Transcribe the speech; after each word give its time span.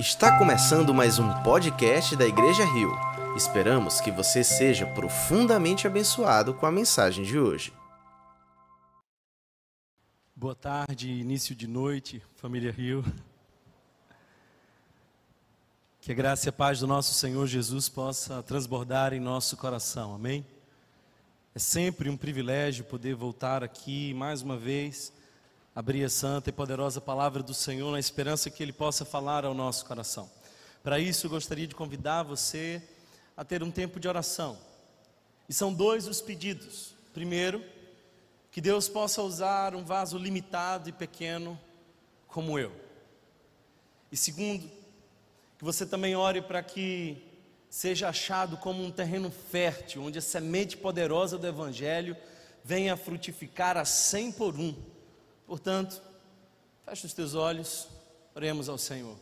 Está 0.00 0.38
começando 0.38 0.94
mais 0.94 1.18
um 1.18 1.28
podcast 1.42 2.16
da 2.16 2.26
Igreja 2.26 2.64
Rio. 2.64 2.90
Esperamos 3.36 4.00
que 4.00 4.10
você 4.10 4.42
seja 4.42 4.86
profundamente 4.86 5.86
abençoado 5.86 6.54
com 6.54 6.64
a 6.64 6.72
mensagem 6.72 7.22
de 7.22 7.38
hoje. 7.38 7.70
Boa 10.34 10.54
tarde, 10.54 11.10
início 11.10 11.54
de 11.54 11.66
noite, 11.66 12.22
família 12.36 12.72
Rio. 12.72 13.04
Que 16.00 16.12
a 16.12 16.14
graça 16.14 16.48
e 16.48 16.48
a 16.48 16.52
paz 16.52 16.80
do 16.80 16.86
nosso 16.86 17.12
Senhor 17.12 17.46
Jesus 17.46 17.90
possa 17.90 18.42
transbordar 18.42 19.12
em 19.12 19.20
nosso 19.20 19.54
coração, 19.58 20.14
amém? 20.14 20.46
É 21.54 21.58
sempre 21.58 22.08
um 22.08 22.16
privilégio 22.16 22.86
poder 22.86 23.14
voltar 23.14 23.62
aqui 23.62 24.14
mais 24.14 24.40
uma 24.40 24.56
vez 24.56 25.12
abrir 25.80 26.04
a 26.04 26.10
santa 26.10 26.50
e 26.50 26.52
poderosa 26.52 27.00
palavra 27.00 27.42
do 27.42 27.54
Senhor 27.54 27.90
na 27.90 27.98
esperança 27.98 28.50
que 28.50 28.62
Ele 28.62 28.70
possa 28.70 29.02
falar 29.02 29.46
ao 29.46 29.54
nosso 29.54 29.86
coração. 29.86 30.30
Para 30.82 30.98
isso, 30.98 31.26
gostaria 31.26 31.66
de 31.66 31.74
convidar 31.74 32.22
você 32.22 32.82
a 33.34 33.46
ter 33.46 33.62
um 33.62 33.70
tempo 33.70 33.98
de 33.98 34.06
oração. 34.06 34.58
E 35.48 35.54
são 35.54 35.72
dois 35.72 36.06
os 36.06 36.20
pedidos. 36.20 36.94
Primeiro, 37.14 37.64
que 38.52 38.60
Deus 38.60 38.90
possa 38.90 39.22
usar 39.22 39.74
um 39.74 39.82
vaso 39.82 40.18
limitado 40.18 40.90
e 40.90 40.92
pequeno 40.92 41.58
como 42.28 42.58
eu. 42.58 42.72
E 44.12 44.18
segundo, 44.18 44.70
que 45.56 45.64
você 45.64 45.86
também 45.86 46.14
ore 46.14 46.42
para 46.42 46.62
que 46.62 47.24
seja 47.70 48.10
achado 48.10 48.58
como 48.58 48.84
um 48.84 48.90
terreno 48.90 49.30
fértil, 49.30 50.02
onde 50.02 50.18
a 50.18 50.22
semente 50.22 50.76
poderosa 50.76 51.38
do 51.38 51.46
Evangelho 51.46 52.14
venha 52.62 52.98
frutificar 52.98 53.78
a 53.78 53.86
cem 53.86 54.30
por 54.30 54.54
um 54.56 54.74
Portanto, 55.50 56.00
feche 56.84 57.06
os 57.06 57.12
teus 57.12 57.34
olhos, 57.34 57.88
oremos 58.36 58.68
ao 58.68 58.78
Senhor. 58.78 59.16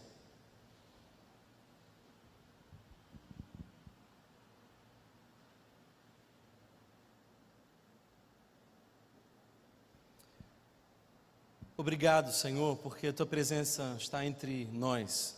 Obrigado, 11.74 12.30
Senhor, 12.30 12.76
porque 12.76 13.06
a 13.06 13.12
tua 13.14 13.24
presença 13.24 13.96
está 13.98 14.26
entre 14.26 14.66
nós. 14.70 15.34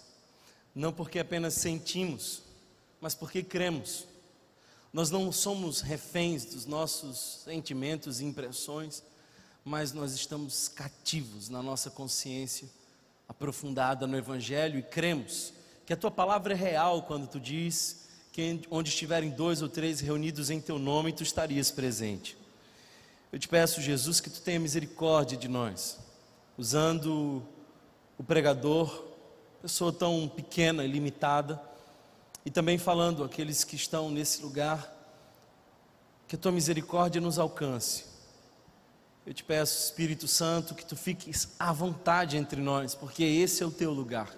Não 0.74 0.92
porque 0.92 1.20
apenas 1.20 1.54
sentimos, 1.54 2.42
mas 3.00 3.14
porque 3.14 3.44
cremos. 3.44 4.08
Nós 4.92 5.08
não 5.08 5.30
somos 5.30 5.82
reféns 5.82 6.44
dos 6.46 6.66
nossos 6.66 7.42
sentimentos 7.44 8.20
e 8.20 8.24
impressões, 8.24 9.04
mas 9.70 9.92
nós 9.92 10.12
estamos 10.14 10.66
cativos 10.66 11.48
na 11.48 11.62
nossa 11.62 11.88
consciência, 11.88 12.68
aprofundada 13.28 14.04
no 14.04 14.16
Evangelho 14.16 14.80
e 14.80 14.82
cremos 14.82 15.52
que 15.86 15.92
a 15.92 15.96
tua 15.96 16.10
palavra 16.10 16.54
é 16.54 16.56
real 16.56 17.04
quando 17.04 17.28
tu 17.28 17.38
diz 17.38 18.08
que 18.32 18.62
onde 18.68 18.88
estiverem 18.88 19.30
dois 19.30 19.62
ou 19.62 19.68
três 19.68 20.00
reunidos 20.00 20.50
em 20.50 20.60
teu 20.60 20.76
nome, 20.76 21.12
tu 21.12 21.22
estarias 21.22 21.70
presente. 21.70 22.36
Eu 23.30 23.38
te 23.38 23.46
peço, 23.46 23.80
Jesus, 23.80 24.20
que 24.20 24.28
tu 24.28 24.40
tenha 24.40 24.58
misericórdia 24.58 25.38
de 25.38 25.46
nós, 25.46 26.00
usando 26.58 27.40
o 28.18 28.24
pregador, 28.24 29.04
pessoa 29.62 29.92
tão 29.92 30.28
pequena 30.28 30.84
e 30.84 30.88
limitada, 30.88 31.62
e 32.44 32.50
também 32.50 32.76
falando 32.76 33.22
aqueles 33.22 33.62
que 33.62 33.76
estão 33.76 34.10
nesse 34.10 34.42
lugar, 34.42 34.92
que 36.26 36.34
a 36.34 36.38
tua 36.38 36.50
misericórdia 36.50 37.20
nos 37.20 37.38
alcance 37.38 38.09
eu 39.30 39.34
te 39.34 39.44
peço, 39.44 39.84
Espírito 39.84 40.26
Santo, 40.26 40.74
que 40.74 40.84
tu 40.84 40.96
fiques 40.96 41.50
à 41.56 41.72
vontade 41.72 42.36
entre 42.36 42.60
nós, 42.60 42.96
porque 42.96 43.22
esse 43.22 43.62
é 43.62 43.66
o 43.66 43.70
teu 43.70 43.92
lugar. 43.92 44.28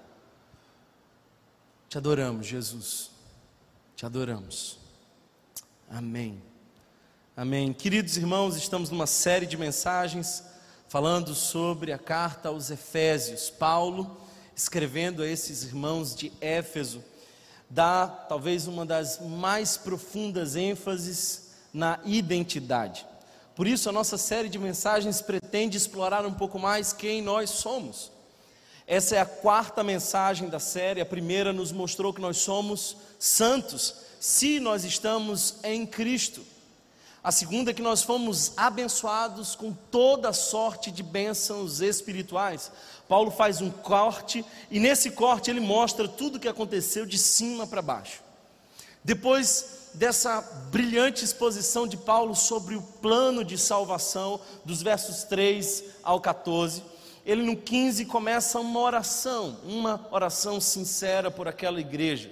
Te 1.88 1.96
adoramos, 1.96 2.46
Jesus. 2.46 3.10
Te 3.96 4.04
adoramos. 4.04 4.78
Amém. 5.88 6.42
Amém. 7.34 7.72
Queridos 7.72 8.18
irmãos, 8.18 8.54
estamos 8.54 8.90
numa 8.90 9.06
série 9.06 9.46
de 9.46 9.56
mensagens 9.56 10.44
falando 10.90 11.34
sobre 11.34 11.90
a 11.90 11.98
carta 11.98 12.50
aos 12.50 12.70
Efésios. 12.70 13.48
Paulo, 13.48 14.20
escrevendo 14.54 15.22
a 15.22 15.26
esses 15.26 15.62
irmãos 15.64 16.14
de 16.14 16.30
Éfeso, 16.38 17.02
dá 17.70 18.06
talvez 18.06 18.66
uma 18.66 18.84
das 18.84 19.18
mais 19.20 19.78
profundas 19.78 20.54
ênfases 20.54 21.52
na 21.72 21.98
identidade. 22.04 23.06
Por 23.54 23.66
isso, 23.66 23.88
a 23.88 23.92
nossa 23.92 24.16
série 24.16 24.48
de 24.48 24.58
mensagens 24.58 25.20
pretende 25.20 25.76
explorar 25.76 26.24
um 26.24 26.32
pouco 26.32 26.58
mais 26.58 26.92
quem 26.92 27.20
nós 27.20 27.50
somos. 27.50 28.10
Essa 28.86 29.16
é 29.16 29.20
a 29.20 29.26
quarta 29.26 29.84
mensagem 29.84 30.48
da 30.48 30.58
série. 30.58 31.00
A 31.00 31.06
primeira 31.06 31.52
nos 31.52 31.70
mostrou 31.70 32.12
que 32.12 32.20
nós 32.20 32.38
somos 32.38 32.96
santos 33.18 33.94
se 34.18 34.58
nós 34.58 34.84
estamos 34.84 35.56
em 35.62 35.86
Cristo. 35.86 36.42
A 37.22 37.30
segunda 37.30 37.70
é 37.70 37.74
que 37.74 37.82
nós 37.82 38.02
fomos 38.02 38.52
abençoados 38.56 39.54
com 39.54 39.72
toda 39.72 40.32
sorte 40.32 40.90
de 40.90 41.02
bênçãos 41.02 41.80
espirituais. 41.80 42.72
Paulo 43.08 43.30
faz 43.30 43.60
um 43.60 43.70
corte 43.70 44.44
e 44.70 44.80
nesse 44.80 45.10
corte 45.12 45.50
ele 45.50 45.60
mostra 45.60 46.08
tudo 46.08 46.36
o 46.36 46.40
que 46.40 46.48
aconteceu 46.48 47.06
de 47.06 47.18
cima 47.18 47.66
para 47.66 47.80
baixo. 47.80 48.22
Depois 49.04 49.90
dessa 49.94 50.40
brilhante 50.70 51.24
exposição 51.24 51.86
de 51.86 51.96
Paulo 51.96 52.34
sobre 52.34 52.76
o 52.76 52.82
plano 52.82 53.44
de 53.44 53.58
salvação, 53.58 54.40
dos 54.64 54.82
versos 54.82 55.24
3 55.24 55.84
ao 56.02 56.20
14, 56.20 56.82
ele 57.24 57.42
no 57.42 57.56
15 57.56 58.04
começa 58.06 58.58
uma 58.58 58.80
oração, 58.80 59.58
uma 59.64 60.08
oração 60.10 60.60
sincera 60.60 61.30
por 61.30 61.46
aquela 61.46 61.80
igreja. 61.80 62.30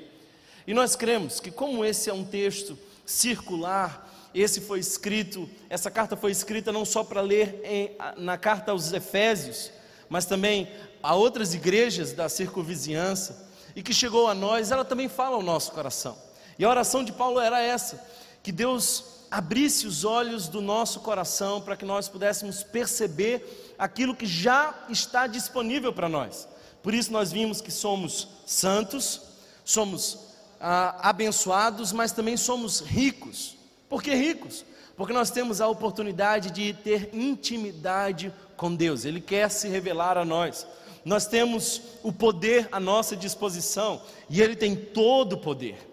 E 0.66 0.74
nós 0.74 0.96
cremos 0.96 1.40
que, 1.40 1.50
como 1.50 1.84
esse 1.84 2.10
é 2.10 2.14
um 2.14 2.24
texto 2.24 2.78
circular, 3.04 4.08
esse 4.34 4.60
foi 4.60 4.78
escrito, 4.78 5.48
essa 5.68 5.90
carta 5.90 6.16
foi 6.16 6.30
escrita 6.30 6.72
não 6.72 6.84
só 6.84 7.02
para 7.02 7.20
ler 7.20 7.60
em, 7.64 7.96
na 8.16 8.38
carta 8.38 8.70
aos 8.72 8.92
Efésios, 8.92 9.70
mas 10.08 10.24
também 10.24 10.68
a 11.02 11.14
outras 11.14 11.54
igrejas 11.54 12.12
da 12.12 12.28
circunvizinhança, 12.28 13.48
e 13.74 13.82
que 13.82 13.94
chegou 13.94 14.28
a 14.28 14.34
nós, 14.34 14.70
ela 14.70 14.84
também 14.84 15.08
fala 15.08 15.36
ao 15.36 15.42
nosso 15.42 15.72
coração. 15.72 16.16
E 16.60 16.64
a 16.64 16.68
oração 16.68 17.02
de 17.02 17.10
Paulo 17.10 17.40
era 17.40 17.58
essa: 17.58 17.98
que 18.42 18.52
Deus 18.52 19.02
abrisse 19.30 19.86
os 19.86 20.04
olhos 20.04 20.46
do 20.46 20.60
nosso 20.60 21.00
coração 21.00 21.58
para 21.58 21.74
que 21.74 21.86
nós 21.86 22.06
pudéssemos 22.06 22.62
perceber 22.62 23.74
aquilo 23.78 24.14
que 24.14 24.26
já 24.26 24.74
está 24.90 25.26
disponível 25.26 25.90
para 25.90 26.06
nós. 26.06 26.46
Por 26.82 26.92
isso 26.92 27.10
nós 27.12 27.32
vimos 27.32 27.62
que 27.62 27.70
somos 27.70 28.28
santos, 28.44 29.22
somos 29.64 30.18
ah, 30.60 31.08
abençoados, 31.08 31.92
mas 31.92 32.12
também 32.12 32.36
somos 32.36 32.80
ricos. 32.80 33.56
Por 33.88 34.02
que 34.02 34.14
ricos? 34.14 34.62
Porque 34.98 35.14
nós 35.14 35.30
temos 35.30 35.62
a 35.62 35.68
oportunidade 35.68 36.50
de 36.50 36.74
ter 36.74 37.08
intimidade 37.14 38.34
com 38.58 38.74
Deus, 38.74 39.06
Ele 39.06 39.22
quer 39.22 39.50
se 39.50 39.66
revelar 39.66 40.18
a 40.18 40.26
nós. 40.26 40.66
Nós 41.06 41.26
temos 41.26 41.80
o 42.02 42.12
poder 42.12 42.68
à 42.70 42.78
nossa 42.78 43.16
disposição 43.16 44.02
e 44.28 44.42
Ele 44.42 44.54
tem 44.54 44.76
todo 44.76 45.32
o 45.32 45.38
poder. 45.38 45.89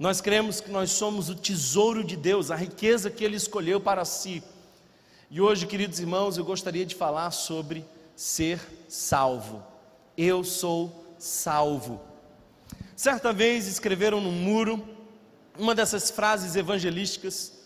Nós 0.00 0.22
cremos 0.22 0.62
que 0.62 0.70
nós 0.70 0.92
somos 0.92 1.28
o 1.28 1.34
tesouro 1.34 2.02
de 2.02 2.16
Deus, 2.16 2.50
a 2.50 2.56
riqueza 2.56 3.10
que 3.10 3.22
Ele 3.22 3.36
escolheu 3.36 3.78
para 3.78 4.02
si. 4.06 4.42
E 5.30 5.42
hoje, 5.42 5.66
queridos 5.66 6.00
irmãos, 6.00 6.38
eu 6.38 6.44
gostaria 6.44 6.86
de 6.86 6.94
falar 6.94 7.30
sobre 7.32 7.84
ser 8.16 8.58
salvo. 8.88 9.62
Eu 10.16 10.42
sou 10.42 11.14
salvo. 11.18 12.00
Certa 12.96 13.30
vez 13.30 13.66
escreveram 13.66 14.22
no 14.22 14.32
muro 14.32 14.82
uma 15.58 15.74
dessas 15.74 16.10
frases 16.10 16.56
evangelísticas: 16.56 17.60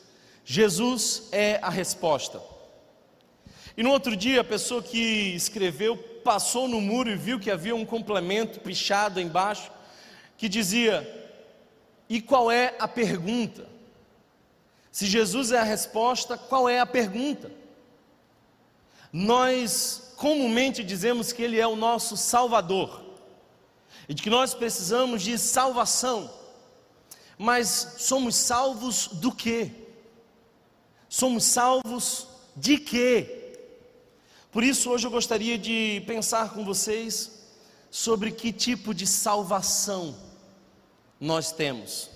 Jesus 0.45 1.29
é 1.31 1.61
a 1.63 1.71
resposta. 1.71 2.43
E 3.77 3.83
no 3.85 3.93
outro 3.93 4.17
dia, 4.17 4.41
a 4.41 4.45
pessoa 4.45 4.83
que 4.83 5.37
escreveu 5.37 5.97
passou 5.97 6.67
no 6.67 6.81
muro 6.81 7.09
e 7.09 7.15
viu 7.15 7.39
que 7.39 7.53
havia 7.53 7.77
um 7.77 7.87
complemento 7.87 8.59
pichado 8.59 9.21
embaixo 9.21 9.71
que 10.37 10.49
dizia: 10.49 11.24
e 12.09 12.21
qual 12.21 12.51
é 12.51 12.75
a 12.79 12.87
pergunta? 12.87 13.67
Se 14.91 15.07
Jesus 15.07 15.51
é 15.51 15.59
a 15.59 15.65
resposta, 15.65 16.39
qual 16.39 16.69
é 16.69 16.79
a 16.79 16.87
pergunta? 16.87 17.51
Nós 19.13 20.13
comumente 20.17 20.85
dizemos 20.85 21.33
que 21.33 21.43
Ele 21.43 21.59
é 21.59 21.67
o 21.67 21.77
nosso 21.77 22.17
Salvador 22.17 23.03
e 24.09 24.15
de 24.15 24.23
que 24.23 24.31
nós 24.31 24.55
precisamos 24.55 25.23
de 25.23 25.39
salvação, 25.39 26.31
mas 27.39 27.95
somos 27.99 28.37
salvos 28.37 29.09
do 29.09 29.33
que? 29.33 29.71
Somos 31.09 31.45
salvos 31.45 32.29
de 32.55 32.79
quê? 32.79 33.57
Por 34.53 34.63
isso, 34.63 34.91
hoje 34.91 35.07
eu 35.07 35.11
gostaria 35.11 35.59
de 35.59 36.03
pensar 36.07 36.55
com 36.55 36.65
vocês 36.65 37.33
sobre 37.91 38.31
que 38.31 38.53
tipo 38.53 38.95
de 38.95 39.07
salvação 39.07 40.24
nós 41.25 41.51
temos. 41.51 42.11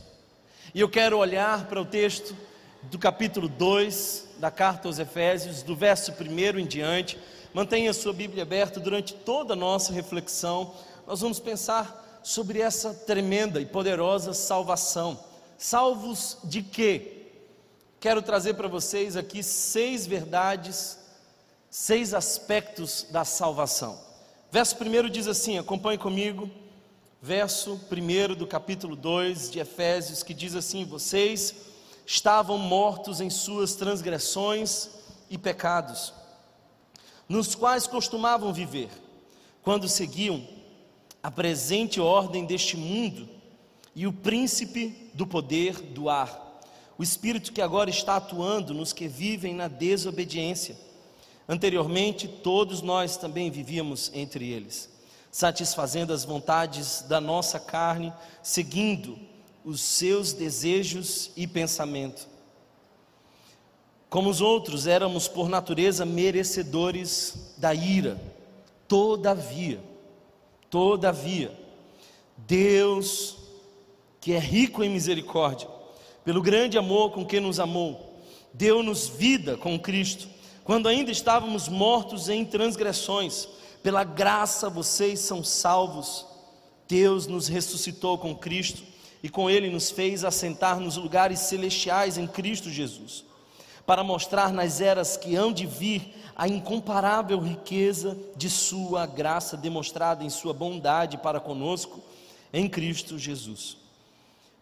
E 0.75 0.81
eu 0.81 0.89
quero 0.89 1.17
olhar 1.17 1.67
para 1.67 1.81
o 1.81 1.85
texto 1.85 2.37
do 2.83 2.99
capítulo 2.99 3.49
2 3.49 4.35
da 4.39 4.51
carta 4.51 4.87
aos 4.87 4.99
Efésios, 4.99 5.63
do 5.63 5.75
verso 5.75 6.13
1 6.13 6.59
em 6.59 6.67
diante. 6.67 7.19
Mantenha 7.55 7.95
sua 7.95 8.13
Bíblia 8.13 8.43
aberta 8.43 8.79
durante 8.79 9.15
toda 9.15 9.55
a 9.55 9.57
nossa 9.57 9.95
reflexão. 9.95 10.75
Nós 11.07 11.23
vamos 11.23 11.41
pensar 11.41 12.21
sobre 12.23 12.61
essa 12.61 12.93
tremenda 12.93 13.59
e 13.63 13.65
poderosa 13.65 14.35
salvação. 14.35 15.19
Salvos 15.57 16.37
de 16.45 16.63
quê? 16.63 17.29
Quero 17.99 18.21
trazer 18.21 18.55
para 18.55 18.69
vocês 18.69 19.17
aqui 19.17 19.43
seis 19.43 20.07
verdades, 20.07 20.99
seis 21.71 22.13
aspectos 22.13 23.07
da 23.11 23.25
salvação. 23.25 23.99
Verso 24.53 24.77
1 24.77 25.09
diz 25.09 25.27
assim: 25.27 25.57
acompanhe 25.57 25.97
comigo, 25.97 26.51
verso 27.21 27.81
1 27.91 28.35
do 28.35 28.47
capítulo 28.47 28.95
2 28.95 29.51
de 29.51 29.59
Efésios, 29.59 30.23
que 30.23 30.33
diz 30.33 30.55
assim: 30.55 30.85
Vocês 30.85 31.55
estavam 32.07 32.59
mortos 32.59 33.21
em 33.21 33.29
suas 33.29 33.75
transgressões 33.75 34.89
e 35.29 35.37
pecados, 35.37 36.13
nos 37.29 37.55
quais 37.55 37.87
costumavam 37.87 38.53
viver, 38.53 38.89
quando 39.63 39.89
seguiam 39.89 40.47
a 41.23 41.31
presente 41.31 42.01
ordem 42.01 42.45
deste 42.45 42.77
mundo 42.77 43.29
e 43.95 44.07
o 44.07 44.13
príncipe 44.13 45.11
do 45.13 45.27
poder 45.27 45.75
do 45.81 46.09
ar, 46.09 46.63
o 46.97 47.03
espírito 47.03 47.53
que 47.53 47.61
agora 47.61 47.91
está 47.91 48.17
atuando 48.17 48.73
nos 48.73 48.93
que 48.93 49.09
vivem 49.09 49.55
na 49.55 49.69
desobediência. 49.69 50.77
Anteriormente, 51.49 52.29
todos 52.29 52.83
nós 52.83 53.17
também 53.17 53.51
vivíamos 53.51 54.11
entre 54.15 54.49
eles, 54.51 54.89
satisfazendo 55.31 56.13
as 56.13 56.25
vontades 56.25 57.03
da 57.03 57.21
nossa 57.21 57.61
carne, 57.61 58.13
seguindo 58.43 59.19
os 59.65 59.81
seus 59.81 60.33
desejos 60.33 61.31
e 61.37 61.47
pensamento. 61.47 62.27
Como 64.09 64.31
os 64.31 64.41
outros, 64.41 64.87
éramos 64.87 65.29
por 65.29 65.49
natureza 65.49 66.07
merecedores 66.07 67.55
da 67.59 67.75
ira. 67.75 68.19
Todavia, 68.87 69.81
todavia, 70.71 71.53
Deus, 72.37 73.37
que 74.21 74.33
é 74.33 74.39
rico 74.39 74.83
em 74.83 74.89
misericórdia, 74.89 75.69
pelo 76.25 76.41
grande 76.41 76.79
amor 76.79 77.13
com 77.13 77.25
que 77.25 77.39
nos 77.39 77.61
amou, 77.61 78.19
deu-nos 78.53 79.09
vida 79.09 79.57
com 79.59 79.79
Cristo, 79.79 80.29
quando 80.65 80.89
ainda 80.89 81.11
estávamos 81.11 81.69
mortos 81.69 82.29
em 82.29 82.45
transgressões, 82.45 83.49
pela 83.83 84.05
graça 84.05 84.69
vocês 84.69 85.21
são 85.21 85.43
salvos. 85.43 86.27
Deus 86.89 87.27
nos 87.27 87.49
ressuscitou 87.49 88.19
com 88.19 88.35
Cristo 88.35 88.83
e 89.23 89.29
com 89.29 89.51
ele 89.51 89.71
nos 89.71 89.91
fez 89.91 90.25
assentar 90.25 90.81
nos 90.81 90.97
lugares 90.97 91.41
celestiais 91.41 92.17
em 92.17 92.27
Cristo 92.27 92.71
Jesus, 92.71 93.25
para 93.87 94.05
mostrar 94.05 94.53
nas 94.53 94.81
eras 94.81 95.17
que 95.17 95.35
hão 95.35 95.53
de 95.53 95.67
vir 95.67 96.15
a 96.37 96.47
incomparável 96.47 97.41
riqueza 97.41 98.17
de 98.37 98.49
Sua 98.49 99.07
graça 99.07 99.57
demonstrada 99.57 100.23
em 100.25 100.31
Sua 100.31 100.53
bondade 100.53 101.19
para 101.19 101.41
conosco 101.41 102.01
em 102.53 102.69
Cristo 102.69 103.19
Jesus. 103.19 103.77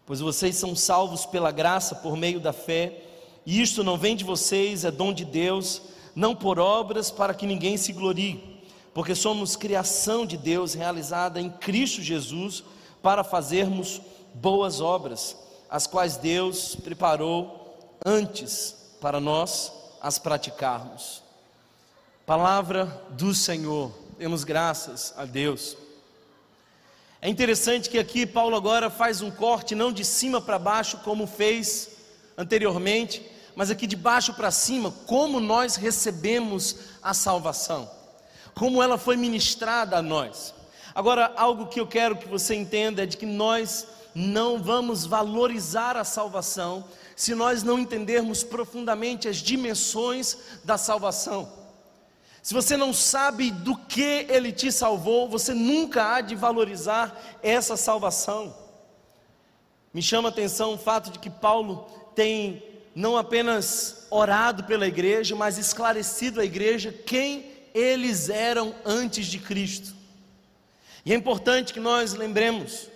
Pois 0.05 0.19
vocês 0.19 0.55
são 0.55 0.75
salvos 0.75 1.25
pela 1.25 1.51
graça 1.51 1.93
por 1.95 2.17
meio 2.17 2.39
da 2.39 2.51
fé, 2.51 3.03
e 3.45 3.61
isto 3.61 3.83
não 3.83 3.97
vem 3.97 4.15
de 4.15 4.23
vocês, 4.23 4.83
é 4.83 4.91
dom 4.91 5.13
de 5.13 5.23
Deus, 5.23 5.81
não 6.15 6.35
por 6.35 6.59
obras 6.59 7.11
para 7.11 7.33
que 7.33 7.45
ninguém 7.45 7.77
se 7.77 7.93
glorie, 7.93 8.56
porque 8.97 9.13
somos 9.13 9.55
criação 9.55 10.25
de 10.25 10.35
Deus 10.35 10.73
realizada 10.73 11.39
em 11.39 11.51
Cristo 11.51 12.01
Jesus 12.01 12.63
para 12.99 13.23
fazermos 13.23 14.01
boas 14.33 14.81
obras, 14.81 15.37
as 15.69 15.85
quais 15.85 16.17
Deus 16.17 16.75
preparou 16.75 17.77
antes 18.03 18.75
para 18.99 19.19
nós 19.19 19.71
as 20.01 20.17
praticarmos. 20.17 21.21
Palavra 22.25 22.85
do 23.11 23.35
Senhor, 23.35 23.91
demos 24.17 24.43
graças 24.43 25.13
a 25.15 25.25
Deus. 25.25 25.77
É 27.21 27.29
interessante 27.29 27.91
que 27.91 27.99
aqui 27.99 28.25
Paulo 28.25 28.55
agora 28.55 28.89
faz 28.89 29.21
um 29.21 29.29
corte 29.29 29.75
não 29.75 29.91
de 29.91 30.03
cima 30.03 30.41
para 30.41 30.57
baixo, 30.57 30.97
como 31.03 31.27
fez 31.27 31.89
anteriormente, 32.35 33.23
mas 33.55 33.69
aqui 33.69 33.85
de 33.85 33.95
baixo 33.95 34.33
para 34.33 34.49
cima, 34.49 34.89
como 35.05 35.39
nós 35.39 35.75
recebemos 35.75 36.77
a 37.03 37.13
salvação, 37.13 37.95
como 38.57 38.81
ela 38.81 38.97
foi 38.97 39.15
ministrada 39.15 39.97
a 39.97 40.01
nós. 40.01 40.53
Agora, 40.95 41.31
algo 41.35 41.67
que 41.67 41.79
eu 41.79 41.85
quero 41.85 42.15
que 42.15 42.27
você 42.27 42.55
entenda 42.55 43.03
é 43.03 43.05
de 43.05 43.15
que 43.15 43.25
nós 43.25 43.87
não 44.15 44.57
vamos 44.57 45.05
valorizar 45.05 45.95
a 45.95 46.03
salvação 46.03 46.83
se 47.15 47.35
nós 47.35 47.61
não 47.61 47.77
entendermos 47.77 48.43
profundamente 48.43 49.27
as 49.27 49.37
dimensões 49.37 50.37
da 50.63 50.75
salvação. 50.75 51.53
Se 52.41 52.51
você 52.51 52.75
não 52.75 52.93
sabe 52.93 53.51
do 53.51 53.77
que 53.77 54.25
Ele 54.27 54.51
te 54.51 54.71
salvou, 54.71 55.29
você 55.29 55.53
nunca 55.53 56.15
há 56.15 56.21
de 56.21 56.33
valorizar 56.33 57.15
essa 57.43 57.77
salvação. 57.77 58.55
Me 59.93 60.01
chama 60.01 60.29
a 60.29 60.31
atenção 60.31 60.73
o 60.73 60.79
fato 60.79 61.11
de 61.11 61.19
que 61.19 61.29
Paulo 61.29 61.87
tem 62.15 62.63
não 62.95 63.17
apenas 63.17 64.07
orado 64.09 64.63
pela 64.63 64.87
igreja, 64.87 65.35
mas 65.35 65.59
esclarecido 65.59 66.41
à 66.41 66.45
igreja 66.45 66.91
quem 66.91 67.56
eles 67.77 68.29
eram 68.29 68.73
antes 68.83 69.27
de 69.27 69.37
Cristo. 69.37 69.93
E 71.05 71.13
é 71.13 71.15
importante 71.15 71.73
que 71.73 71.79
nós 71.79 72.13
lembremos 72.13 72.89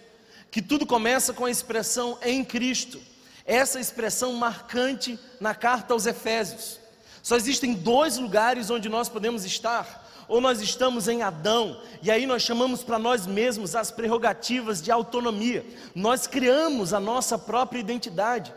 que 0.50 0.62
tudo 0.62 0.86
começa 0.86 1.32
com 1.32 1.46
a 1.46 1.52
expressão 1.52 2.18
em 2.24 2.44
Cristo, 2.44 3.00
essa 3.46 3.80
expressão 3.80 4.34
marcante 4.34 5.18
na 5.40 5.54
carta 5.54 5.94
aos 5.94 6.06
Efésios. 6.06 6.80
Só 7.22 7.36
existem 7.36 7.74
dois 7.74 8.18
lugares 8.18 8.70
onde 8.70 8.90
nós 8.90 9.08
podemos 9.08 9.46
estar. 9.46 10.00
Ou 10.28 10.42
nós 10.42 10.62
estamos 10.62 11.08
em 11.08 11.22
Adão, 11.22 11.82
e 12.02 12.10
aí 12.10 12.26
nós 12.26 12.42
chamamos 12.42 12.84
para 12.84 12.98
nós 12.98 13.28
mesmos 13.28 13.76
as 13.76 13.92
prerrogativas 13.92 14.82
de 14.82 14.90
autonomia, 14.90 15.66
nós 15.94 16.26
criamos 16.26 16.94
a 16.94 17.02
nossa 17.02 17.38
própria 17.38 17.80
identidade. 17.80 18.54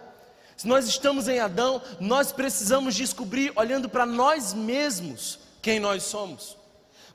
Se 0.56 0.68
nós 0.68 0.86
estamos 0.86 1.26
em 1.26 1.40
Adão, 1.40 1.82
nós 1.98 2.30
precisamos 2.30 2.94
descobrir, 2.94 3.52
olhando 3.56 3.88
para 3.88 4.06
nós 4.06 4.54
mesmos, 4.54 5.40
quem 5.64 5.80
nós 5.80 6.02
somos. 6.02 6.58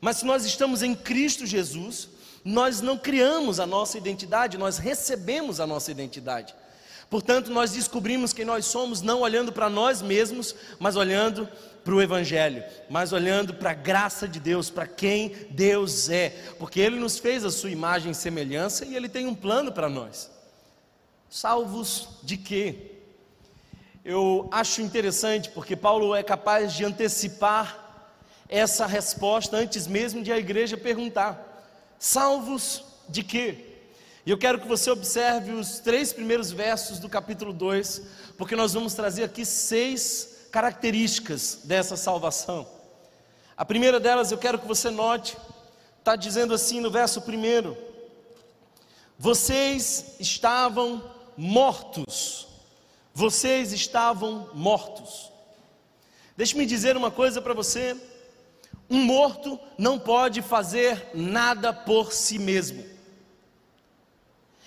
Mas 0.02 0.18
se 0.18 0.26
nós 0.26 0.44
estamos 0.44 0.82
em 0.82 0.96
Cristo 0.96 1.46
Jesus, 1.46 2.10
nós 2.44 2.82
não 2.82 2.98
criamos 2.98 3.60
a 3.60 3.68
nossa 3.68 3.96
identidade, 3.96 4.58
nós 4.58 4.80
recebemos 4.80 5.60
a 5.60 5.68
nossa 5.68 5.92
identidade. 5.92 6.56
Portanto, 7.12 7.52
nós 7.52 7.74
descobrimos 7.74 8.34
quem 8.34 8.46
nós 8.46 8.66
somos 8.66 9.04
não 9.04 9.22
olhando 9.22 9.52
para 9.52 9.70
nós 9.70 10.02
mesmos, 10.02 10.56
mas 10.80 10.96
olhando 10.96 11.48
para 11.84 11.94
o 11.94 12.02
Evangelho, 12.02 12.64
mas 12.90 13.14
olhando 13.14 13.54
para 13.54 13.70
a 13.70 13.76
graça 13.76 14.28
de 14.28 14.40
Deus, 14.40 14.72
para 14.72 14.88
quem 14.88 15.30
Deus 15.52 16.10
é, 16.10 16.30
porque 16.58 16.80
Ele 16.80 17.00
nos 17.00 17.20
fez 17.20 17.46
a 17.46 17.52
sua 17.52 17.70
imagem 17.70 18.12
e 18.12 18.16
semelhança 18.16 18.84
e 18.84 18.96
Ele 18.96 19.08
tem 19.08 19.28
um 19.28 19.36
plano 19.36 19.72
para 19.72 19.88
nós. 19.88 20.32
Salvos 21.30 22.08
de 22.24 22.36
quê? 22.36 22.96
Eu 24.04 24.50
acho 24.52 24.82
interessante 24.82 25.52
porque 25.52 25.76
Paulo 25.76 26.16
é 26.16 26.24
capaz 26.24 26.74
de 26.74 26.84
antecipar 26.84 27.89
essa 28.50 28.88
resposta 28.88 29.56
antes 29.56 29.86
mesmo 29.86 30.24
de 30.24 30.32
a 30.32 30.38
igreja 30.38 30.76
perguntar. 30.76 31.46
Salvos 32.00 32.84
de 33.08 33.24
quê? 33.24 33.66
E 34.26 34.32
eu 34.32 34.38
quero 34.38 34.60
que 34.60 34.68
você 34.68 34.90
observe 34.90 35.52
os 35.52 35.80
três 35.80 36.12
primeiros 36.12 36.52
versos 36.52 37.00
do 37.00 37.08
capítulo 37.08 37.54
2, 37.54 38.02
porque 38.38 38.56
nós 38.56 38.74
vamos 38.74 38.94
trazer 38.96 39.24
aqui 39.24 39.46
seis 39.46 40.48
características 40.52 41.60
dessa 41.64 41.96
salvação. 41.96 42.68
A 43.56 43.64
primeira 43.64 44.00
delas 44.00 44.32
eu 44.32 44.38
quero 44.38 44.58
que 44.58 44.68
você 44.68 44.90
note, 44.90 45.38
está 46.00 46.16
dizendo 46.16 46.54
assim 46.54 46.80
no 46.80 46.90
verso 46.90 47.22
primeiro: 47.22 47.78
Vocês 49.18 50.16
estavam 50.20 51.04
mortos, 51.38 52.48
vocês 53.14 53.72
estavam 53.74 54.50
mortos. 54.54 55.32
Deixe-me 56.36 56.66
dizer 56.66 56.96
uma 56.96 57.12
coisa 57.12 57.42
para 57.42 57.54
você, 57.54 57.96
um 58.90 59.04
morto 59.04 59.60
não 59.78 60.00
pode 60.00 60.42
fazer 60.42 61.10
nada 61.14 61.72
por 61.72 62.12
si 62.12 62.40
mesmo. 62.40 62.84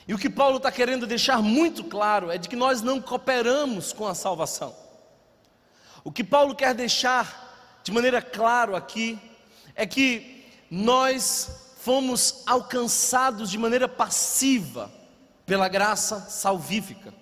E 0.06 0.14
o 0.14 0.18
que 0.18 0.30
Paulo 0.30 0.56
está 0.56 0.70
querendo 0.70 1.06
deixar 1.06 1.42
muito 1.42 1.84
claro 1.84 2.30
é 2.30 2.38
de 2.38 2.48
que 2.48 2.56
nós 2.56 2.82
não 2.82 3.00
cooperamos 3.00 3.92
com 3.92 4.06
a 4.06 4.14
salvação. 4.14 4.74
O 6.04 6.10
que 6.10 6.24
Paulo 6.24 6.54
quer 6.54 6.74
deixar 6.74 7.80
de 7.82 7.92
maneira 7.92 8.20
clara 8.20 8.76
aqui 8.76 9.18
é 9.74 9.86
que 9.86 10.44
nós 10.70 11.74
fomos 11.78 12.42
alcançados 12.46 13.50
de 13.50 13.58
maneira 13.58 13.88
passiva 13.88 14.90
pela 15.44 15.68
graça 15.68 16.20
salvífica. 16.20 17.12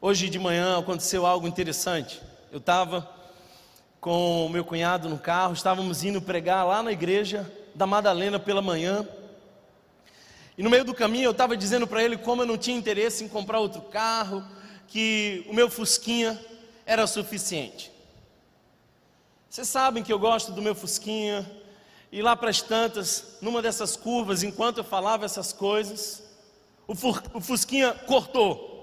Hoje 0.00 0.28
de 0.28 0.38
manhã 0.38 0.78
aconteceu 0.78 1.24
algo 1.24 1.46
interessante. 1.46 2.20
Eu 2.50 2.58
estava 2.58 3.13
com 4.04 4.44
o 4.44 4.50
meu 4.50 4.62
cunhado 4.62 5.08
no 5.08 5.18
carro, 5.18 5.54
estávamos 5.54 6.04
indo 6.04 6.20
pregar 6.20 6.66
lá 6.66 6.82
na 6.82 6.92
igreja 6.92 7.50
da 7.74 7.86
Madalena 7.86 8.38
pela 8.38 8.60
manhã. 8.60 9.08
E 10.58 10.62
no 10.62 10.68
meio 10.68 10.84
do 10.84 10.92
caminho 10.92 11.24
eu 11.24 11.30
estava 11.30 11.56
dizendo 11.56 11.86
para 11.86 12.04
ele 12.04 12.18
como 12.18 12.42
eu 12.42 12.46
não 12.46 12.58
tinha 12.58 12.76
interesse 12.76 13.24
em 13.24 13.28
comprar 13.28 13.60
outro 13.60 13.80
carro, 13.80 14.44
que 14.88 15.46
o 15.48 15.54
meu 15.54 15.70
Fusquinha 15.70 16.38
era 16.84 17.06
suficiente. 17.06 17.90
Vocês 19.48 19.68
sabem 19.68 20.02
que 20.02 20.12
eu 20.12 20.18
gosto 20.18 20.52
do 20.52 20.60
meu 20.60 20.74
Fusquinha, 20.74 21.50
E 22.12 22.20
lá 22.20 22.36
para 22.36 22.50
as 22.50 22.60
tantas, 22.60 23.38
numa 23.40 23.62
dessas 23.62 23.96
curvas, 23.96 24.42
enquanto 24.42 24.76
eu 24.76 24.84
falava 24.84 25.24
essas 25.24 25.50
coisas, 25.50 26.22
o, 26.86 26.92
o 26.92 27.40
Fusquinha 27.40 27.94
cortou. 28.06 28.73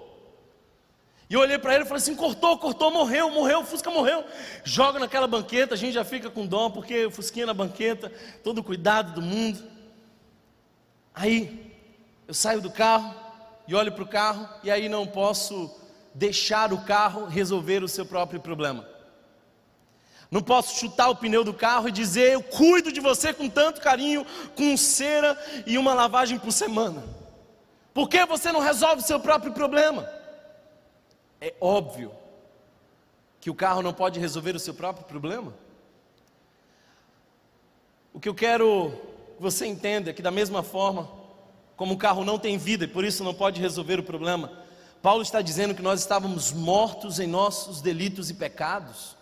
E 1.31 1.33
eu 1.33 1.39
olhei 1.39 1.57
para 1.57 1.73
ele 1.73 1.85
e 1.85 1.87
falei 1.87 2.03
assim: 2.03 2.13
cortou, 2.13 2.57
cortou, 2.57 2.91
morreu, 2.91 3.29
morreu, 3.29 3.61
o 3.61 3.63
Fusca 3.63 3.89
morreu. 3.89 4.25
Joga 4.65 4.99
naquela 4.99 5.27
banqueta, 5.27 5.75
a 5.75 5.77
gente 5.77 5.93
já 5.93 6.03
fica 6.03 6.29
com 6.29 6.45
dó, 6.45 6.69
porque 6.69 7.05
o 7.05 7.11
Fusquinha 7.11 7.45
na 7.45 7.53
banqueta, 7.53 8.11
todo 8.43 8.57
o 8.57 8.63
cuidado 8.63 9.13
do 9.13 9.21
mundo. 9.21 9.63
Aí, 11.13 11.73
eu 12.27 12.33
saio 12.33 12.59
do 12.59 12.69
carro 12.69 13.15
e 13.65 13.73
olho 13.73 13.93
para 13.93 14.03
o 14.03 14.07
carro, 14.07 14.45
e 14.61 14.69
aí 14.69 14.89
não 14.89 15.07
posso 15.07 15.73
deixar 16.13 16.73
o 16.73 16.83
carro 16.83 17.27
resolver 17.27 17.81
o 17.81 17.87
seu 17.87 18.05
próprio 18.05 18.41
problema. 18.41 18.85
Não 20.29 20.41
posso 20.41 20.77
chutar 20.77 21.07
o 21.07 21.15
pneu 21.15 21.45
do 21.45 21.53
carro 21.53 21.87
e 21.87 21.93
dizer: 21.93 22.33
Eu 22.33 22.43
cuido 22.43 22.91
de 22.91 22.99
você 22.99 23.33
com 23.33 23.47
tanto 23.47 23.79
carinho, 23.79 24.25
com 24.53 24.75
cera 24.75 25.41
e 25.65 25.77
uma 25.77 25.93
lavagem 25.93 26.37
por 26.37 26.51
semana. 26.51 27.01
Por 27.93 28.09
que 28.09 28.25
você 28.25 28.51
não 28.51 28.59
resolve 28.59 29.01
o 29.01 29.05
seu 29.05 29.17
próprio 29.21 29.53
problema? 29.53 30.19
É 31.41 31.55
óbvio 31.59 32.11
que 33.39 33.49
o 33.49 33.55
carro 33.55 33.81
não 33.81 33.91
pode 33.91 34.19
resolver 34.19 34.55
o 34.55 34.59
seu 34.59 34.75
próprio 34.75 35.05
problema. 35.05 35.51
O 38.13 38.19
que 38.19 38.29
eu 38.29 38.35
quero 38.35 38.91
que 39.35 39.41
você 39.41 39.65
entenda 39.65 40.11
é 40.11 40.13
que, 40.13 40.21
da 40.21 40.29
mesma 40.29 40.61
forma 40.61 41.09
como 41.75 41.95
o 41.95 41.97
carro 41.97 42.23
não 42.23 42.37
tem 42.37 42.59
vida 42.59 42.85
e 42.85 42.87
por 42.87 43.03
isso 43.03 43.23
não 43.23 43.33
pode 43.33 43.59
resolver 43.59 43.99
o 43.99 44.03
problema, 44.03 44.51
Paulo 45.01 45.23
está 45.23 45.41
dizendo 45.41 45.73
que 45.73 45.81
nós 45.81 45.99
estávamos 45.99 46.51
mortos 46.51 47.19
em 47.19 47.25
nossos 47.25 47.81
delitos 47.81 48.29
e 48.29 48.35
pecados. 48.35 49.17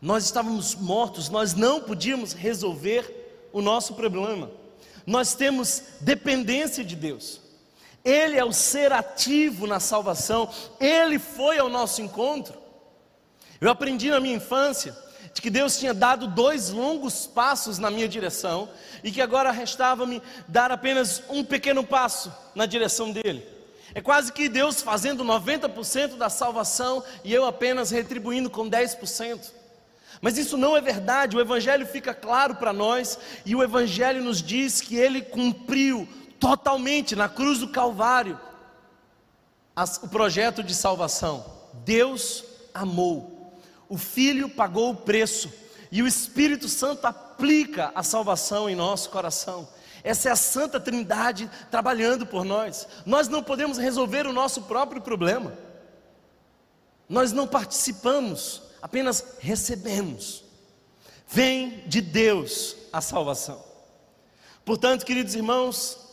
Nós 0.00 0.24
estávamos 0.24 0.74
mortos, 0.74 1.28
nós 1.28 1.52
não 1.52 1.82
podíamos 1.82 2.32
resolver 2.32 3.48
o 3.52 3.60
nosso 3.60 3.92
problema. 3.92 4.50
Nós 5.04 5.34
temos 5.34 5.82
dependência 6.00 6.82
de 6.82 6.96
Deus. 6.96 7.47
Ele 8.04 8.36
é 8.38 8.44
o 8.44 8.52
ser 8.52 8.92
ativo 8.92 9.66
na 9.66 9.80
salvação, 9.80 10.48
Ele 10.80 11.18
foi 11.18 11.58
ao 11.58 11.68
nosso 11.68 12.00
encontro. 12.00 12.58
Eu 13.60 13.70
aprendi 13.70 14.10
na 14.10 14.20
minha 14.20 14.36
infância 14.36 14.96
de 15.34 15.42
que 15.42 15.50
Deus 15.50 15.78
tinha 15.78 15.92
dado 15.92 16.26
dois 16.26 16.70
longos 16.70 17.26
passos 17.26 17.78
na 17.78 17.90
minha 17.90 18.08
direção 18.08 18.68
e 19.02 19.10
que 19.10 19.20
agora 19.20 19.50
restava-me 19.50 20.22
dar 20.46 20.70
apenas 20.70 21.22
um 21.28 21.44
pequeno 21.44 21.84
passo 21.84 22.32
na 22.54 22.66
direção 22.66 23.10
dele. 23.10 23.46
É 23.94 24.00
quase 24.00 24.32
que 24.32 24.48
Deus 24.48 24.82
fazendo 24.82 25.24
90% 25.24 26.16
da 26.16 26.28
salvação 26.28 27.02
e 27.24 27.32
eu 27.32 27.46
apenas 27.46 27.90
retribuindo 27.90 28.50
com 28.50 28.68
10%. 28.68 29.52
Mas 30.20 30.36
isso 30.36 30.56
não 30.56 30.76
é 30.76 30.80
verdade, 30.80 31.36
o 31.36 31.40
Evangelho 31.40 31.86
fica 31.86 32.12
claro 32.12 32.56
para 32.56 32.72
nós 32.72 33.18
e 33.46 33.54
o 33.54 33.62
Evangelho 33.62 34.22
nos 34.22 34.42
diz 34.42 34.80
que 34.80 34.96
ele 34.96 35.22
cumpriu 35.22 36.08
totalmente 36.38 37.16
na 37.16 37.28
cruz 37.28 37.58
do 37.58 37.68
Calvário 37.68 38.38
as, 39.74 40.02
o 40.02 40.08
projeto 40.08 40.62
de 40.62 40.74
salvação. 40.74 41.44
Deus 41.84 42.44
amou, 42.74 43.60
o 43.88 43.96
Filho 43.96 44.48
pagou 44.48 44.90
o 44.90 44.96
preço 44.96 45.52
e 45.90 46.02
o 46.02 46.06
Espírito 46.06 46.68
Santo 46.68 47.06
aplica 47.06 47.92
a 47.94 48.02
salvação 48.02 48.68
em 48.68 48.76
nosso 48.76 49.10
coração. 49.10 49.68
Essa 50.02 50.28
é 50.28 50.32
a 50.32 50.36
Santa 50.36 50.78
Trindade 50.80 51.50
trabalhando 51.70 52.26
por 52.26 52.44
nós. 52.44 52.86
Nós 53.04 53.28
não 53.28 53.42
podemos 53.42 53.78
resolver 53.78 54.26
o 54.26 54.32
nosso 54.32 54.62
próprio 54.62 55.00
problema. 55.00 55.52
Nós 57.08 57.32
não 57.32 57.46
participamos, 57.46 58.62
apenas 58.82 59.36
recebemos. 59.40 60.44
Vem 61.26 61.84
de 61.86 62.00
Deus 62.00 62.76
a 62.92 63.00
salvação. 63.00 63.62
Portanto, 64.64 65.06
queridos 65.06 65.34
irmãos, 65.34 66.07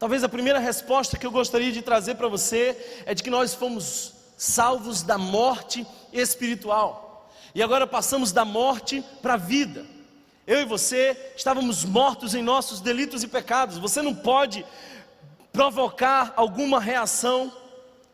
Talvez 0.00 0.24
a 0.24 0.30
primeira 0.30 0.58
resposta 0.58 1.18
que 1.18 1.26
eu 1.26 1.30
gostaria 1.30 1.70
de 1.70 1.82
trazer 1.82 2.14
para 2.14 2.26
você 2.26 3.02
é 3.04 3.14
de 3.14 3.22
que 3.22 3.28
nós 3.28 3.52
fomos 3.52 4.14
salvos 4.34 5.02
da 5.02 5.18
morte 5.18 5.86
espiritual. 6.10 7.30
E 7.54 7.62
agora 7.62 7.86
passamos 7.86 8.32
da 8.32 8.42
morte 8.42 9.04
para 9.20 9.34
a 9.34 9.36
vida. 9.36 9.84
Eu 10.46 10.62
e 10.62 10.64
você 10.64 11.34
estávamos 11.36 11.84
mortos 11.84 12.34
em 12.34 12.40
nossos 12.42 12.80
delitos 12.80 13.22
e 13.22 13.28
pecados. 13.28 13.76
Você 13.76 14.00
não 14.00 14.14
pode 14.14 14.64
provocar 15.52 16.32
alguma 16.34 16.80
reação 16.80 17.52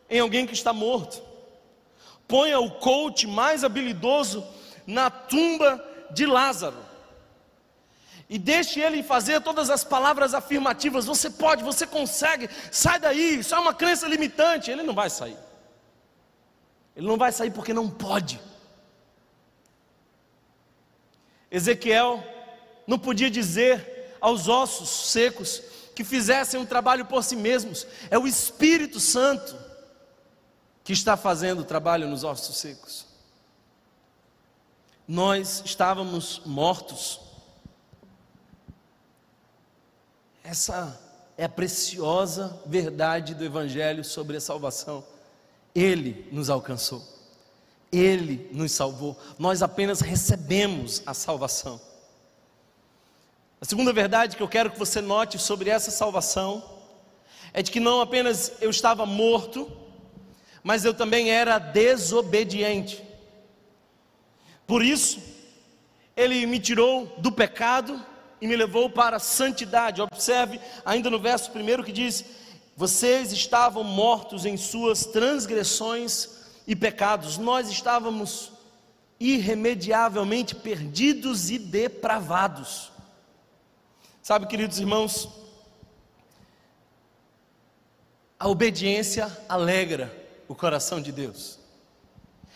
em 0.09 0.19
alguém 0.19 0.45
que 0.45 0.53
está 0.53 0.73
morto. 0.73 1.23
Ponha 2.27 2.59
o 2.59 2.69
coach 2.69 3.25
mais 3.25 3.63
habilidoso 3.63 4.45
na 4.85 5.09
tumba 5.09 5.81
de 6.11 6.25
Lázaro 6.25 6.86
e 8.29 8.37
deixe 8.37 8.81
ele 8.81 9.01
fazer 9.01 9.41
todas 9.41 9.69
as 9.69 9.83
palavras 9.83 10.33
afirmativas. 10.33 11.05
Você 11.05 11.29
pode, 11.29 11.63
você 11.63 11.87
consegue, 11.87 12.49
sai 12.71 12.99
daí, 12.99 13.39
isso 13.39 13.55
é 13.55 13.59
uma 13.59 13.73
crença 13.73 14.07
limitante. 14.07 14.69
Ele 14.69 14.83
não 14.83 14.93
vai 14.93 15.09
sair. 15.09 15.37
Ele 16.95 17.07
não 17.07 17.17
vai 17.17 17.31
sair 17.31 17.51
porque 17.51 17.73
não 17.73 17.89
pode. 17.89 18.41
Ezequiel 21.49 22.21
não 22.85 22.99
podia 22.99 23.29
dizer 23.29 24.17
aos 24.19 24.49
ossos 24.49 25.11
secos 25.11 25.61
que 25.95 26.03
fizessem 26.03 26.59
um 26.59 26.65
trabalho 26.65 27.05
por 27.05 27.23
si 27.23 27.35
mesmos. 27.35 27.87
É 28.09 28.19
o 28.19 28.27
Espírito 28.27 28.99
Santo 28.99 29.55
que 30.83 30.91
está 30.91 31.15
fazendo 31.15 31.61
o 31.61 31.65
trabalho 31.65 32.07
nos 32.07 32.25
ossos 32.25 32.57
secos. 32.57 33.05
Nós 35.07 35.61
estávamos 35.63 36.41
mortos 36.45 37.26
Essa 40.49 40.97
é 41.37 41.43
a 41.43 41.49
preciosa 41.49 42.57
verdade 42.65 43.35
do 43.35 43.43
Evangelho 43.43 44.01
sobre 44.01 44.37
a 44.37 44.39
salvação. 44.39 45.03
Ele 45.75 46.25
nos 46.31 46.49
alcançou, 46.49 47.03
Ele 47.91 48.47
nos 48.53 48.71
salvou, 48.71 49.19
nós 49.37 49.61
apenas 49.61 49.99
recebemos 49.99 51.03
a 51.05 51.13
salvação. 51.13 51.81
A 53.59 53.65
segunda 53.65 53.91
verdade 53.91 54.37
que 54.37 54.41
eu 54.41 54.47
quero 54.47 54.71
que 54.71 54.79
você 54.79 55.01
note 55.01 55.37
sobre 55.37 55.69
essa 55.69 55.91
salvação 55.91 56.63
é 57.51 57.61
de 57.61 57.69
que 57.69 57.81
não 57.81 57.99
apenas 57.99 58.53
eu 58.61 58.69
estava 58.69 59.05
morto, 59.05 59.69
mas 60.63 60.85
eu 60.85 60.93
também 60.93 61.29
era 61.29 61.59
desobediente. 61.59 63.03
Por 64.65 64.81
isso, 64.81 65.19
Ele 66.15 66.45
me 66.45 66.57
tirou 66.57 67.05
do 67.17 67.33
pecado 67.33 68.01
e 68.41 68.47
me 68.47 68.55
levou 68.55 68.89
para 68.89 69.17
a 69.17 69.19
santidade. 69.19 70.01
Observe 70.01 70.59
ainda 70.85 71.09
no 71.09 71.19
verso 71.19 71.51
primeiro 71.51 71.83
que 71.83 71.91
diz: 71.91 72.23
Vocês 72.75 73.31
estavam 73.31 73.83
mortos 73.83 74.45
em 74.45 74.57
suas 74.57 75.05
transgressões 75.05 76.29
e 76.65 76.75
pecados, 76.75 77.37
nós 77.37 77.69
estávamos 77.69 78.51
irremediavelmente 79.19 80.53
perdidos 80.53 81.49
e 81.49 81.57
depravados. 81.57 82.91
Sabe, 84.21 84.45
queridos 84.45 84.79
irmãos, 84.79 85.29
a 88.39 88.47
obediência 88.47 89.35
alegra 89.47 90.13
o 90.47 90.53
coração 90.53 91.01
de 91.01 91.11
Deus. 91.11 91.57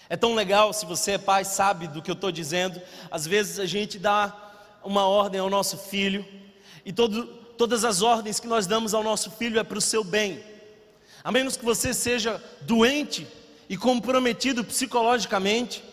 É 0.09 0.17
tão 0.17 0.35
legal, 0.35 0.73
se 0.73 0.85
você 0.85 1.13
é 1.13 1.17
pai, 1.17 1.45
sabe 1.45 1.87
do 1.87 2.01
que 2.01 2.11
eu 2.11 2.15
estou 2.15 2.31
dizendo. 2.31 2.81
Às 3.09 3.25
vezes 3.25 3.57
a 3.57 3.65
gente 3.65 3.97
dá 3.97 4.50
uma 4.83 5.05
ordem 5.05 5.39
ao 5.39 5.49
nosso 5.49 5.77
filho, 5.77 6.25
e 6.85 6.91
todo, 6.91 7.25
todas 7.57 7.85
as 7.85 8.01
ordens 8.01 8.39
que 8.39 8.47
nós 8.47 8.65
damos 8.67 8.93
ao 8.93 9.03
nosso 9.03 9.31
filho 9.31 9.59
é 9.59 9.63
para 9.63 9.77
o 9.77 9.81
seu 9.81 10.03
bem, 10.03 10.43
a 11.23 11.31
menos 11.31 11.55
que 11.55 11.65
você 11.65 11.93
seja 11.93 12.43
doente 12.61 13.27
e 13.69 13.77
comprometido 13.77 14.63
psicologicamente, 14.63 15.83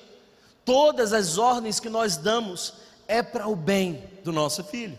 todas 0.64 1.12
as 1.12 1.38
ordens 1.38 1.78
que 1.78 1.88
nós 1.88 2.16
damos 2.16 2.74
é 3.06 3.22
para 3.22 3.46
o 3.46 3.54
bem 3.54 4.02
do 4.24 4.32
nosso 4.32 4.64
filho. 4.64 4.98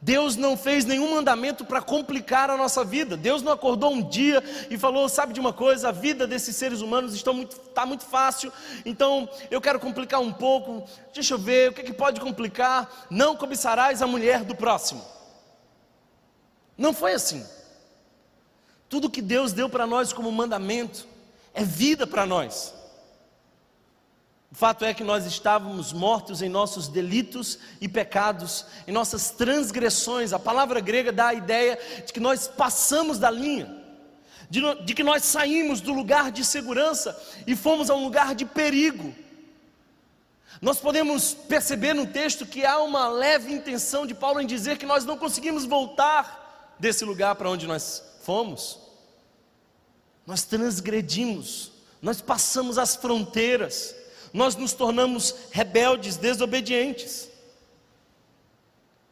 Deus 0.00 0.36
não 0.36 0.56
fez 0.56 0.84
nenhum 0.84 1.14
mandamento 1.14 1.64
para 1.64 1.80
complicar 1.80 2.50
a 2.50 2.56
nossa 2.56 2.84
vida. 2.84 3.16
Deus 3.16 3.42
não 3.42 3.52
acordou 3.52 3.92
um 3.92 4.02
dia 4.02 4.42
e 4.70 4.76
falou: 4.76 5.08
sabe 5.08 5.32
de 5.32 5.40
uma 5.40 5.52
coisa, 5.52 5.88
a 5.88 5.92
vida 5.92 6.26
desses 6.26 6.54
seres 6.54 6.80
humanos 6.80 7.14
está 7.14 7.32
muito, 7.32 7.56
está 7.56 7.86
muito 7.86 8.04
fácil, 8.04 8.52
então 8.84 9.28
eu 9.50 9.60
quero 9.60 9.80
complicar 9.80 10.20
um 10.20 10.32
pouco. 10.32 10.88
Deixa 11.14 11.34
eu 11.34 11.38
ver, 11.38 11.70
o 11.70 11.72
que, 11.72 11.80
é 11.80 11.84
que 11.84 11.92
pode 11.92 12.20
complicar? 12.20 13.06
Não 13.10 13.36
cobiçarás 13.36 14.02
a 14.02 14.06
mulher 14.06 14.44
do 14.44 14.54
próximo. 14.54 15.02
Não 16.76 16.92
foi 16.92 17.14
assim. 17.14 17.44
Tudo 18.88 19.10
que 19.10 19.22
Deus 19.22 19.52
deu 19.52 19.68
para 19.68 19.86
nós 19.86 20.12
como 20.12 20.30
mandamento 20.30 21.06
é 21.54 21.64
vida 21.64 22.06
para 22.06 22.26
nós. 22.26 22.75
Fato 24.56 24.86
é 24.86 24.94
que 24.94 25.04
nós 25.04 25.26
estávamos 25.26 25.92
mortos 25.92 26.40
em 26.40 26.48
nossos 26.48 26.88
delitos 26.88 27.58
e 27.78 27.86
pecados, 27.86 28.64
em 28.88 28.90
nossas 28.90 29.28
transgressões. 29.28 30.32
A 30.32 30.38
palavra 30.38 30.80
grega 30.80 31.12
dá 31.12 31.26
a 31.26 31.34
ideia 31.34 31.78
de 32.06 32.10
que 32.10 32.18
nós 32.18 32.48
passamos 32.48 33.18
da 33.18 33.30
linha, 33.30 33.84
de, 34.48 34.62
de 34.82 34.94
que 34.94 35.02
nós 35.02 35.24
saímos 35.24 35.82
do 35.82 35.92
lugar 35.92 36.32
de 36.32 36.42
segurança 36.42 37.22
e 37.46 37.54
fomos 37.54 37.90
a 37.90 37.94
um 37.94 38.04
lugar 38.04 38.34
de 38.34 38.46
perigo. 38.46 39.14
Nós 40.62 40.78
podemos 40.78 41.34
perceber 41.34 41.92
no 41.92 42.06
texto 42.06 42.46
que 42.46 42.64
há 42.64 42.78
uma 42.78 43.08
leve 43.08 43.52
intenção 43.52 44.06
de 44.06 44.14
Paulo 44.14 44.40
em 44.40 44.46
dizer 44.46 44.78
que 44.78 44.86
nós 44.86 45.04
não 45.04 45.18
conseguimos 45.18 45.66
voltar 45.66 46.74
desse 46.78 47.04
lugar 47.04 47.34
para 47.34 47.50
onde 47.50 47.66
nós 47.66 48.02
fomos. 48.22 48.78
Nós 50.26 50.44
transgredimos, 50.44 51.72
nós 52.00 52.22
passamos 52.22 52.78
as 52.78 52.96
fronteiras, 52.96 53.94
nós 54.36 54.54
nos 54.54 54.74
tornamos 54.74 55.34
rebeldes, 55.50 56.18
desobedientes. 56.18 57.30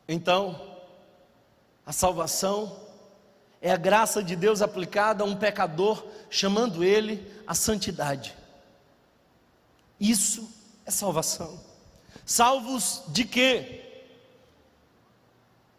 Então, 0.06 0.60
a 1.86 1.92
salvação 1.92 2.76
é 3.62 3.72
a 3.72 3.76
graça 3.78 4.22
de 4.22 4.36
Deus 4.36 4.60
aplicada 4.60 5.24
a 5.24 5.26
um 5.26 5.34
pecador, 5.34 6.04
chamando 6.28 6.84
ele 6.84 7.26
à 7.46 7.54
santidade. 7.54 8.36
Isso 9.98 10.46
é 10.84 10.90
salvação. 10.90 11.58
Salvos 12.26 13.02
de 13.08 13.24
quê? 13.24 13.80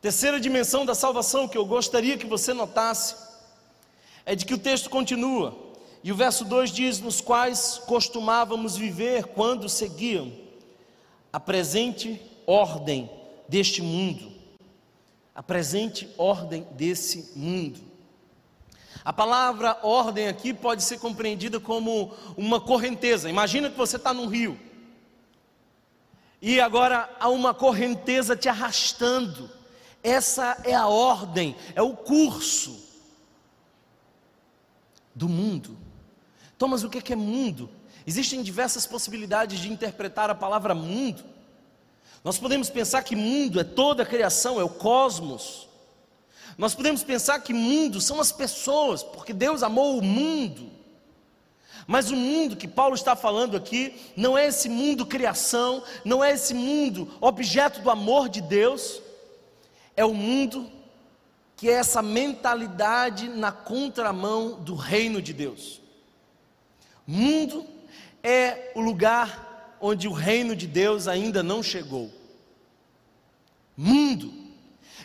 Terceira 0.02 0.40
dimensão 0.40 0.88
da 0.88 0.96
salvação 0.96 1.48
que 1.48 1.58
eu 1.58 1.68
gostaria 1.68 2.18
que 2.18 2.25
você 2.25 2.52
notasse 2.52 3.16
é 4.25 4.34
de 4.34 4.44
que 4.44 4.56
o 4.56 4.60
texto 4.60 4.90
continua, 4.90 5.56
e 6.05 6.12
o 6.12 6.15
verso 6.15 6.45
2 6.45 6.69
diz: 6.69 7.00
Nos 7.00 7.19
quais 7.19 7.81
costumávamos 7.88 8.77
viver 8.77 9.25
quando 9.25 9.67
seguiam 9.67 10.31
a 11.33 11.39
presente 11.39 12.21
ordem 12.45 13.09
deste 13.50 13.81
mundo. 13.81 14.31
A 15.33 15.41
presente 15.41 16.07
ordem 16.15 16.62
desse 16.74 17.31
mundo. 17.35 17.79
A 19.03 19.12
palavra 19.12 19.79
ordem 19.81 20.27
aqui 20.27 20.53
pode 20.53 20.83
ser 20.83 21.00
compreendida 21.00 21.59
como 21.59 22.13
uma 22.38 22.62
correnteza. 22.62 23.27
Imagina 23.27 23.67
que 23.67 23.75
você 23.75 23.95
está 23.95 24.13
num 24.13 24.27
rio 24.27 24.59
e 26.39 26.62
agora 26.62 27.09
há 27.19 27.29
uma 27.29 27.51
correnteza 27.51 28.35
te 28.35 28.47
arrastando. 28.47 29.50
Essa 30.03 30.62
é 30.65 30.75
a 30.75 30.85
ordem, 30.85 31.55
é 31.74 31.81
o 31.81 31.95
curso 31.95 32.79
do 35.15 35.27
mundo. 35.27 35.85
Thomas, 36.57 36.83
o 36.83 36.89
que 36.89 37.13
é 37.13 37.15
mundo? 37.15 37.69
Existem 38.07 38.43
diversas 38.43 38.85
possibilidades 38.85 39.59
de 39.59 39.71
interpretar 39.71 40.29
a 40.29 40.35
palavra 40.35 40.75
mundo. 40.75 41.24
Nós 42.24 42.38
podemos 42.38 42.69
pensar 42.69 43.03
que 43.03 43.15
mundo 43.15 43.59
é 43.59 43.63
toda 43.63 44.03
a 44.03 44.05
criação, 44.05 44.59
é 44.59 44.63
o 44.63 44.69
cosmos. 44.69 45.67
Nós 46.57 46.74
podemos 46.74 47.03
pensar 47.03 47.39
que 47.39 47.53
mundo 47.53 48.00
são 48.00 48.19
as 48.19 48.31
pessoas, 48.31 49.03
porque 49.03 49.33
Deus 49.33 49.63
amou 49.63 49.97
o 49.97 50.01
mundo. 50.01 50.71
Mas 51.88 52.09
o 52.09 52.15
mundo 52.15 52.55
que 52.55 52.67
Paulo 52.67 52.95
está 52.95 53.15
falando 53.15 53.55
aqui 53.55 53.95
não 54.15 54.38
é 54.38 54.47
esse 54.47 54.69
mundo 54.69 55.05
criação, 55.05 55.83
não 56.03 56.24
é 56.24 56.31
esse 56.31 56.53
mundo 56.53 57.12
objeto 57.21 57.81
do 57.81 57.91
amor 57.91 58.29
de 58.29 58.41
Deus, 58.41 59.01
é 59.95 60.03
o 60.03 60.13
mundo 60.13 60.71
que 61.55 61.69
é 61.69 61.74
essa 61.74 62.01
mentalidade 62.01 63.29
na 63.29 63.51
contramão 63.51 64.59
do 64.62 64.75
reino 64.75 65.21
de 65.21 65.31
Deus. 65.33 65.85
Mundo 67.05 67.65
é 68.24 68.71
o 68.75 68.81
lugar 68.81 69.77
onde 69.79 70.07
o 70.07 70.13
reino 70.13 70.55
de 70.55 70.67
Deus 70.67 71.07
ainda 71.07 71.43
não 71.43 71.62
chegou. 71.62 72.12
Mundo. 73.75 74.33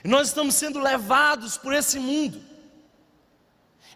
Nós 0.02 0.28
estamos 0.28 0.54
sendo 0.54 0.78
levados 0.78 1.58
por 1.58 1.74
esse 1.74 1.98
mundo 1.98 2.50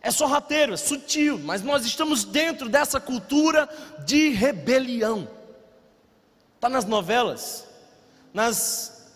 é 0.04 0.10
sorrateiro, 0.10 0.74
é 0.74 0.76
sutil, 0.76 1.38
mas 1.38 1.62
nós 1.62 1.86
estamos 1.86 2.24
dentro 2.24 2.68
dessa 2.68 3.00
cultura 3.00 3.66
de 4.04 4.28
rebelião. 4.28 5.26
Está 6.56 6.68
nas 6.68 6.84
novelas, 6.84 7.66
nas, 8.32 9.08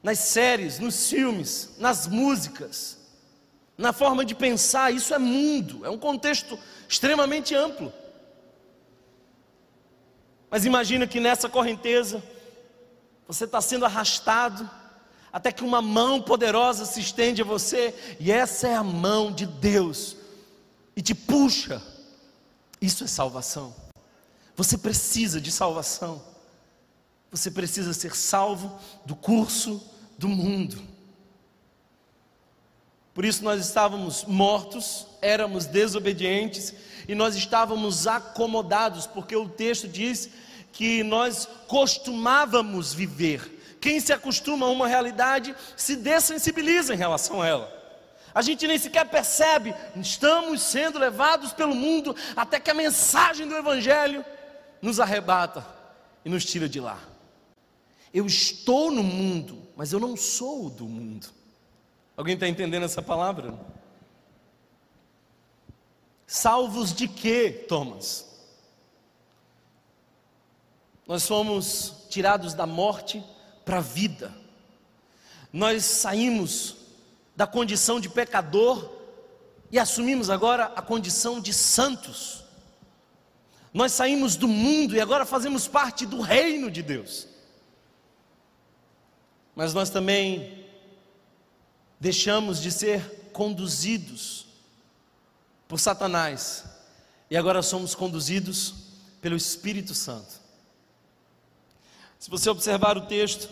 nas 0.00 0.20
séries, 0.20 0.78
nos 0.78 1.10
filmes, 1.10 1.70
nas 1.78 2.06
músicas, 2.06 2.96
na 3.76 3.92
forma 3.92 4.24
de 4.24 4.36
pensar, 4.36 4.94
isso 4.94 5.12
é 5.12 5.18
mundo, 5.18 5.84
é 5.84 5.90
um 5.90 5.98
contexto 5.98 6.56
extremamente 6.88 7.52
amplo. 7.52 7.92
Mas 10.54 10.64
imagina 10.64 11.04
que 11.04 11.18
nessa 11.18 11.48
correnteza, 11.48 12.22
você 13.26 13.44
está 13.44 13.60
sendo 13.60 13.84
arrastado, 13.84 14.70
até 15.32 15.50
que 15.50 15.64
uma 15.64 15.82
mão 15.82 16.22
poderosa 16.22 16.86
se 16.86 17.00
estende 17.00 17.42
a 17.42 17.44
você, 17.44 17.92
e 18.20 18.30
essa 18.30 18.68
é 18.68 18.76
a 18.76 18.84
mão 18.84 19.32
de 19.32 19.46
Deus, 19.46 20.16
e 20.94 21.02
te 21.02 21.12
puxa. 21.12 21.82
Isso 22.80 23.02
é 23.02 23.08
salvação. 23.08 23.74
Você 24.54 24.78
precisa 24.78 25.40
de 25.40 25.50
salvação. 25.50 26.22
Você 27.32 27.50
precisa 27.50 27.92
ser 27.92 28.14
salvo 28.14 28.78
do 29.04 29.16
curso 29.16 29.82
do 30.16 30.28
mundo. 30.28 30.80
Por 33.12 33.24
isso 33.24 33.42
nós 33.42 33.60
estávamos 33.60 34.24
mortos, 34.24 35.04
éramos 35.24 35.66
desobedientes 35.66 36.74
e 37.08 37.14
nós 37.14 37.34
estávamos 37.34 38.06
acomodados, 38.06 39.06
porque 39.06 39.34
o 39.34 39.48
texto 39.48 39.88
diz 39.88 40.28
que 40.72 41.02
nós 41.02 41.48
costumávamos 41.66 42.92
viver 42.92 43.54
quem 43.84 44.00
se 44.00 44.14
acostuma 44.14 44.64
a 44.64 44.70
uma 44.70 44.88
realidade 44.88 45.54
se 45.76 45.94
dessensibiliza 45.94 46.94
em 46.94 46.96
relação 46.96 47.42
a 47.42 47.46
ela. 47.46 47.84
A 48.34 48.40
gente 48.40 48.66
nem 48.66 48.78
sequer 48.78 49.06
percebe, 49.10 49.74
estamos 49.96 50.62
sendo 50.62 50.98
levados 50.98 51.52
pelo 51.52 51.74
mundo 51.74 52.16
até 52.34 52.58
que 52.58 52.70
a 52.70 52.74
mensagem 52.74 53.46
do 53.46 53.54
Evangelho 53.54 54.24
nos 54.80 55.00
arrebata 55.00 55.66
e 56.24 56.30
nos 56.30 56.46
tira 56.46 56.66
de 56.66 56.80
lá. 56.80 56.98
Eu 58.12 58.24
estou 58.24 58.90
no 58.90 59.02
mundo, 59.02 59.68
mas 59.76 59.92
eu 59.92 60.00
não 60.00 60.16
sou 60.16 60.70
do 60.70 60.86
mundo. 60.86 61.26
Alguém 62.16 62.36
está 62.36 62.48
entendendo 62.48 62.84
essa 62.84 63.02
palavra? 63.02 63.52
Salvos 66.34 66.92
de 66.92 67.06
quê, 67.06 67.64
Thomas? 67.68 68.26
Nós 71.06 71.28
fomos 71.28 72.08
tirados 72.10 72.54
da 72.54 72.66
morte 72.66 73.22
para 73.64 73.78
a 73.78 73.80
vida. 73.80 74.34
Nós 75.52 75.84
saímos 75.84 76.74
da 77.36 77.46
condição 77.46 78.00
de 78.00 78.08
pecador 78.08 78.90
e 79.70 79.78
assumimos 79.78 80.28
agora 80.28 80.72
a 80.74 80.82
condição 80.82 81.40
de 81.40 81.54
santos. 81.54 82.42
Nós 83.72 83.92
saímos 83.92 84.34
do 84.34 84.48
mundo 84.48 84.96
e 84.96 85.00
agora 85.00 85.24
fazemos 85.24 85.68
parte 85.68 86.04
do 86.04 86.20
reino 86.20 86.68
de 86.68 86.82
Deus. 86.82 87.28
Mas 89.54 89.72
nós 89.72 89.88
também 89.88 90.66
deixamos 92.00 92.60
de 92.60 92.72
ser 92.72 93.30
conduzidos 93.32 94.43
por 95.74 95.80
Satanás 95.80 96.64
e 97.28 97.36
agora 97.36 97.60
somos 97.60 97.96
conduzidos 97.96 98.74
pelo 99.20 99.34
Espírito 99.34 99.92
Santo. 99.92 100.40
Se 102.16 102.30
você 102.30 102.48
observar 102.48 102.96
o 102.96 103.06
texto, 103.06 103.50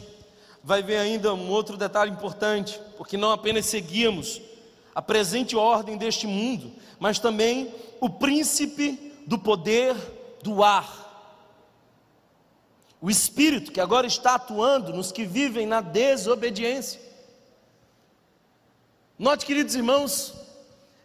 vai 0.62 0.84
ver 0.84 0.98
ainda 0.98 1.34
um 1.34 1.50
outro 1.50 1.76
detalhe 1.76 2.12
importante, 2.12 2.80
porque 2.96 3.16
não 3.16 3.32
apenas 3.32 3.66
seguíamos 3.66 4.40
a 4.94 5.02
presente 5.02 5.56
ordem 5.56 5.96
deste 5.96 6.28
mundo, 6.28 6.70
mas 7.00 7.18
também 7.18 7.74
o 8.00 8.08
príncipe 8.08 9.12
do 9.26 9.36
poder 9.36 9.96
do 10.44 10.62
ar. 10.62 11.42
O 13.00 13.10
espírito 13.10 13.72
que 13.72 13.80
agora 13.80 14.06
está 14.06 14.36
atuando 14.36 14.92
nos 14.92 15.10
que 15.10 15.24
vivem 15.24 15.66
na 15.66 15.80
desobediência. 15.80 17.00
Note, 19.18 19.44
queridos 19.44 19.74
irmãos, 19.74 20.40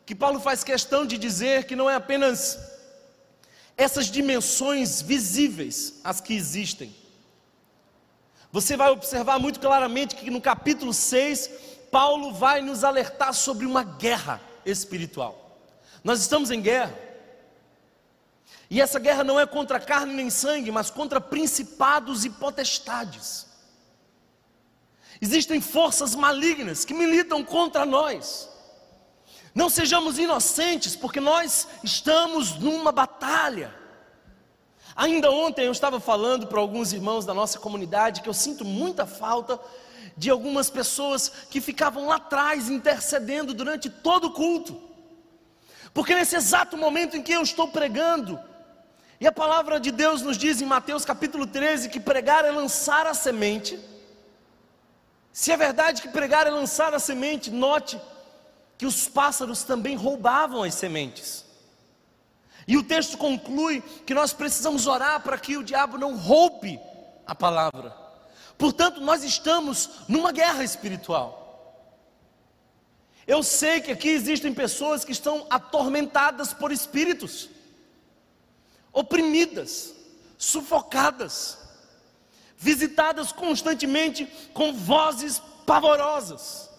que 0.08 0.16
Paulo 0.16 0.40
faz 0.40 0.64
questão 0.64 1.06
de 1.06 1.18
dizer 1.18 1.66
que 1.66 1.76
não 1.76 1.90
é 1.90 1.96
apenas 1.96 2.58
essas 3.76 4.06
dimensões 4.06 5.02
visíveis 5.02 6.00
as 6.02 6.22
que 6.22 6.34
existem, 6.34 6.96
você 8.50 8.78
vai 8.78 8.90
observar 8.90 9.38
muito 9.38 9.60
claramente 9.60 10.16
que 10.16 10.32
no 10.32 10.40
capítulo 10.40 10.94
6, 10.94 11.50
Paulo 11.92 12.34
vai 12.34 12.62
nos 12.62 12.86
alertar 12.86 13.34
sobre 13.34 13.66
uma 13.66 13.84
guerra 13.84 14.40
espiritual. 14.66 15.60
Nós 16.02 16.22
estamos 16.22 16.52
em 16.52 16.62
guerra. 16.62 16.98
E 18.70 18.80
essa 18.80 19.00
guerra 19.00 19.26
não 19.26 19.38
é 19.38 19.46
contra 19.46 19.78
carne 19.78 20.14
nem 20.14 20.30
sangue, 20.30 20.72
mas 20.72 20.90
contra 20.90 21.20
principados 21.20 22.24
e 22.24 22.30
potestades. 22.30 23.46
Existem 25.20 25.60
forças 25.60 26.16
malignas 26.16 26.86
que 26.86 26.94
militam 26.94 27.44
contra 27.44 27.86
nós. 27.86 28.56
Não 29.58 29.72
sejamos 29.72 30.20
inocentes, 30.20 30.96
porque 30.96 31.20
nós 31.20 31.68
estamos 31.84 32.60
numa 32.60 32.92
batalha. 32.92 33.74
Ainda 34.96 35.32
ontem 35.32 35.66
eu 35.66 35.72
estava 35.72 36.00
falando 36.00 36.46
para 36.46 36.60
alguns 36.60 36.94
irmãos 36.94 37.26
da 37.26 37.34
nossa 37.34 37.58
comunidade 37.58 38.22
que 38.22 38.30
eu 38.30 38.36
sinto 38.36 38.64
muita 38.64 39.08
falta 39.08 39.60
de 40.16 40.30
algumas 40.30 40.70
pessoas 40.70 41.32
que 41.50 41.60
ficavam 41.60 42.06
lá 42.06 42.18
atrás 42.18 42.70
intercedendo 42.70 43.52
durante 43.52 43.90
todo 43.90 44.26
o 44.26 44.32
culto. 44.32 44.80
Porque 45.92 46.14
nesse 46.14 46.36
exato 46.36 46.78
momento 46.78 47.18
em 47.18 47.24
que 47.24 47.34
eu 47.34 47.42
estou 47.42 47.68
pregando, 47.68 48.40
E 49.20 49.26
a 49.26 49.32
palavra 49.32 49.80
de 49.80 49.92
Deus 49.92 50.22
nos 50.22 50.38
diz 50.38 50.62
em 50.62 50.68
Mateus 50.68 51.04
capítulo 51.04 51.48
13 51.48 51.90
que 51.90 52.00
pregar 52.00 52.46
é 52.46 52.52
lançar 52.52 53.08
a 53.08 53.16
semente. 53.16 53.80
Se 55.34 55.52
é 55.52 55.58
verdade 55.58 56.04
que 56.04 56.10
pregar 56.10 56.46
é 56.46 56.52
lançar 56.52 56.94
a 56.94 57.00
semente, 57.00 57.50
note 57.50 58.00
que 58.78 58.86
os 58.86 59.08
pássaros 59.08 59.64
também 59.64 59.96
roubavam 59.96 60.64
as 60.64 60.76
sementes. 60.76 61.46
E 62.68 62.78
o 62.78 62.84
texto 62.84 63.18
conclui 63.18 63.82
que 64.06 64.14
nós 64.14 64.34
precisamos 64.34 64.88
orar 64.88 65.22
para 65.22 65.38
que 65.38 65.58
o 65.58 65.64
diabo 65.64 65.98
não 65.98 66.18
roube 66.18 66.80
a 67.26 67.34
palavra. 67.34 67.96
Portanto, 68.58 69.00
nós 69.02 69.24
estamos 69.24 69.90
numa 70.08 70.32
guerra 70.32 70.64
espiritual. 70.64 71.46
Eu 73.26 73.44
sei 73.44 73.82
que 73.82 73.92
aqui 73.92 74.10
existem 74.10 74.54
pessoas 74.54 75.04
que 75.04 75.12
estão 75.12 75.46
atormentadas 75.50 76.54
por 76.54 76.72
espíritos 76.72 77.50
oprimidas, 78.94 79.94
sufocadas, 80.38 81.58
visitadas 82.58 83.32
constantemente 83.32 84.26
com 84.54 84.74
vozes 84.74 85.42
pavorosas. 85.66 86.70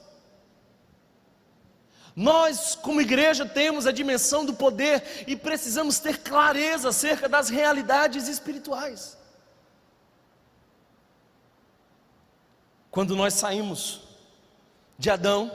Nós, 2.18 2.74
como 2.74 3.00
igreja, 3.00 3.46
temos 3.46 3.86
a 3.86 3.92
dimensão 3.92 4.44
do 4.44 4.52
poder 4.52 5.24
e 5.28 5.36
precisamos 5.36 6.00
ter 6.00 6.18
clareza 6.18 6.88
acerca 6.88 7.28
das 7.28 7.48
realidades 7.48 8.26
espirituais. 8.26 9.16
Quando 12.90 13.14
nós 13.14 13.34
saímos 13.34 14.00
de 14.98 15.08
Adão 15.08 15.48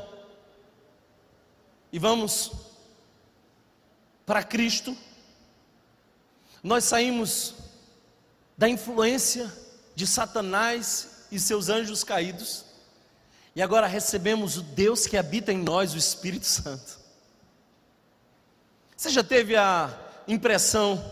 e 1.92 2.00
vamos 2.00 2.54
para 4.26 4.42
Cristo, 4.42 4.96
nós 6.64 6.86
saímos 6.86 7.56
da 8.58 8.70
influência 8.70 9.52
de 9.94 10.08
Satanás 10.08 11.26
e 11.30 11.38
seus 11.42 11.68
anjos 11.68 12.06
caídos, 12.06 12.64
e 13.56 13.62
agora 13.62 13.86
recebemos 13.86 14.58
o 14.58 14.62
Deus 14.62 15.06
que 15.06 15.16
habita 15.16 15.52
em 15.52 15.58
nós, 15.58 15.94
o 15.94 15.98
Espírito 15.98 16.46
Santo. 16.46 17.00
Você 18.98 19.10
já 19.10 19.24
teve 19.24 19.56
a 19.56 19.96
impressão 20.28 21.04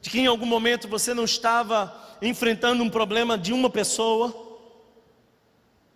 de 0.00 0.10
que 0.10 0.18
em 0.18 0.26
algum 0.26 0.46
momento 0.46 0.88
você 0.88 1.14
não 1.14 1.24
estava 1.24 1.94
enfrentando 2.20 2.82
um 2.82 2.90
problema 2.90 3.36
de 3.36 3.52
uma 3.52 3.70
pessoa, 3.70 4.34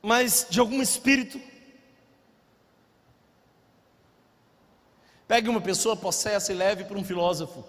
mas 0.03 0.46
de 0.48 0.61
algum 0.61 0.81
espírito? 0.81 1.40
Pegue 5.26 5.48
uma 5.48 5.61
pessoa 5.61 5.96
possessa 5.96 6.53
e 6.53 6.57
leve 6.57 6.85
para 6.85 6.98
um 6.98 7.05
filósofo. 7.05 7.64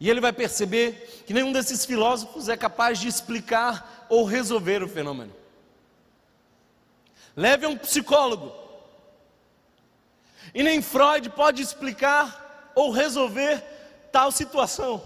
E 0.00 0.10
ele 0.10 0.20
vai 0.20 0.32
perceber 0.32 1.24
que 1.26 1.32
nenhum 1.32 1.52
desses 1.52 1.84
filósofos 1.84 2.48
é 2.48 2.56
capaz 2.56 2.98
de 2.98 3.08
explicar 3.08 4.06
ou 4.08 4.24
resolver 4.24 4.82
o 4.82 4.88
fenômeno. 4.88 5.43
Leve 7.36 7.66
a 7.66 7.68
um 7.68 7.76
psicólogo. 7.76 8.52
E 10.54 10.62
nem 10.62 10.80
Freud 10.80 11.30
pode 11.30 11.62
explicar 11.62 12.72
ou 12.74 12.90
resolver 12.90 13.60
tal 14.12 14.30
situação. 14.30 15.02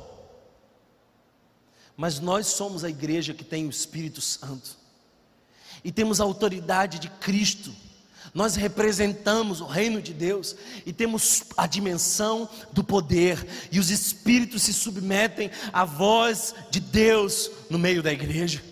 Mas 1.97 2.21
nós 2.21 2.47
somos 2.47 2.85
a 2.85 2.91
igreja 2.91 3.35
que 3.35 3.45
tem 3.45 3.67
o 3.67 3.71
Espírito 3.71 4.21
Santo. 4.21 4.77
E 5.83 5.91
temos 5.91 6.21
a 6.21 6.25
autoridade 6.25 6.99
de 6.99 7.09
Cristo 7.09 7.75
nós 8.35 8.57
representamos 8.57 9.61
o 9.61 9.67
reino 9.67 10.01
de 10.01 10.12
Deus 10.12 10.55
e 10.85 10.93
temos 10.93 11.45
a 11.57 11.67
dimensão 11.67 12.49
do 12.73 12.85
poder, 12.85 13.45
e 13.71 13.79
os 13.79 13.91
espíritos 13.91 14.62
se 14.62 14.73
submetem 14.73 15.51
à 15.73 15.85
voz 15.85 16.55
de 16.71 16.81
Deus 16.81 17.51
no 17.71 17.79
meio 17.79 18.03
da 18.03 18.12
igreja. 18.12 18.62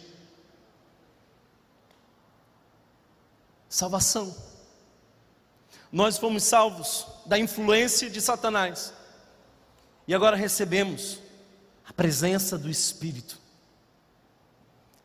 Salvação. 3.76 4.34
Nós 5.92 6.16
fomos 6.16 6.44
salvos 6.44 7.06
da 7.26 7.38
influência 7.38 8.08
de 8.08 8.22
Satanás 8.22 8.90
e 10.08 10.14
agora 10.14 10.34
recebemos 10.34 11.18
a 11.86 11.92
presença 11.92 12.56
do 12.56 12.70
Espírito. 12.70 13.38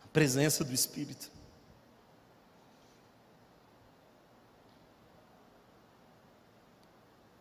A 0.05 0.07
presença 0.07 0.63
do 0.63 0.73
Espírito. 0.73 1.29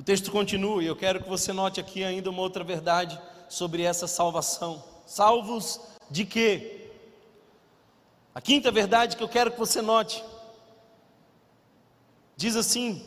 O 0.00 0.02
texto 0.02 0.32
continua 0.32 0.82
e 0.82 0.86
eu 0.86 0.96
quero 0.96 1.22
que 1.22 1.28
você 1.28 1.52
note 1.52 1.78
aqui 1.78 2.02
ainda 2.02 2.28
uma 2.28 2.42
outra 2.42 2.64
verdade 2.64 3.22
sobre 3.48 3.84
essa 3.84 4.08
salvação. 4.08 4.82
Salvos 5.06 5.80
de 6.10 6.24
quê? 6.24 6.90
A 8.34 8.40
quinta 8.40 8.72
verdade 8.72 9.16
que 9.16 9.22
eu 9.22 9.28
quero 9.28 9.52
que 9.52 9.58
você 9.60 9.80
note 9.80 10.24
diz 12.40 12.57
assim, 12.57 13.05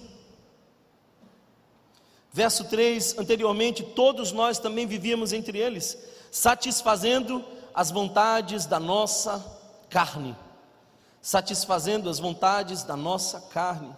verso 2.31 2.65
3: 2.65 3.17
anteriormente 3.17 3.81
todos 3.81 4.31
nós 4.31 4.59
também 4.59 4.85
vivíamos 4.85 5.33
entre 5.33 5.57
eles, 5.57 5.97
satisfazendo 6.31 7.43
as 7.73 7.89
vontades 7.89 8.67
da 8.67 8.79
nossa 8.79 9.43
carne, 9.89 10.37
satisfazendo 11.19 12.11
as 12.11 12.19
vontades 12.19 12.83
da 12.83 12.95
nossa 12.95 13.41
carne 13.41 13.95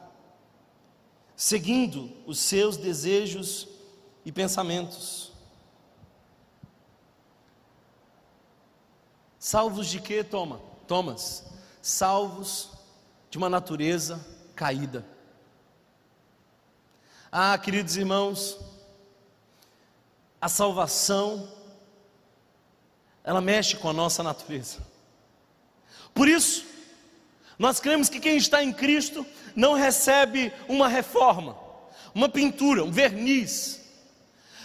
seguindo 1.36 2.10
os 2.26 2.40
seus 2.40 2.78
desejos 2.78 3.68
e 4.24 4.32
pensamentos. 4.32 5.34
Salvos 9.38 9.88
de 9.88 10.00
quê, 10.00 10.24
Toma? 10.24 10.62
Thomas? 10.88 11.46
Salvos 11.82 12.70
de 13.30 13.38
uma 13.38 13.50
natureza 13.50 14.26
caída. 14.56 15.06
Ah, 17.38 17.58
queridos 17.58 17.98
irmãos, 17.98 18.58
a 20.40 20.48
salvação, 20.48 21.52
ela 23.26 23.42
mexe 23.42 23.76
com 23.76 23.90
a 23.90 23.94
nossa 23.94 24.24
natureza. 24.24 24.78
Por 26.14 26.30
isso, 26.30 26.66
nós 27.60 27.82
cremos 27.82 28.08
que 28.08 28.22
quem 28.22 28.38
está 28.38 28.64
em 28.64 28.72
Cristo 28.72 29.26
não 29.54 29.74
recebe 29.74 30.50
uma 30.70 30.88
reforma, 30.88 31.58
uma 32.14 32.30
pintura, 32.30 32.86
um 32.86 32.90
verniz. 32.90 33.82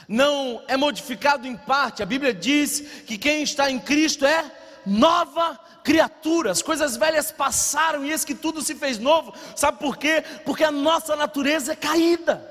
Não 0.06 0.62
é 0.68 0.76
modificado 0.76 1.48
em 1.48 1.56
parte. 1.56 2.04
A 2.04 2.06
Bíblia 2.06 2.32
diz 2.32 3.02
que 3.04 3.18
quem 3.18 3.42
está 3.42 3.68
em 3.68 3.80
Cristo 3.80 4.24
é 4.24 4.48
nova 4.86 5.58
criatura. 5.82 6.52
As 6.52 6.62
coisas 6.62 6.96
velhas 6.96 7.32
passaram 7.32 8.04
e 8.04 8.12
eis 8.12 8.24
que 8.24 8.32
tudo 8.32 8.62
se 8.62 8.76
fez 8.76 8.96
novo. 8.96 9.34
Sabe 9.56 9.80
por 9.80 9.96
quê? 9.96 10.22
Porque 10.44 10.62
a 10.62 10.70
nossa 10.70 11.16
natureza 11.16 11.72
é 11.72 11.74
caída. 11.76 12.49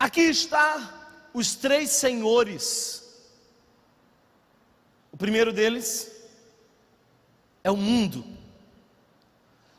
Aqui 0.00 0.22
está 0.22 1.28
os 1.34 1.54
três 1.54 1.90
senhores. 1.90 3.06
O 5.12 5.16
primeiro 5.18 5.52
deles 5.52 6.10
é 7.62 7.70
o 7.70 7.76
mundo. 7.76 8.24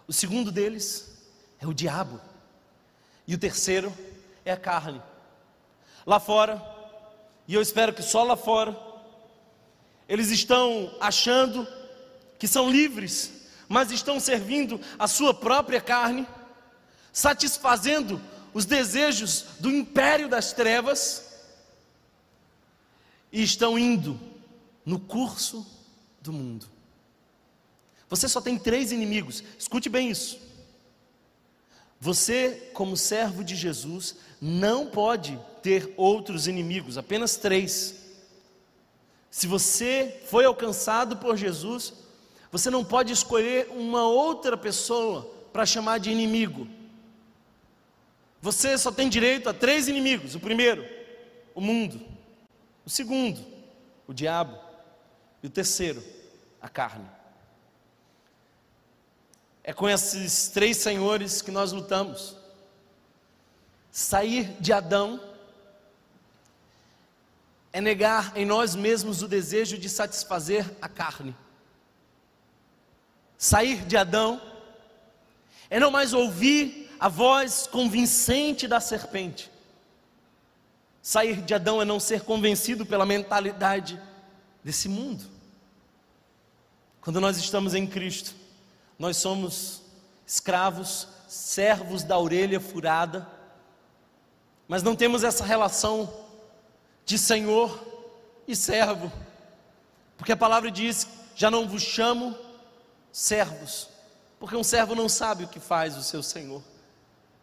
O 0.07 0.13
segundo 0.13 0.51
deles 0.51 1.11
é 1.59 1.65
o 1.65 1.73
diabo. 1.73 2.21
E 3.27 3.33
o 3.33 3.37
terceiro 3.39 3.91
é 4.45 4.51
a 4.51 4.57
carne. 4.57 5.01
Lá 6.05 6.19
fora, 6.19 6.61
e 7.47 7.55
eu 7.55 7.61
espero 7.61 7.91
que 7.91 8.03
só 8.03 8.21
lá 8.21 8.37
fora, 8.37 8.79
eles 10.07 10.29
estão 10.29 10.95
achando 10.99 11.67
que 12.37 12.47
são 12.47 12.69
livres, 12.69 13.47
mas 13.67 13.89
estão 13.89 14.19
servindo 14.19 14.79
a 14.99 15.07
sua 15.07 15.33
própria 15.33 15.81
carne, 15.81 16.27
satisfazendo 17.11 18.21
os 18.53 18.65
desejos 18.65 19.45
do 19.59 19.69
império 19.69 20.27
das 20.27 20.53
trevas, 20.53 21.31
e 23.31 23.41
estão 23.41 23.79
indo 23.79 24.19
no 24.85 24.99
curso 24.99 25.65
do 26.21 26.33
mundo. 26.33 26.67
Você 28.09 28.27
só 28.27 28.41
tem 28.41 28.57
três 28.57 28.91
inimigos, 28.91 29.43
escute 29.57 29.87
bem 29.87 30.09
isso. 30.09 30.39
Você, 31.99 32.71
como 32.73 32.97
servo 32.97 33.43
de 33.43 33.55
Jesus, 33.55 34.15
não 34.41 34.87
pode 34.87 35.39
ter 35.61 35.93
outros 35.95 36.47
inimigos, 36.47 36.97
apenas 36.97 37.37
três. 37.37 37.95
Se 39.29 39.47
você 39.47 40.21
foi 40.25 40.43
alcançado 40.43 41.17
por 41.17 41.37
Jesus, 41.37 41.93
você 42.51 42.69
não 42.69 42.83
pode 42.83 43.13
escolher 43.13 43.69
uma 43.69 44.03
outra 44.05 44.57
pessoa 44.57 45.31
para 45.53 45.65
chamar 45.65 45.99
de 45.99 46.11
inimigo. 46.11 46.67
Você 48.41 48.77
só 48.77 48.91
tem 48.91 49.07
direito 49.07 49.47
a 49.47 49.53
três 49.53 49.87
inimigos: 49.87 50.33
o 50.33 50.39
primeiro, 50.39 50.85
o 51.53 51.61
mundo, 51.61 52.01
o 52.83 52.89
segundo, 52.89 53.39
o 54.07 54.13
diabo, 54.13 54.57
e 55.43 55.47
o 55.47 55.49
terceiro, 55.49 56.03
a 56.61 56.67
carne. 56.67 57.07
É 59.63 59.71
com 59.73 59.87
esses 59.87 60.47
três 60.47 60.77
senhores 60.77 61.41
que 61.41 61.51
nós 61.51 61.71
lutamos. 61.71 62.35
Sair 63.91 64.55
de 64.59 64.73
Adão 64.73 65.21
é 67.73 67.79
negar 67.79 68.35
em 68.35 68.45
nós 68.45 68.75
mesmos 68.75 69.21
o 69.21 69.27
desejo 69.27 69.77
de 69.77 69.87
satisfazer 69.87 70.65
a 70.81 70.89
carne. 70.89 71.35
Sair 73.37 73.85
de 73.85 73.97
Adão 73.97 74.41
é 75.69 75.79
não 75.79 75.91
mais 75.91 76.13
ouvir 76.13 76.80
a 77.01 77.09
voz 77.09 77.65
convincente 77.65 78.67
da 78.67 78.79
serpente. 78.79 79.49
Sair 81.01 81.41
de 81.41 81.51
Adão 81.51 81.81
é 81.81 81.85
não 81.85 81.99
ser 81.99 82.21
convencido 82.21 82.85
pela 82.85 83.07
mentalidade 83.07 83.99
desse 84.63 84.87
mundo. 84.87 85.25
Quando 87.01 87.19
nós 87.19 87.37
estamos 87.37 87.73
em 87.73 87.87
Cristo, 87.87 88.35
nós 88.99 89.17
somos 89.17 89.81
escravos, 90.27 91.07
servos 91.27 92.03
da 92.03 92.19
orelha 92.19 92.59
furada, 92.59 93.27
mas 94.67 94.83
não 94.83 94.95
temos 94.95 95.23
essa 95.23 95.43
relação 95.43 96.13
de 97.03 97.17
senhor 97.17 97.83
e 98.47 98.55
servo, 98.55 99.11
porque 100.15 100.33
a 100.33 100.37
palavra 100.37 100.69
diz: 100.69 101.07
já 101.35 101.49
não 101.49 101.67
vos 101.67 101.81
chamo 101.81 102.37
servos, 103.11 103.89
porque 104.39 104.55
um 104.55 104.63
servo 104.63 104.93
não 104.93 105.09
sabe 105.09 105.45
o 105.45 105.47
que 105.47 105.59
faz 105.59 105.97
o 105.97 106.03
seu 106.03 106.21
senhor, 106.21 106.61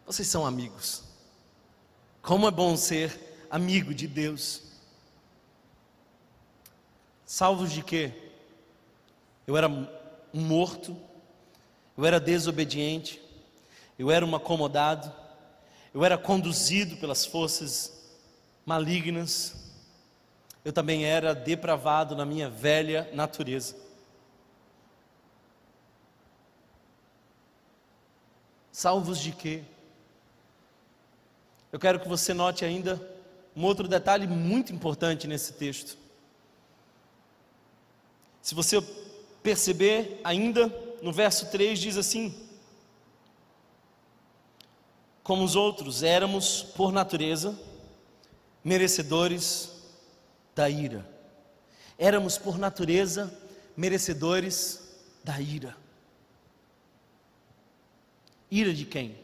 vocês 0.09 0.27
são 0.27 0.43
amigos. 0.43 1.03
Como 2.19 2.47
é 2.47 2.51
bom 2.51 2.75
ser 2.75 3.45
amigo 3.47 3.93
de 3.93 4.07
Deus. 4.07 4.63
Salvos 7.23 7.71
de 7.71 7.83
quê? 7.83 8.11
Eu 9.45 9.55
era 9.55 9.69
um 9.69 9.87
morto, 10.33 10.97
eu 11.95 12.07
era 12.07 12.19
desobediente, 12.19 13.21
eu 13.99 14.09
era 14.09 14.25
um 14.25 14.35
acomodado, 14.35 15.13
eu 15.93 16.03
era 16.03 16.17
conduzido 16.17 16.97
pelas 16.97 17.23
forças 17.23 18.11
malignas, 18.65 19.55
eu 20.65 20.73
também 20.73 21.05
era 21.05 21.35
depravado 21.35 22.15
na 22.15 22.25
minha 22.25 22.49
velha 22.49 23.07
natureza. 23.13 23.75
Salvos 28.71 29.19
de 29.19 29.33
quê? 29.33 29.63
Eu 31.71 31.79
quero 31.79 31.99
que 31.99 32.07
você 32.07 32.33
note 32.33 32.65
ainda 32.65 32.99
um 33.55 33.63
outro 33.63 33.87
detalhe 33.87 34.25
muito 34.25 34.73
importante 34.73 35.27
nesse 35.27 35.53
texto. 35.53 35.97
Se 38.41 38.55
você 38.55 38.81
perceber 39.43 40.19
ainda, 40.23 40.67
no 41.01 41.11
verso 41.11 41.51
3 41.51 41.77
diz 41.77 41.97
assim: 41.97 42.35
Como 45.21 45.43
os 45.43 45.55
outros 45.55 46.01
éramos, 46.01 46.63
por 46.63 46.91
natureza, 46.91 47.59
merecedores 48.63 49.71
da 50.55 50.69
ira. 50.69 51.07
Éramos, 51.97 52.37
por 52.37 52.57
natureza, 52.57 53.31
merecedores 53.75 54.97
da 55.23 55.39
ira. 55.39 55.75
Ira 58.49 58.73
de 58.73 58.85
quem? 58.85 59.15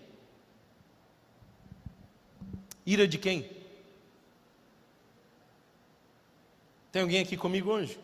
Ira 2.85 3.07
de 3.07 3.17
quem? 3.17 3.49
Tem 6.91 7.01
alguém 7.01 7.21
aqui 7.21 7.35
comigo 7.35 7.71
hoje? 7.71 7.99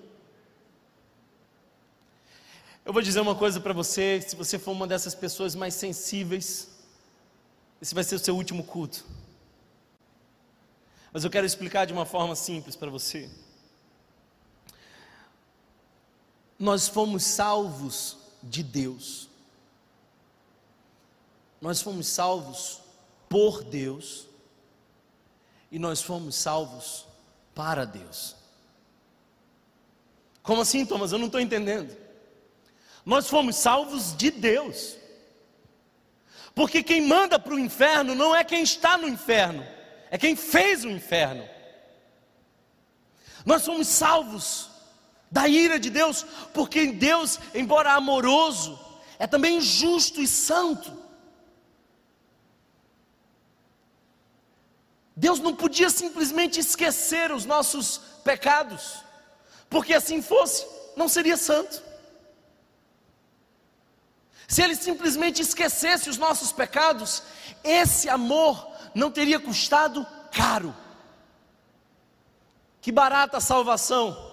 Eu 2.84 2.91
vou 2.91 3.02
dizer 3.02 3.20
uma 3.20 3.36
coisa 3.36 3.60
para 3.60 3.74
você: 3.74 4.20
se 4.22 4.36
você 4.36 4.58
for 4.58 4.72
uma 4.72 4.88
dessas 4.88 5.13
pessoas 5.13 5.54
mais 5.54 5.76
sensíveis, 5.76 6.70
esse 7.82 7.94
vai 7.94 8.04
ser 8.04 8.15
o 8.15 8.20
seu 8.20 8.36
último 8.36 8.63
culto. 8.63 9.06
Mas 11.13 11.24
eu 11.24 11.30
quero 11.30 11.46
explicar 11.46 11.86
de 11.86 11.94
uma 11.94 12.06
forma 12.06 12.36
simples 12.36 12.76
para 12.76 12.89
você. 12.89 13.30
Nós 16.58 16.88
fomos 16.88 17.24
salvos 17.24 18.17
de 18.41 18.63
Deus. 18.63 19.30
Nós 21.60 21.82
fomos 21.82 22.08
salvos 22.08 22.82
por 23.30 23.63
Deus. 23.63 24.28
E 25.71 25.79
nós 25.79 26.01
fomos 26.01 26.36
salvos 26.36 27.07
para 27.55 27.86
Deus. 27.86 28.36
Como 30.43 30.62
assim, 30.62 30.86
Thomas? 30.86 31.12
Eu 31.12 31.19
não 31.19 31.27
estou 31.27 31.39
entendendo. 31.39 31.95
Nós 33.05 33.27
fomos 33.27 33.55
salvos 33.55 34.15
de 34.15 34.31
Deus. 34.31 34.97
Porque 36.53 36.84
quem 36.84 37.01
manda 37.01 37.39
para 37.39 37.53
o 37.53 37.60
inferno 37.60 38.13
não 38.13 38.36
é 38.36 38.43
quem 38.43 38.62
está 38.62 38.97
no 38.97 39.07
inferno, 39.07 39.65
é 40.10 40.17
quem 40.17 40.36
fez 40.36 40.84
o 40.84 40.89
inferno. 40.89 41.47
Nós 43.45 43.62
somos 43.63 43.88
salvos 43.88 44.69
da 45.31 45.47
ira 45.47 45.79
de 45.79 45.89
Deus, 45.89 46.25
porque 46.53 46.88
Deus, 46.88 47.39
embora 47.55 47.93
amoroso, 47.93 48.77
é 49.17 49.25
também 49.25 49.62
justo 49.62 50.21
e 50.21 50.27
santo. 50.27 50.91
Deus 55.15 55.39
não 55.39 55.56
podia 55.56 55.89
simplesmente 55.89 56.60
esquecer 56.60 57.32
os 57.32 57.45
nossos 57.45 58.00
pecados, 58.24 59.04
porque 59.69 59.93
assim 59.93 60.21
fosse, 60.21 60.65
não 60.95 61.08
seria 61.10 61.38
santo. 61.38 61.82
Se 64.47 64.62
Ele 64.62 64.76
simplesmente 64.76 65.41
esquecesse 65.41 66.10
os 66.10 66.17
nossos 66.17 66.52
pecados, 66.52 67.24
esse 67.63 68.10
amor 68.10 68.69
não 68.93 69.10
teria 69.10 69.39
custado 69.39 70.06
caro. 70.32 70.76
Que 72.82 72.91
barata 72.91 73.38
a 73.38 73.41
salvação. 73.41 74.30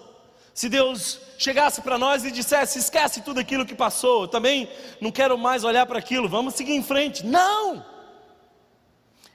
Se 0.53 0.67
Deus 0.67 1.19
chegasse 1.37 1.81
para 1.81 1.97
nós 1.97 2.25
e 2.25 2.31
dissesse: 2.31 2.79
esquece 2.79 3.21
tudo 3.21 3.39
aquilo 3.39 3.65
que 3.65 3.75
passou, 3.75 4.23
eu 4.23 4.27
também 4.27 4.69
não 4.99 5.11
quero 5.11 5.37
mais 5.37 5.63
olhar 5.63 5.85
para 5.85 5.99
aquilo, 5.99 6.27
vamos 6.27 6.55
seguir 6.55 6.73
em 6.73 6.83
frente. 6.83 7.25
Não! 7.25 7.98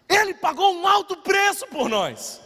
Ele 0.08 0.34
pagou 0.34 0.74
um 0.74 0.86
alto 0.86 1.16
preço 1.16 1.66
por 1.66 1.88
nós. 1.88 2.40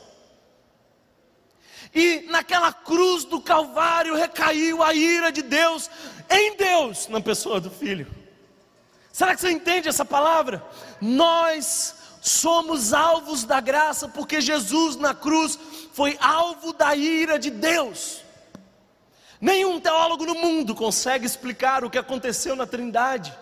E 1.95 2.21
naquela 2.29 2.73
cruz 2.73 3.25
do 3.25 3.41
Calvário 3.41 4.15
recaiu 4.15 4.83
a 4.83 4.93
ira 4.93 5.33
de 5.33 5.43
Deus 5.43 5.91
em 6.29 6.57
Deus, 6.57 7.09
na 7.09 7.21
pessoa 7.21 7.61
do 7.61 7.71
Filho. 7.71 8.07
Será 9.13 9.35
que 9.35 9.41
você 9.41 9.51
entende 9.51 9.89
essa 9.89 10.05
palavra? 10.05 10.65
Nós 11.01 11.95
somos 12.21 12.93
alvos 12.93 13.45
da 13.45 13.61
graça 13.61 14.09
porque 14.09 14.41
Jesus 14.41 14.97
na 14.97 15.15
cruz 15.15 15.59
foi 15.93 16.17
alvo 16.21 16.73
da 16.73 16.95
ira 16.95 17.39
de 17.39 17.51
Deus. 17.51 18.23
Nenhum 19.41 19.81
teólogo 19.81 20.27
no 20.27 20.35
mundo 20.35 20.75
consegue 20.75 21.25
explicar 21.25 21.85
o 21.85 21.91
que 21.91 21.99
aconteceu 21.99 22.55
na 22.55 22.67
Trindade. 22.67 23.37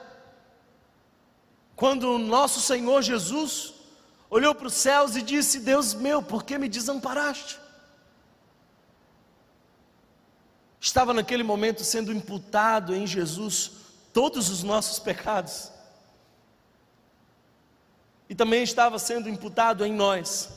Quando 1.74 2.14
o 2.14 2.18
nosso 2.18 2.60
Senhor 2.60 3.02
Jesus 3.02 3.74
olhou 4.30 4.54
para 4.54 4.66
os 4.66 4.74
céus 4.74 5.16
e 5.16 5.22
disse: 5.22 5.60
Deus 5.60 5.94
meu, 5.94 6.22
por 6.22 6.44
que 6.44 6.58
me 6.58 6.68
desamparaste? 6.68 7.58
Estava 10.80 11.12
naquele 11.12 11.42
momento 11.42 11.82
sendo 11.82 12.12
imputado 12.12 12.94
em 12.94 13.06
Jesus 13.06 13.72
todos 14.12 14.48
os 14.48 14.62
nossos 14.62 14.98
pecados 14.98 15.70
e 18.28 18.34
também 18.34 18.62
estava 18.62 18.98
sendo 18.98 19.28
imputado 19.28 19.84
em 19.84 19.92
nós 19.92 20.48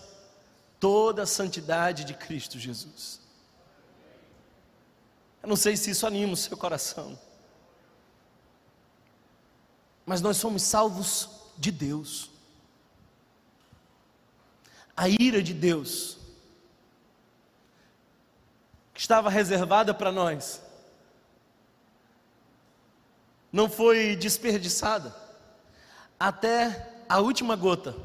toda 0.79 1.23
a 1.23 1.27
santidade 1.27 2.03
de 2.03 2.13
Cristo 2.13 2.57
Jesus. 2.57 3.19
Eu 5.41 5.49
não 5.49 5.55
sei 5.55 5.77
se 5.77 5.91
isso 5.91 6.05
anima 6.05 6.33
o 6.33 6.37
seu 6.37 6.57
coração, 6.57 7.17
mas 10.05 10.21
nós 10.21 10.37
somos 10.37 10.63
salvos 10.63 11.29
de 11.57 11.71
Deus. 11.71 12.28
A 14.99 15.07
ira 15.07 15.41
de 15.41 15.53
Deus, 15.53 16.17
que 18.93 18.99
estava 18.99 19.29
reservada 19.29 19.93
para 19.93 20.11
nós, 20.11 20.61
não 23.49 23.69
foi 23.69 24.17
desperdiçada, 24.17 25.15
até 26.19 27.05
a 27.07 27.21
última 27.21 27.55
gota 27.55 27.95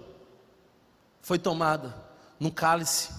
foi 1.21 1.37
tomada 1.37 1.93
no 2.39 2.53
cálice 2.53 3.13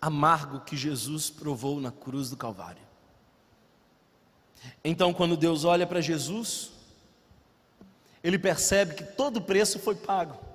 amargo 0.00 0.60
que 0.60 0.74
Jesus 0.74 1.28
provou 1.28 1.78
na 1.78 1.92
cruz 1.92 2.30
do 2.30 2.38
Calvário. 2.38 2.82
Então, 4.82 5.12
quando 5.12 5.36
Deus 5.36 5.64
olha 5.64 5.86
para 5.86 6.00
Jesus, 6.00 6.70
ele 8.24 8.38
percebe 8.38 8.94
que 8.94 9.04
todo 9.04 9.36
o 9.36 9.42
preço 9.42 9.78
foi 9.78 9.94
pago. 9.94 10.49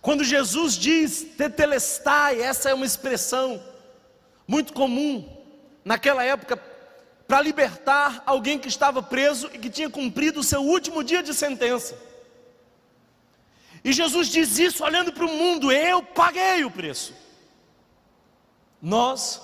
Quando 0.00 0.24
Jesus 0.24 0.74
diz 0.74 1.26
tetelestai, 1.36 2.40
essa 2.40 2.70
é 2.70 2.74
uma 2.74 2.86
expressão 2.86 3.62
muito 4.46 4.72
comum 4.72 5.28
naquela 5.84 6.24
época 6.24 6.56
para 7.28 7.42
libertar 7.42 8.22
alguém 8.26 8.58
que 8.58 8.68
estava 8.68 9.02
preso 9.02 9.48
e 9.52 9.58
que 9.58 9.70
tinha 9.70 9.88
cumprido 9.88 10.40
o 10.40 10.44
seu 10.44 10.62
último 10.62 11.04
dia 11.04 11.22
de 11.22 11.32
sentença. 11.32 11.96
E 13.84 13.92
Jesus 13.92 14.28
diz 14.28 14.58
isso 14.58 14.82
olhando 14.84 15.12
para 15.12 15.24
o 15.24 15.32
mundo: 15.32 15.70
eu 15.70 16.02
paguei 16.02 16.64
o 16.64 16.70
preço. 16.70 17.14
Nós 18.82 19.40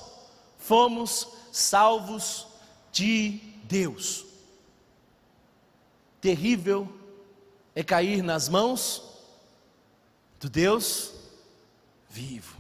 fomos 0.59 1.29
salvos 1.53 2.47
de 2.91 3.41
Deus. 3.65 4.25
Terrível 6.21 6.93
é 7.75 7.85
cair 7.85 8.23
nas 8.23 8.49
mãos 8.49 9.06
do 10.47 10.51
Deus 10.51 11.13
vivo. 12.09 12.57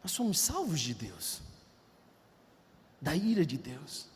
Nós 0.00 0.12
somos 0.12 0.38
salvos 0.38 0.78
de 0.78 0.94
Deus, 0.94 1.40
da 3.00 3.16
ira 3.16 3.44
de 3.44 3.58
Deus. 3.58 4.06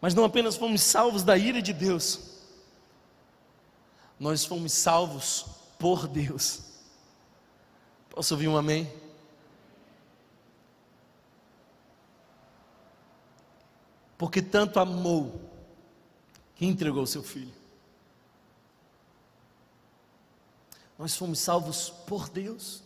Mas 0.00 0.14
não 0.14 0.24
apenas 0.24 0.56
fomos 0.56 0.80
salvos 0.80 1.22
da 1.22 1.36
ira 1.36 1.60
de 1.60 1.74
Deus, 1.74 2.38
nós 4.18 4.46
fomos 4.46 4.72
salvos 4.72 5.44
por 5.78 6.08
Deus. 6.08 6.62
Posso 8.08 8.32
ouvir 8.32 8.48
um 8.48 8.56
amém? 8.56 8.90
Porque 14.16 14.40
tanto 14.40 14.80
amou 14.80 15.38
que 16.56 16.64
entregou 16.64 17.06
seu 17.06 17.22
filho. 17.22 17.57
Nós 20.98 21.16
fomos 21.16 21.38
salvos 21.38 21.90
por 22.06 22.28
Deus. 22.28 22.82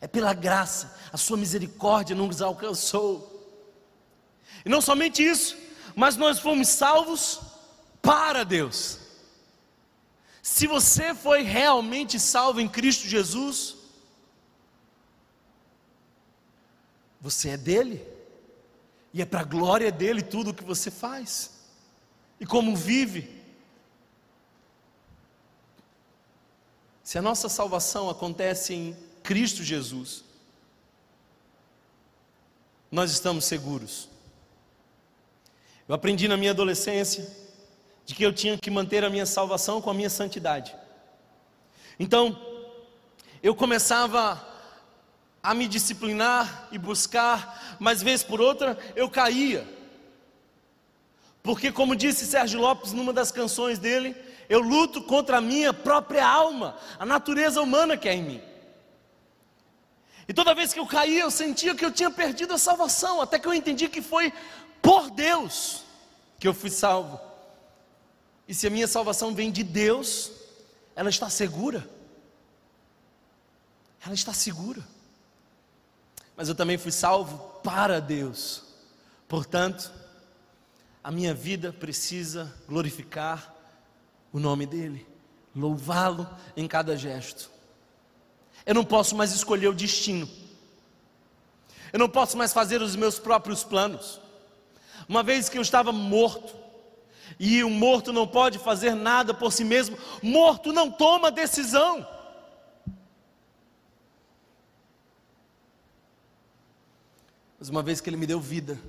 É 0.00 0.06
pela 0.06 0.32
graça, 0.32 0.96
a 1.12 1.16
sua 1.16 1.36
misericórdia 1.36 2.14
nos 2.14 2.40
alcançou. 2.40 3.26
E 4.64 4.68
não 4.68 4.80
somente 4.80 5.22
isso, 5.22 5.56
mas 5.94 6.16
nós 6.16 6.38
fomos 6.38 6.68
salvos 6.68 7.40
para 8.00 8.44
Deus. 8.44 8.98
Se 10.42 10.66
você 10.66 11.14
foi 11.14 11.42
realmente 11.42 12.18
salvo 12.18 12.60
em 12.60 12.68
Cristo 12.68 13.06
Jesus, 13.06 13.76
você 17.20 17.50
é 17.50 17.56
dele, 17.56 18.06
e 19.12 19.20
é 19.20 19.26
para 19.26 19.40
a 19.40 19.44
glória 19.44 19.92
dele 19.92 20.22
tudo 20.22 20.50
o 20.50 20.54
que 20.54 20.64
você 20.64 20.90
faz, 20.90 21.50
e 22.38 22.46
como 22.46 22.74
vive. 22.74 23.39
Se 27.10 27.18
a 27.18 27.22
nossa 27.22 27.48
salvação 27.48 28.08
acontece 28.08 28.72
em 28.72 28.96
Cristo 29.24 29.64
Jesus, 29.64 30.22
nós 32.88 33.10
estamos 33.10 33.46
seguros. 33.46 34.08
Eu 35.88 35.94
aprendi 35.96 36.28
na 36.28 36.36
minha 36.36 36.52
adolescência 36.52 37.28
de 38.06 38.14
que 38.14 38.24
eu 38.24 38.32
tinha 38.32 38.56
que 38.56 38.70
manter 38.70 39.04
a 39.04 39.10
minha 39.10 39.26
salvação 39.26 39.82
com 39.82 39.90
a 39.90 39.94
minha 39.94 40.08
santidade. 40.08 40.72
Então, 41.98 42.40
eu 43.42 43.56
começava 43.56 44.40
a 45.42 45.52
me 45.52 45.66
disciplinar 45.66 46.68
e 46.70 46.78
buscar, 46.78 47.76
mas 47.80 48.00
vez 48.00 48.22
por 48.22 48.40
outra 48.40 48.78
eu 48.94 49.10
caía. 49.10 49.66
Porque, 51.42 51.72
como 51.72 51.96
disse 51.96 52.24
Sérgio 52.24 52.60
Lopes 52.60 52.92
numa 52.92 53.12
das 53.12 53.32
canções 53.32 53.80
dele, 53.80 54.14
eu 54.50 54.58
luto 54.58 55.00
contra 55.00 55.38
a 55.38 55.40
minha 55.40 55.72
própria 55.72 56.26
alma, 56.26 56.76
a 56.98 57.06
natureza 57.06 57.62
humana 57.62 57.96
que 57.96 58.08
é 58.08 58.14
em 58.14 58.24
mim. 58.24 58.42
E 60.26 60.34
toda 60.34 60.56
vez 60.56 60.72
que 60.72 60.80
eu 60.80 60.86
caía, 60.86 61.20
eu 61.20 61.30
sentia 61.30 61.72
que 61.72 61.84
eu 61.84 61.92
tinha 61.92 62.10
perdido 62.10 62.52
a 62.52 62.58
salvação, 62.58 63.20
até 63.20 63.38
que 63.38 63.46
eu 63.46 63.54
entendi 63.54 63.88
que 63.88 64.02
foi 64.02 64.32
por 64.82 65.08
Deus 65.08 65.84
que 66.40 66.48
eu 66.48 66.52
fui 66.52 66.68
salvo. 66.68 67.20
E 68.48 68.52
se 68.52 68.66
a 68.66 68.70
minha 68.70 68.88
salvação 68.88 69.32
vem 69.32 69.52
de 69.52 69.62
Deus, 69.62 70.32
ela 70.96 71.10
está 71.10 71.30
segura. 71.30 71.88
Ela 74.04 74.14
está 74.14 74.32
segura. 74.32 74.82
Mas 76.34 76.48
eu 76.48 76.56
também 76.56 76.76
fui 76.76 76.90
salvo 76.90 77.38
para 77.62 78.00
Deus. 78.00 78.64
Portanto, 79.28 79.92
a 81.04 81.12
minha 81.12 81.32
vida 81.32 81.72
precisa 81.72 82.52
glorificar 82.66 83.59
o 84.32 84.38
nome 84.38 84.66
dEle, 84.66 85.06
louvá-lo 85.54 86.28
em 86.56 86.66
cada 86.66 86.96
gesto. 86.96 87.50
Eu 88.64 88.74
não 88.74 88.84
posso 88.84 89.16
mais 89.16 89.32
escolher 89.32 89.68
o 89.68 89.74
destino. 89.74 90.28
Eu 91.92 91.98
não 91.98 92.08
posso 92.08 92.36
mais 92.36 92.52
fazer 92.52 92.80
os 92.82 92.94
meus 92.94 93.18
próprios 93.18 93.64
planos. 93.64 94.20
Uma 95.08 95.22
vez 95.22 95.48
que 95.48 95.58
eu 95.58 95.62
estava 95.62 95.90
morto, 95.90 96.54
e 97.38 97.64
o 97.64 97.70
morto 97.70 98.12
não 98.12 98.26
pode 98.26 98.58
fazer 98.58 98.94
nada 98.94 99.32
por 99.32 99.52
si 99.52 99.64
mesmo, 99.64 99.96
morto 100.22 100.72
não 100.72 100.90
toma 100.90 101.30
decisão. 101.30 102.06
Mas 107.58 107.68
uma 107.68 107.82
vez 107.82 108.00
que 108.00 108.08
Ele 108.08 108.16
me 108.16 108.26
deu 108.26 108.40
vida, 108.40 108.80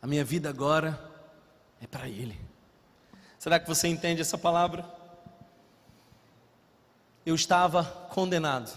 a 0.00 0.06
minha 0.06 0.24
vida 0.24 0.48
agora 0.48 1.12
é 1.80 1.86
para 1.86 2.08
Ele. 2.08 2.45
Será 3.38 3.60
que 3.60 3.68
você 3.68 3.88
entende 3.88 4.20
essa 4.20 4.38
palavra? 4.38 4.84
Eu 7.24 7.34
estava 7.34 7.84
condenado. 8.10 8.72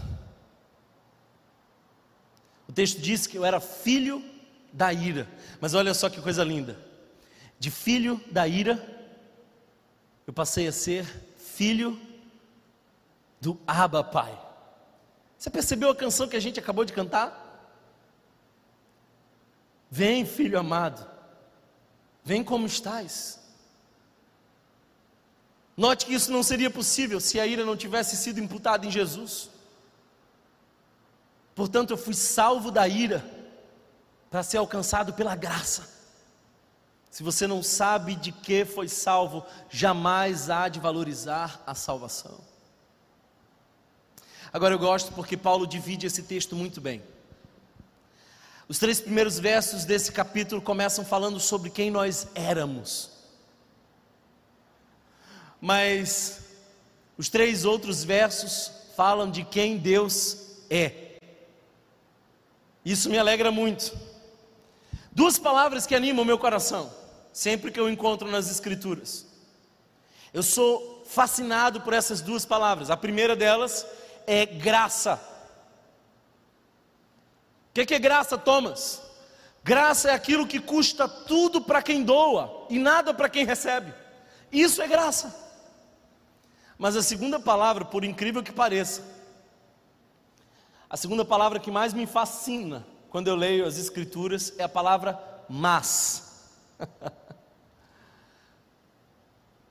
O 2.68 2.72
texto 2.72 3.00
diz 3.00 3.26
que 3.26 3.38
eu 3.38 3.46
era 3.46 3.60
filho 3.60 4.24
da 4.72 4.94
ira. 4.94 5.28
Mas 5.60 5.74
olha 5.74 5.94
só 5.94 6.10
que 6.10 6.22
coisa 6.22 6.44
linda. 6.44 6.78
De 7.58 7.72
filho 7.72 8.22
da 8.32 8.48
ira, 8.48 8.80
eu 10.26 10.34
passei 10.34 10.68
a 10.68 10.72
ser 10.72 11.06
filho 11.38 12.00
do 13.42 13.60
Abba 13.66 14.04
Pai. 14.04 14.40
Você 15.38 15.50
percebeu 15.50 15.90
a 15.90 15.96
canção 15.96 16.28
que 16.28 16.36
a 16.36 16.40
gente 16.40 16.60
acabou 16.60 16.86
de 16.86 16.94
cantar? 16.94 17.48
Vem, 19.90 20.26
filho 20.26 20.60
amado, 20.60 21.10
vem 22.24 22.44
como 22.44 22.68
estás. 22.68 23.39
Note 25.80 26.06
que 26.06 26.14
isso 26.14 26.30
não 26.30 26.44
seria 26.44 26.70
possível 26.70 27.22
se 27.22 27.40
a 27.40 27.48
ira 27.48 27.64
não 27.64 27.78
tivesse 27.78 28.18
sido 28.18 28.38
imputada 28.38 28.86
em 28.86 28.92
Jesus. 28.92 29.50
Portanto, 31.56 31.92
eu 31.92 31.98
fui 31.98 32.14
salvo 32.14 32.70
da 32.70 32.86
ira 32.86 33.26
para 34.30 34.44
ser 34.44 34.58
alcançado 34.58 35.14
pela 35.14 35.38
graça. 35.38 35.90
Se 37.10 37.24
você 37.24 37.48
não 37.48 37.64
sabe 37.64 38.16
de 38.16 38.34
que 38.34 38.66
foi 38.66 38.90
salvo, 38.90 39.46
jamais 39.70 40.50
há 40.50 40.68
de 40.68 40.82
valorizar 40.82 41.64
a 41.66 41.74
salvação. 41.74 42.42
Agora 44.52 44.74
eu 44.74 44.80
gosto 44.80 45.14
porque 45.14 45.38
Paulo 45.38 45.66
divide 45.66 46.06
esse 46.06 46.24
texto 46.24 46.58
muito 46.58 46.82
bem. 46.82 47.02
Os 48.68 48.80
três 48.80 49.00
primeiros 49.00 49.40
versos 49.40 49.86
desse 49.86 50.12
capítulo 50.12 50.62
começam 50.62 51.06
falando 51.06 51.40
sobre 51.40 51.70
quem 51.70 51.90
nós 51.90 52.28
éramos. 52.36 53.19
Mas 55.62 56.40
os 57.18 57.30
três 57.30 57.66
outros 57.66 58.04
versos 58.04 58.72
falam 58.96 59.30
de 59.30 59.44
quem 59.44 59.78
Deus 59.78 60.38
é. 60.70 61.18
Isso 62.84 63.10
me 63.10 63.18
alegra 63.18 63.52
muito. 63.52 63.98
Duas 65.12 65.38
palavras 65.38 65.86
que 65.86 65.96
animam 65.96 66.24
o 66.24 66.26
meu 66.26 66.38
coração, 66.38 66.92
sempre 67.34 67.72
que 67.72 67.80
eu 67.80 67.90
encontro 67.90 68.30
nas 68.30 68.50
Escrituras. 68.50 69.26
Eu 70.34 70.44
sou 70.44 71.04
fascinado 71.06 71.82
por 71.82 71.94
essas 71.94 72.22
duas 72.22 72.46
palavras. 72.46 72.90
A 72.90 72.98
primeira 72.98 73.36
delas 73.36 73.86
é 74.28 74.46
graça. 74.46 75.20
O 77.70 77.74
que, 77.74 77.86
que 77.86 77.96
é 77.96 78.00
graça, 78.00 78.38
Thomas? 78.38 79.02
Graça 79.64 80.10
é 80.12 80.14
aquilo 80.14 80.48
que 80.48 80.60
custa 80.60 81.08
tudo 81.08 81.62
para 81.62 81.82
quem 81.82 82.04
doa 82.04 82.66
e 82.70 82.80
nada 82.80 83.14
para 83.14 83.30
quem 83.30 83.46
recebe. 83.46 83.94
Isso 84.52 84.82
é 84.82 84.88
graça. 84.88 85.49
Mas 86.80 86.96
a 86.96 87.04
segunda 87.04 87.38
palavra, 87.38 87.84
por 87.84 88.06
incrível 88.06 88.42
que 88.42 88.54
pareça, 88.54 89.04
a 90.90 90.96
segunda 90.96 91.26
palavra 91.26 91.60
que 91.60 91.70
mais 91.70 91.94
me 91.94 92.08
fascina 92.08 92.88
quando 93.10 93.28
eu 93.28 93.36
leio 93.36 93.66
as 93.66 93.78
Escrituras 93.78 94.54
é 94.58 94.64
a 94.64 94.70
palavra 94.70 95.20
mas. 95.50 96.56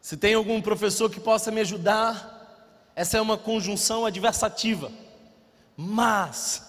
Se 0.03 0.19
tem 0.19 0.35
algum 0.35 0.61
professor 0.61 1.11
que 1.11 1.19
possa 1.19 1.51
me 1.51 1.63
ajudar, 1.63 2.93
essa 2.95 3.17
é 3.17 3.21
uma 3.21 3.39
conjunção 3.39 4.05
adversativa. 4.05 4.93
Mas 5.77 6.68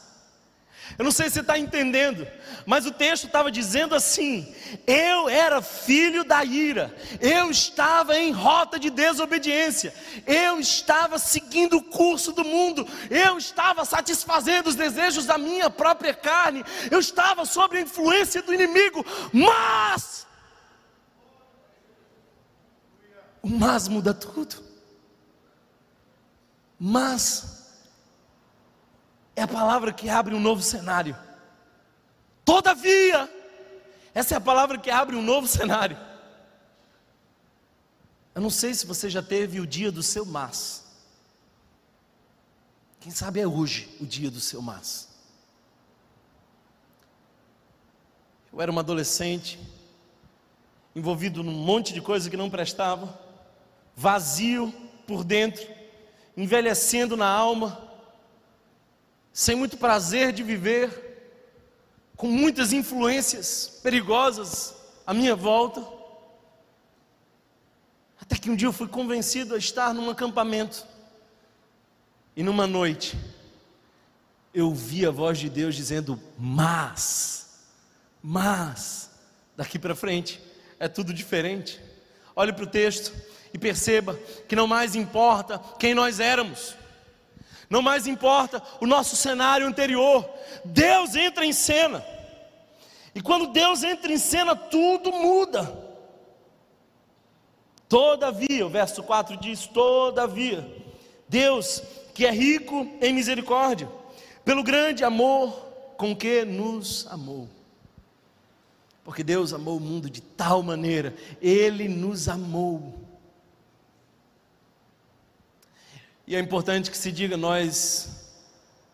eu 0.97 1.05
não 1.05 1.11
sei 1.11 1.27
se 1.27 1.35
você 1.35 1.39
está 1.41 1.57
entendendo, 1.57 2.27
mas 2.65 2.85
o 2.85 2.91
texto 2.91 3.25
estava 3.25 3.51
dizendo 3.51 3.95
assim: 3.95 4.53
eu 4.85 5.29
era 5.29 5.61
filho 5.61 6.23
da 6.23 6.43
ira, 6.43 6.93
eu 7.21 7.49
estava 7.49 8.17
em 8.17 8.31
rota 8.31 8.79
de 8.79 8.89
desobediência, 8.89 9.93
eu 10.25 10.59
estava 10.59 11.17
seguindo 11.19 11.77
o 11.77 11.83
curso 11.83 12.31
do 12.31 12.43
mundo, 12.43 12.87
eu 13.09 13.37
estava 13.37 13.85
satisfazendo 13.85 14.67
os 14.67 14.75
desejos 14.75 15.25
da 15.25 15.37
minha 15.37 15.69
própria 15.69 16.13
carne, 16.13 16.63
eu 16.89 16.99
estava 16.99 17.45
sob 17.45 17.77
a 17.77 17.81
influência 17.81 18.41
do 18.41 18.53
inimigo, 18.53 19.05
mas. 19.31 20.27
O 23.41 23.47
mas 23.47 23.87
muda 23.87 24.13
tudo. 24.13 24.61
Mas 26.77 27.58
é 29.39 29.43
a 29.43 29.47
palavra 29.47 29.93
que 29.93 30.09
abre 30.09 30.35
um 30.35 30.39
novo 30.39 30.61
cenário. 30.61 31.17
Todavia, 32.43 33.29
essa 34.13 34.35
é 34.35 34.37
a 34.37 34.41
palavra 34.41 34.77
que 34.77 34.91
abre 34.91 35.15
um 35.15 35.21
novo 35.21 35.47
cenário. 35.47 35.97
Eu 38.35 38.41
não 38.41 38.49
sei 38.49 38.73
se 38.73 38.85
você 38.85 39.09
já 39.09 39.23
teve 39.23 39.59
o 39.59 39.67
dia 39.67 39.91
do 39.91 40.03
seu 40.03 40.25
mas. 40.25 40.85
Quem 42.99 43.11
sabe 43.11 43.39
é 43.39 43.47
hoje 43.47 43.95
o 44.01 44.05
dia 44.05 44.29
do 44.29 44.41
seu 44.41 44.61
mas. 44.61 45.07
Eu 48.51 48.61
era 48.61 48.71
um 48.71 48.79
adolescente, 48.79 49.57
envolvido 50.93 51.43
num 51.43 51.53
monte 51.53 51.93
de 51.93 52.01
coisa 52.01 52.29
que 52.29 52.35
não 52.35 52.49
prestava, 52.49 53.17
vazio 53.95 54.73
por 55.07 55.23
dentro, 55.23 55.65
envelhecendo 56.35 57.15
na 57.15 57.27
alma, 57.27 57.88
sem 59.33 59.55
muito 59.55 59.77
prazer 59.77 60.31
de 60.31 60.43
viver, 60.43 61.09
com 62.15 62.27
muitas 62.27 62.73
influências 62.73 63.79
perigosas 63.81 64.75
à 65.05 65.13
minha 65.13 65.35
volta. 65.35 65.85
Até 68.19 68.35
que 68.35 68.49
um 68.49 68.55
dia 68.55 68.67
eu 68.67 68.73
fui 68.73 68.87
convencido 68.87 69.55
a 69.55 69.57
estar 69.57 69.93
num 69.93 70.09
acampamento. 70.09 70.85
E 72.35 72.43
numa 72.43 72.67
noite, 72.67 73.17
eu 74.53 74.73
vi 74.73 75.05
a 75.05 75.11
voz 75.11 75.37
de 75.37 75.49
Deus 75.49 75.75
dizendo: 75.75 76.21
Mas, 76.37 77.67
mas, 78.21 79.11
daqui 79.55 79.79
para 79.79 79.95
frente 79.95 80.41
é 80.79 80.87
tudo 80.87 81.13
diferente. 81.13 81.79
Olhe 82.35 82.53
para 82.53 82.63
o 82.63 82.67
texto 82.67 83.13
e 83.53 83.57
perceba 83.57 84.17
que 84.47 84.55
não 84.55 84.67
mais 84.67 84.95
importa 84.95 85.59
quem 85.79 85.93
nós 85.93 86.19
éramos, 86.19 86.75
não 87.69 87.81
mais 87.81 88.07
importa 88.07 88.61
o 88.81 88.87
nosso 88.87 89.15
cenário 89.15 89.67
anterior, 89.67 90.27
Deus 90.65 91.15
entra 91.15 91.45
em 91.45 91.53
cena, 91.53 92.03
e 93.13 93.21
quando 93.21 93.47
Deus 93.47 93.83
entra 93.83 94.11
em 94.11 94.17
cena, 94.17 94.55
tudo 94.55 95.11
muda. 95.11 95.89
Todavia, 97.87 98.65
o 98.65 98.69
verso 98.69 99.01
4 99.01 99.35
diz: 99.37 99.65
Todavia, 99.65 100.65
Deus, 101.27 101.81
que 102.13 102.25
é 102.25 102.31
rico 102.31 102.87
em 103.01 103.13
misericórdia, 103.13 103.89
pelo 104.45 104.63
grande 104.63 105.03
amor 105.03 105.51
com 105.97 106.15
que 106.15 106.45
nos 106.45 107.07
amou. 107.07 107.49
Porque 109.03 109.23
Deus 109.23 109.53
amou 109.53 109.77
o 109.77 109.81
mundo 109.81 110.07
de 110.07 110.21
tal 110.21 110.61
maneira, 110.61 111.15
Ele 111.41 111.87
nos 111.87 112.29
amou. 112.29 112.98
E 116.29 116.35
é 116.35 116.39
importante 116.39 116.91
que 116.91 116.97
se 116.97 117.11
diga, 117.11 117.35
nós 117.35 118.07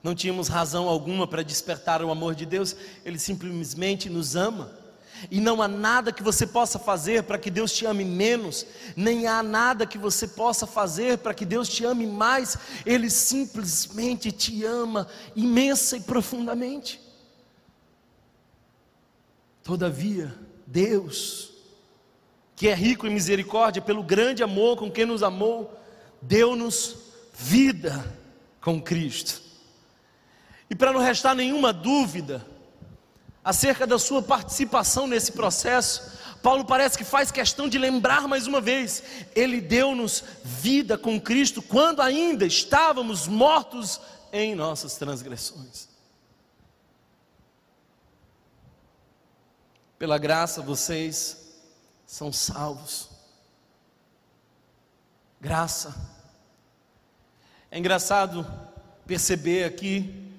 não 0.02 0.16
tínhamos 0.16 0.48
razão 0.48 0.88
alguma 0.88 1.28
para 1.28 1.44
despertar 1.44 2.02
o 2.02 2.10
amor 2.10 2.34
de 2.34 2.46
Deus, 2.46 2.74
Ele 3.04 3.20
simplesmente 3.20 4.10
nos 4.10 4.38
ama. 4.38 4.72
E 5.30 5.42
não 5.42 5.62
há 5.62 5.68
nada 5.68 6.14
que 6.14 6.24
você 6.24 6.48
possa 6.48 6.80
fazer 6.80 7.24
para 7.24 7.38
que 7.38 7.52
Deus 7.52 7.74
te 7.74 7.86
ame 7.86 8.06
menos, 8.06 8.66
nem 8.96 9.28
há 9.28 9.44
nada 9.44 9.86
que 9.86 9.98
você 9.98 10.30
possa 10.30 10.66
fazer 10.66 11.18
para 11.18 11.34
que 11.34 11.44
Deus 11.44 11.68
te 11.68 11.84
ame 11.84 12.08
mais, 12.08 12.58
Ele 12.86 13.10
simplesmente 13.10 14.32
te 14.32 14.64
ama 14.64 15.06
imensa 15.36 15.98
e 15.98 16.00
profundamente. 16.00 17.02
Todavia, 19.62 20.34
Deus, 20.66 21.52
que 22.56 22.70
é 22.70 22.74
rico 22.74 23.06
em 23.06 23.14
misericórdia, 23.14 23.82
pelo 23.82 24.04
grande 24.04 24.42
amor 24.42 24.78
com 24.78 24.90
que 24.90 25.06
nos 25.06 25.22
amou, 25.22 25.78
deu-nos 26.22 27.04
vida 27.38 28.06
com 28.62 28.82
Cristo. 28.82 29.42
E 30.70 30.76
para 30.76 30.92
não 30.92 31.00
restar 31.00 31.36
nenhuma 31.36 31.72
dúvida 31.72 32.46
acerca 33.44 33.86
da 33.86 34.00
sua 34.00 34.22
participação 34.22 35.06
nesse 35.06 35.32
processo, 35.32 36.16
Paulo 36.42 36.66
parece 36.66 36.98
que 36.98 37.04
faz 37.04 37.32
questão 37.32 37.68
de 37.68 37.78
lembrar 37.78 38.28
mais 38.28 38.48
uma 38.48 38.62
vez: 38.62 39.04
Ele 39.36 39.62
deu-nos 39.62 40.24
vida 40.44 40.98
com 40.98 41.20
Cristo 41.20 41.62
quando 41.62 42.02
ainda 42.02 42.46
estávamos 42.46 43.28
mortos 43.28 44.00
em 44.32 44.56
nossas 44.56 44.96
transgressões. 44.96 45.88
Pela 49.98 50.18
graça 50.18 50.62
vocês 50.62 51.38
são 52.06 52.32
salvos. 52.32 53.10
Graça. 55.40 56.15
É 57.76 57.78
engraçado 57.78 58.48
perceber 59.06 59.66
aqui 59.66 60.32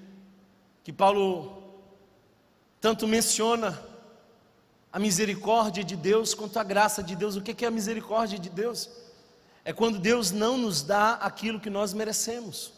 que 0.83 0.91
Paulo 0.91 1.61
tanto 2.81 3.07
menciona 3.07 3.79
a 4.91 4.97
misericórdia 4.97 5.83
de 5.83 5.95
Deus 5.95 6.33
quanto 6.33 6.57
a 6.57 6.63
graça 6.63 7.03
de 7.03 7.15
Deus. 7.15 7.35
O 7.35 7.41
que 7.43 7.63
é 7.63 7.67
a 7.67 7.69
misericórdia 7.69 8.39
de 8.39 8.49
Deus? 8.49 8.89
É 9.63 9.71
quando 9.71 9.99
Deus 9.99 10.31
não 10.31 10.57
nos 10.57 10.81
dá 10.81 11.11
aquilo 11.11 11.59
que 11.59 11.69
nós 11.69 11.93
merecemos. 11.93 12.73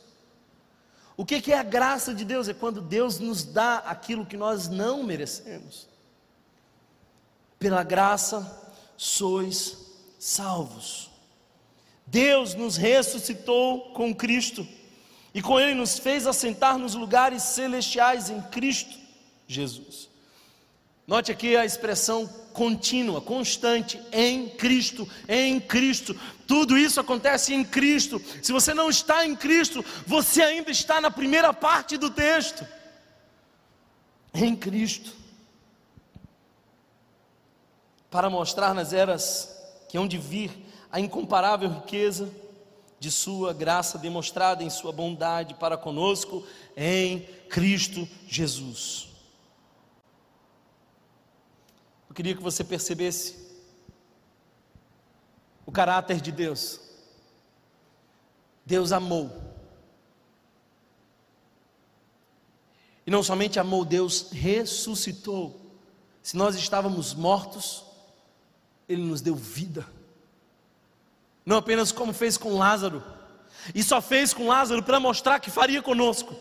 O 1.16 1.26
que 1.26 1.54
é 1.54 1.58
a 1.58 1.64
graça 1.64 2.14
de 2.14 2.26
Deus? 2.26 2.50
É 2.50 2.54
quando 2.54 2.82
Deus 2.82 3.18
nos 3.18 3.46
dá 3.46 3.78
aquilo 3.78 4.26
que 4.26 4.36
nós 4.36 4.68
não 4.68 5.04
merecemos 5.04 5.88
pela 7.58 7.82
graça 7.82 8.76
sois 8.98 9.78
salvos. 10.20 11.09
Deus 12.12 12.56
nos 12.56 12.76
ressuscitou 12.76 13.92
com 13.92 14.14
Cristo 14.14 14.68
e 15.34 15.42
com 15.42 15.60
Ele 15.60 15.74
nos 15.74 16.00
fez 16.00 16.26
assentar 16.26 16.78
nos 16.78 16.96
lugares 16.96 17.44
celestiais 17.44 18.30
em 18.30 18.42
Cristo 18.42 18.98
Jesus. 19.48 20.10
Note 21.06 21.32
aqui 21.32 21.56
a 21.56 21.66
expressão 21.66 22.28
contínua, 22.54 23.20
constante, 23.20 24.00
em 24.12 24.50
Cristo, 24.50 25.10
em 25.28 25.60
Cristo. 25.60 26.20
Tudo 26.46 26.78
isso 26.78 27.00
acontece 27.00 27.54
em 27.54 27.64
Cristo. 27.64 28.22
Se 28.44 28.52
você 28.52 28.74
não 28.74 28.90
está 28.90 29.26
em 29.26 29.36
Cristo, 29.36 29.84
você 30.06 30.44
ainda 30.44 30.70
está 30.70 31.02
na 31.02 31.10
primeira 31.10 31.52
parte 31.52 31.98
do 31.98 32.12
texto. 32.12 32.66
Em 34.34 34.56
Cristo 34.56 35.20
para 38.10 38.30
mostrar 38.30 38.74
nas 38.74 38.92
eras 38.92 39.56
que 39.88 39.98
hão 39.98 40.08
de 40.08 40.18
vir 40.18 40.52
a 40.92 41.00
incomparável 41.00 41.70
riqueza 41.70 42.30
de 43.00 43.12
Sua 43.12 43.54
graça 43.54 43.98
demonstrada 43.98 44.64
em 44.64 44.70
Sua 44.70 44.92
bondade 44.92 45.54
para 45.54 45.78
conosco 45.78 46.46
em 46.76 47.22
Cristo 47.50 48.08
Jesus. 48.28 49.10
Eu 52.10 52.16
queria 52.16 52.36
que 52.36 52.42
você 52.42 52.64
percebesse 52.64 53.48
o 55.66 55.72
caráter 55.72 56.20
de 56.20 56.32
Deus. 56.32 56.80
Deus 58.66 58.92
amou. 58.92 59.32
E 63.06 63.12
não 63.12 63.24
somente 63.24 63.60
amou, 63.60 63.86
Deus 63.86 64.32
ressuscitou. 64.32 65.60
Se 66.22 66.36
nós 66.36 66.56
estávamos 66.56 67.14
mortos, 67.14 67.86
ele 68.88 69.02
nos 69.02 69.22
deu 69.22 69.36
vida. 69.36 69.86
Não 71.50 71.58
apenas 71.58 71.92
como 71.92 72.14
fez 72.14 72.38
com 72.38 72.60
Lázaro, 72.60 73.04
e 73.74 73.82
só 73.82 74.00
fez 74.00 74.36
com 74.36 74.46
Lázaro 74.46 74.84
para 74.84 75.00
mostrar 75.00 75.40
que 75.40 75.50
faria 75.50 75.82
conosco. 75.82 76.36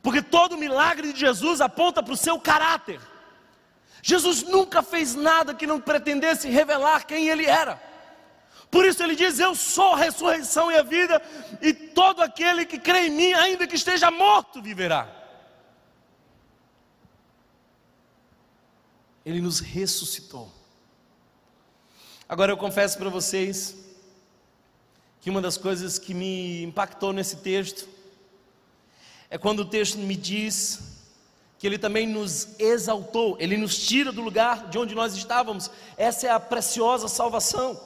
Porque 0.00 0.22
todo 0.22 0.56
milagre 0.56 1.12
de 1.12 1.20
Jesus 1.20 1.60
aponta 1.60 2.02
para 2.02 2.14
o 2.14 2.16
seu 2.16 2.40
caráter. 2.40 2.98
Jesus 4.02 4.42
nunca 4.42 4.82
fez 4.82 5.14
nada 5.14 5.52
que 5.52 5.66
não 5.66 5.78
pretendesse 5.78 6.48
revelar 6.48 7.06
quem 7.06 7.28
ele 7.28 7.44
era. 7.44 7.78
Por 8.70 8.86
isso 8.86 9.02
ele 9.02 9.14
diz: 9.14 9.38
Eu 9.38 9.54
sou 9.54 9.92
a 9.92 9.98
ressurreição 9.98 10.72
e 10.72 10.78
a 10.78 10.82
vida, 10.82 11.20
e 11.60 11.74
todo 11.74 12.22
aquele 12.22 12.64
que 12.64 12.78
crê 12.78 13.08
em 13.08 13.10
mim, 13.10 13.34
ainda 13.34 13.66
que 13.66 13.76
esteja 13.76 14.10
morto, 14.10 14.62
viverá. 14.62 15.06
Ele 19.26 19.42
nos 19.42 19.60
ressuscitou. 19.60 20.57
Agora 22.28 22.52
eu 22.52 22.58
confesso 22.58 22.98
para 22.98 23.08
vocês 23.08 23.74
que 25.18 25.30
uma 25.30 25.40
das 25.40 25.56
coisas 25.56 25.98
que 25.98 26.12
me 26.12 26.62
impactou 26.62 27.10
nesse 27.10 27.36
texto 27.36 27.88
é 29.30 29.38
quando 29.38 29.60
o 29.60 29.64
texto 29.64 29.96
me 29.96 30.14
diz 30.14 30.78
que 31.58 31.66
ele 31.66 31.78
também 31.78 32.06
nos 32.06 32.48
exaltou, 32.58 33.34
ele 33.40 33.56
nos 33.56 33.78
tira 33.78 34.12
do 34.12 34.20
lugar 34.20 34.68
de 34.68 34.78
onde 34.78 34.94
nós 34.94 35.16
estávamos. 35.16 35.70
Essa 35.96 36.26
é 36.26 36.30
a 36.30 36.38
preciosa 36.38 37.08
salvação, 37.08 37.80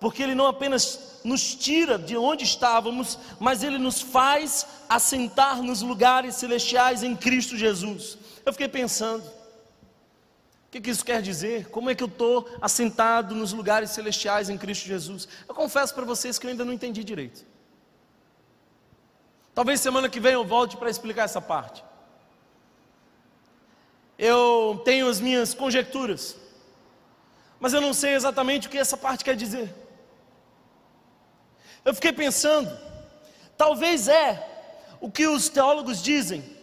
porque 0.00 0.20
ele 0.20 0.34
não 0.34 0.48
apenas 0.48 1.20
nos 1.22 1.54
tira 1.54 1.96
de 1.96 2.16
onde 2.16 2.42
estávamos, 2.42 3.16
mas 3.38 3.62
ele 3.62 3.78
nos 3.78 4.02
faz 4.02 4.66
assentar 4.88 5.62
nos 5.62 5.80
lugares 5.80 6.34
celestiais 6.34 7.04
em 7.04 7.14
Cristo 7.14 7.56
Jesus. 7.56 8.18
Eu 8.44 8.52
fiquei 8.52 8.68
pensando, 8.68 9.22
que, 10.76 10.80
que 10.80 10.90
isso 10.90 11.04
quer 11.04 11.22
dizer? 11.22 11.68
Como 11.70 11.90
é 11.90 11.94
que 11.94 12.02
eu 12.02 12.08
estou 12.08 12.48
assentado 12.60 13.34
nos 13.34 13.52
lugares 13.52 13.90
celestiais 13.90 14.50
em 14.50 14.58
Cristo 14.58 14.86
Jesus? 14.86 15.28
Eu 15.48 15.54
confesso 15.54 15.94
para 15.94 16.04
vocês 16.04 16.38
que 16.38 16.46
eu 16.46 16.50
ainda 16.50 16.64
não 16.64 16.72
entendi 16.72 17.02
direito. 17.02 17.44
Talvez 19.54 19.80
semana 19.80 20.08
que 20.08 20.20
vem 20.20 20.34
eu 20.34 20.44
volte 20.44 20.76
para 20.76 20.90
explicar 20.90 21.24
essa 21.24 21.40
parte. 21.40 21.82
Eu 24.18 24.82
tenho 24.84 25.08
as 25.08 25.20
minhas 25.20 25.54
conjecturas, 25.54 26.36
mas 27.58 27.72
eu 27.72 27.80
não 27.80 27.94
sei 27.94 28.14
exatamente 28.14 28.66
o 28.66 28.70
que 28.70 28.78
essa 28.78 28.96
parte 28.96 29.24
quer 29.24 29.36
dizer. 29.36 29.74
Eu 31.84 31.94
fiquei 31.94 32.12
pensando, 32.12 32.70
talvez 33.56 34.08
é 34.08 34.46
o 35.00 35.10
que 35.10 35.26
os 35.26 35.48
teólogos 35.48 36.02
dizem 36.02 36.55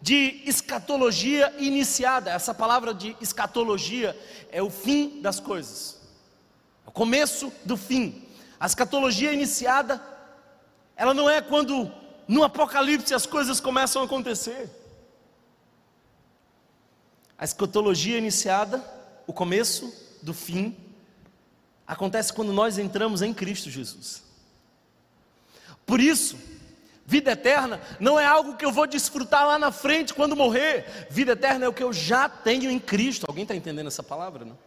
de 0.00 0.42
escatologia 0.44 1.54
iniciada. 1.58 2.30
Essa 2.30 2.54
palavra 2.54 2.92
de 2.94 3.16
escatologia 3.20 4.18
é 4.50 4.62
o 4.62 4.70
fim 4.70 5.20
das 5.20 5.40
coisas, 5.40 6.00
o 6.84 6.90
começo 6.90 7.52
do 7.64 7.76
fim. 7.76 8.22
A 8.58 8.66
escatologia 8.66 9.32
iniciada, 9.32 10.02
ela 10.96 11.12
não 11.12 11.28
é 11.28 11.40
quando 11.40 11.92
no 12.26 12.42
Apocalipse 12.42 13.14
as 13.14 13.26
coisas 13.26 13.60
começam 13.60 14.02
a 14.02 14.04
acontecer. 14.04 14.70
A 17.38 17.44
escatologia 17.44 18.16
iniciada, 18.16 18.82
o 19.26 19.32
começo 19.32 19.92
do 20.22 20.32
fim, 20.32 20.74
acontece 21.86 22.32
quando 22.32 22.52
nós 22.52 22.78
entramos 22.78 23.22
em 23.22 23.32
Cristo 23.32 23.70
Jesus. 23.70 24.22
Por 25.84 26.00
isso, 26.00 26.36
vida 27.06 27.30
eterna 27.30 27.80
não 28.00 28.18
é 28.18 28.26
algo 28.26 28.56
que 28.56 28.64
eu 28.64 28.72
vou 28.72 28.86
desfrutar 28.86 29.46
lá 29.46 29.58
na 29.58 29.70
frente 29.70 30.12
quando 30.12 30.34
morrer. 30.34 31.06
Vida 31.08 31.32
eterna 31.32 31.64
é 31.64 31.68
o 31.68 31.72
que 31.72 31.82
eu 31.82 31.92
já 31.92 32.28
tenho 32.28 32.70
em 32.70 32.80
Cristo. 32.80 33.24
Alguém 33.28 33.42
está 33.42 33.54
entendendo 33.54 33.86
essa 33.86 34.02
palavra? 34.02 34.44
Não? 34.44 34.58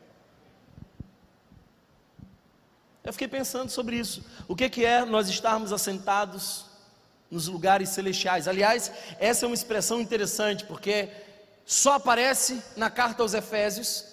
Eu 3.04 3.12
fiquei 3.12 3.28
pensando 3.28 3.70
sobre 3.70 3.98
isso. 3.98 4.24
O 4.48 4.56
que, 4.56 4.70
que 4.70 4.86
é 4.86 5.04
nós 5.04 5.28
estarmos 5.28 5.74
assentados 5.74 6.66
nos 7.30 7.48
lugares 7.48 7.90
celestiais? 7.90 8.48
Aliás, 8.48 8.92
essa 9.20 9.46
é 9.46 9.48
uma 9.48 9.56
expressão 9.56 10.00
interessante, 10.00 10.64
porque 10.66 11.10
só 11.66 11.94
aparece 11.94 12.62
na 12.76 12.90
carta 12.90 13.22
aos 13.22 13.34
Efésios, 13.34 14.06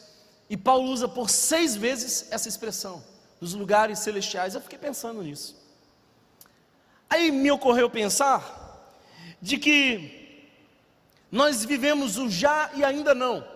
e 0.49 0.57
Paulo 0.57 0.91
usa 0.91 1.09
por 1.09 1.29
seis 1.29 1.77
vezes 1.77 2.27
essa 2.31 2.49
expressão, 2.49 3.05
nos 3.41 3.55
lugares 3.55 3.99
celestiais. 3.99 4.55
Eu 4.55 4.61
fiquei 4.61 4.79
pensando 4.79 5.23
nisso. 5.23 5.66
Aí 7.09 7.31
me 7.31 7.51
ocorreu 7.51 7.89
pensar 7.89 8.55
de 9.41 9.59
que 9.59 10.51
nós 11.31 11.65
vivemos 11.65 12.19
o 12.19 12.29
já 12.29 12.71
e 12.75 12.85
ainda 12.85 13.15
não, 13.15 13.47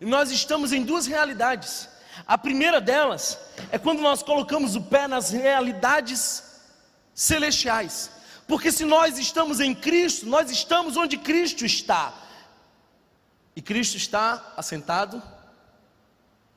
e 0.00 0.04
nós 0.04 0.30
estamos 0.30 0.72
em 0.72 0.82
duas 0.82 1.06
realidades. 1.06 1.88
A 2.26 2.36
primeira 2.36 2.80
delas 2.80 3.38
é 3.70 3.78
quando 3.78 4.00
nós 4.00 4.22
colocamos 4.22 4.74
o 4.74 4.82
pé 4.82 5.06
nas 5.06 5.30
realidades 5.30 6.42
celestiais, 7.14 8.10
porque 8.46 8.72
se 8.72 8.84
nós 8.84 9.18
estamos 9.18 9.60
em 9.60 9.74
Cristo, 9.74 10.26
nós 10.26 10.50
estamos 10.50 10.96
onde 10.96 11.16
Cristo 11.16 11.64
está. 11.64 12.14
E 13.54 13.62
Cristo 13.62 13.96
está 13.96 14.54
assentado 14.56 15.22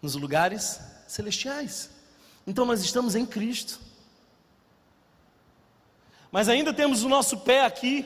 nos 0.02 0.16
lugares 0.16 0.80
celestiais. 1.08 1.90
Então 2.46 2.66
nós 2.66 2.82
estamos 2.82 3.16
em 3.16 3.26
Cristo. 3.26 3.80
Mas 6.32 6.48
ainda 6.48 6.74
temos 6.74 7.04
o 7.04 7.10
nosso 7.10 7.40
pé 7.40 7.66
aqui. 7.66 8.06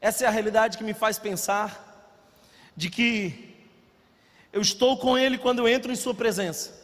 Essa 0.00 0.24
é 0.24 0.26
a 0.26 0.30
realidade 0.30 0.78
que 0.78 0.84
me 0.84 0.94
faz 0.94 1.18
pensar 1.18 1.86
de 2.74 2.88
que 2.88 3.54
eu 4.52 4.62
estou 4.62 4.96
com 4.96 5.18
Ele 5.18 5.36
quando 5.36 5.58
eu 5.58 5.68
entro 5.68 5.92
em 5.92 5.96
Sua 5.96 6.14
presença, 6.14 6.74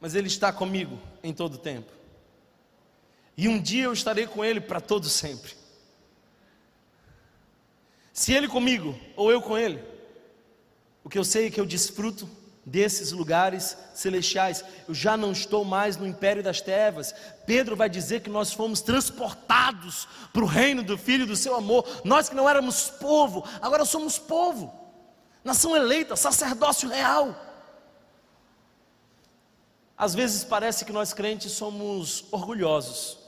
mas 0.00 0.14
Ele 0.14 0.28
está 0.28 0.50
comigo 0.52 0.98
em 1.22 1.32
todo 1.34 1.54
o 1.54 1.58
tempo, 1.58 1.92
e 3.36 3.46
um 3.48 3.60
dia 3.60 3.84
eu 3.84 3.92
estarei 3.92 4.26
com 4.26 4.42
Ele 4.42 4.60
para 4.60 4.80
todo 4.80 5.08
sempre. 5.08 5.52
Se 8.12 8.32
Ele 8.32 8.48
comigo 8.48 8.98
ou 9.14 9.30
eu 9.30 9.42
com 9.42 9.58
Ele, 9.58 9.84
o 11.04 11.10
que 11.10 11.18
eu 11.18 11.24
sei 11.24 11.48
é 11.48 11.50
que 11.50 11.60
eu 11.60 11.66
desfruto 11.66 12.26
desses 12.66 13.12
lugares 13.12 13.78
celestiais. 13.94 14.64
Eu 14.88 14.92
já 14.92 15.16
não 15.16 15.30
estou 15.30 15.64
mais 15.64 15.96
no 15.96 16.04
império 16.04 16.42
das 16.42 16.60
trevas. 16.60 17.14
Pedro 17.46 17.76
vai 17.76 17.88
dizer 17.88 18.22
que 18.22 18.28
nós 18.28 18.52
fomos 18.52 18.80
transportados 18.80 20.08
para 20.32 20.42
o 20.42 20.48
reino 20.48 20.82
do 20.82 20.98
Filho 20.98 21.28
do 21.28 21.36
seu 21.36 21.54
amor. 21.54 21.86
Nós 22.04 22.28
que 22.28 22.34
não 22.34 22.48
éramos 22.48 22.90
povo, 22.90 23.44
agora 23.62 23.84
somos 23.84 24.18
povo, 24.18 24.74
nação 25.44 25.76
eleita, 25.76 26.16
sacerdócio 26.16 26.88
real. 26.88 27.40
Às 29.96 30.12
vezes 30.12 30.42
parece 30.42 30.84
que 30.84 30.92
nós 30.92 31.14
crentes 31.14 31.52
somos 31.52 32.24
orgulhosos. 32.32 33.18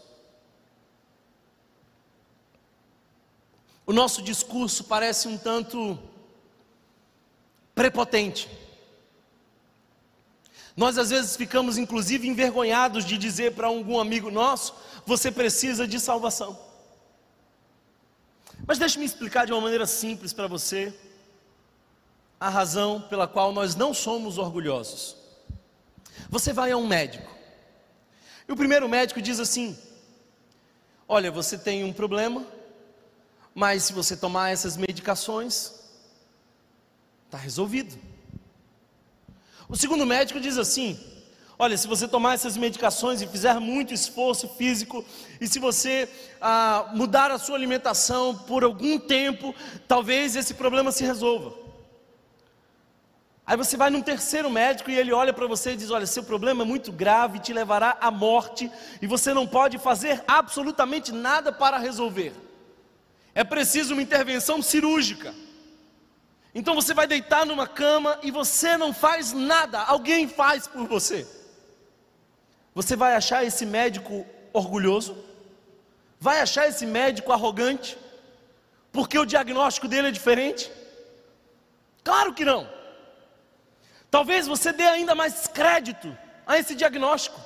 O 3.87 3.93
nosso 3.93 4.21
discurso 4.21 4.85
parece 4.85 5.29
um 5.29 5.39
tanto 5.39 5.99
prepotente. 7.75 8.68
Nós 10.79 10.97
às 10.97 11.11
vezes 11.11 11.37
ficamos 11.37 11.77
inclusive 11.77 12.29
envergonhados 12.29 13.05
de 13.05 13.19
dizer 13.19 13.53
para 13.53 13.67
algum 13.67 13.99
amigo 13.99 14.31
nosso: 14.31 14.77
você 15.05 15.29
precisa 15.29 15.89
de 15.89 15.99
salvação. 15.99 16.57
Mas 18.65 18.79
deixe-me 18.79 19.05
explicar 19.05 19.45
de 19.45 19.53
uma 19.53 19.61
maneira 19.61 19.89
simples 19.89 20.33
para 20.33 20.47
você 20.47 20.95
a 22.39 22.49
razão 22.49 23.01
pela 23.01 23.27
qual 23.27 23.53
nós 23.53 23.75
não 23.75 23.93
somos 23.93 24.39
orgulhosos. 24.39 25.17
Você 26.31 26.53
vai 26.53 26.71
a 26.71 26.77
um 26.77 26.87
médico, 26.87 27.29
e 28.47 28.53
o 28.53 28.57
primeiro 28.57 28.89
médico 28.89 29.21
diz 29.21 29.41
assim: 29.41 29.77
Olha, 31.09 31.29
você 31.29 31.59
tem 31.59 31.83
um 31.83 31.93
problema, 31.93 32.47
mas 33.53 33.83
se 33.83 33.93
você 33.93 34.17
tomar 34.17 34.51
essas 34.51 34.77
medicações, 34.77 35.73
está 37.27 37.37
resolvido. 37.37 37.99
O 39.69 39.77
segundo 39.77 40.07
médico 40.07 40.41
diz 40.41 40.57
assim: 40.57 40.99
Olha, 41.59 41.77
se 41.77 41.87
você 41.87 42.09
tomar 42.09 42.35
essas 42.35 42.57
medicações 42.57 43.21
e 43.21 43.27
fizer 43.27 43.59
muito 43.61 43.93
esforço 43.93 44.49
físico, 44.49 45.05
e 45.41 45.47
se 45.47 45.59
você 45.59 46.09
ah, 46.41 46.91
mudar 46.95 47.31
a 47.31 47.39
sua 47.39 47.57
alimentação 47.57 48.35
por 48.35 48.65
algum 48.65 48.99
tempo, 48.99 49.55
talvez 49.87 50.37
esse 50.37 50.55
problema 50.55 50.93
se 50.93 51.05
resolva. 51.05 51.55
Aí 53.47 53.57
você 53.57 53.77
vai 53.77 53.89
num 53.89 54.03
terceiro 54.03 54.51
médico 54.51 54.91
e 54.91 54.99
ele 54.99 55.13
olha 55.13 55.33
para 55.33 55.47
você 55.47 55.73
e 55.73 55.77
diz: 55.77 55.91
Olha, 55.91 56.07
seu 56.07 56.23
problema 56.23 56.63
é 56.63 56.67
muito 56.67 56.91
grave, 56.91 57.39
te 57.39 57.53
levará 57.53 57.99
à 58.01 58.11
morte, 58.11 58.71
e 59.03 59.07
você 59.07 59.35
não 59.35 59.47
pode 59.47 59.79
fazer 59.79 60.23
absolutamente 60.27 61.13
nada 61.13 61.53
para 61.53 61.79
resolver 61.79 62.33
é 63.39 63.45
preciso 63.45 63.93
uma 63.93 64.03
intervenção 64.03 64.61
cirúrgica. 64.61 65.33
Então 66.55 66.75
você 66.75 66.95
vai 66.95 67.07
deitar 67.07 67.45
numa 67.45 67.67
cama 67.67 68.19
e 68.23 68.31
você 68.31 68.77
não 68.77 68.93
faz 68.93 69.33
nada, 69.33 69.81
alguém 69.81 70.29
faz 70.29 70.67
por 70.67 70.87
você. 70.87 71.27
Você 72.75 72.97
vai 72.97 73.15
achar 73.15 73.45
esse 73.45 73.67
médico 73.67 74.27
orgulhoso? 74.53 75.17
Vai 76.19 76.41
achar 76.41 76.69
esse 76.69 76.87
médico 76.87 77.33
arrogante? 77.33 77.99
Porque 78.91 79.19
o 79.19 79.27
diagnóstico 79.27 79.87
dele 79.87 80.09
é 80.09 80.11
diferente? 80.11 80.71
Claro 82.03 82.33
que 82.33 82.45
não. 82.45 82.69
Talvez 84.11 84.47
você 84.47 84.73
dê 84.73 84.85
ainda 84.85 85.15
mais 85.15 85.47
crédito 85.47 86.17
a 86.47 86.59
esse 86.59 86.75
diagnóstico. 86.75 87.39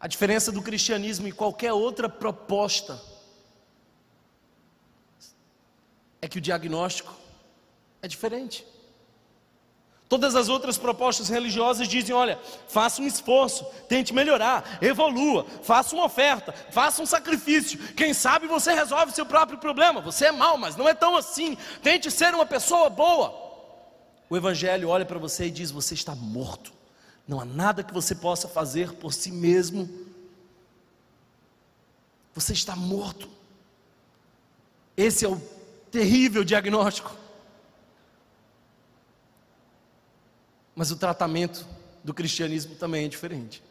A 0.00 0.08
diferença 0.08 0.50
do 0.50 0.60
cristianismo 0.60 1.28
e 1.28 1.32
qualquer 1.32 1.72
outra 1.72 2.08
proposta 2.08 3.00
é 6.24 6.28
que 6.28 6.38
o 6.38 6.40
diagnóstico 6.40 7.14
é 8.00 8.08
diferente. 8.08 8.66
Todas 10.08 10.34
as 10.34 10.48
outras 10.48 10.78
propostas 10.78 11.28
religiosas 11.28 11.86
dizem: 11.86 12.14
olha, 12.14 12.40
faça 12.66 13.02
um 13.02 13.06
esforço, 13.06 13.64
tente 13.88 14.14
melhorar, 14.14 14.78
evolua, 14.80 15.44
faça 15.62 15.94
uma 15.94 16.06
oferta, 16.06 16.52
faça 16.70 17.02
um 17.02 17.06
sacrifício. 17.06 17.78
Quem 17.94 18.14
sabe 18.14 18.46
você 18.46 18.72
resolve 18.72 19.12
seu 19.12 19.26
próprio 19.26 19.58
problema. 19.58 20.00
Você 20.00 20.26
é 20.26 20.32
mau, 20.32 20.56
mas 20.56 20.76
não 20.76 20.88
é 20.88 20.94
tão 20.94 21.14
assim. 21.14 21.58
Tente 21.82 22.10
ser 22.10 22.34
uma 22.34 22.46
pessoa 22.46 22.88
boa. 22.88 23.42
O 24.30 24.36
Evangelho 24.36 24.88
olha 24.88 25.04
para 25.04 25.18
você 25.18 25.46
e 25.46 25.50
diz: 25.50 25.70
você 25.70 25.92
está 25.92 26.14
morto. 26.14 26.72
Não 27.28 27.38
há 27.38 27.44
nada 27.44 27.84
que 27.84 27.92
você 27.92 28.14
possa 28.14 28.48
fazer 28.48 28.94
por 28.94 29.12
si 29.12 29.30
mesmo. 29.30 29.90
Você 32.34 32.54
está 32.54 32.74
morto. 32.74 33.28
Esse 34.96 35.26
é 35.26 35.28
o 35.28 35.40
terrível 35.94 36.42
diagnóstico. 36.42 37.14
Mas 40.74 40.90
o 40.90 40.96
tratamento 40.96 41.64
do 42.02 42.12
cristianismo 42.12 42.74
também 42.74 43.04
é 43.04 43.08
diferente. 43.08 43.62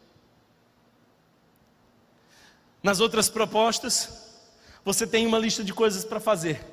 Nas 2.82 3.02
outras 3.02 3.28
propostas, 3.28 4.40
você 4.86 5.06
tem 5.06 5.28
uma 5.28 5.38
lista 5.38 5.66
de 5.66 5.74
coisas 5.74 6.06
para 6.06 6.22
fazer. 6.22 6.66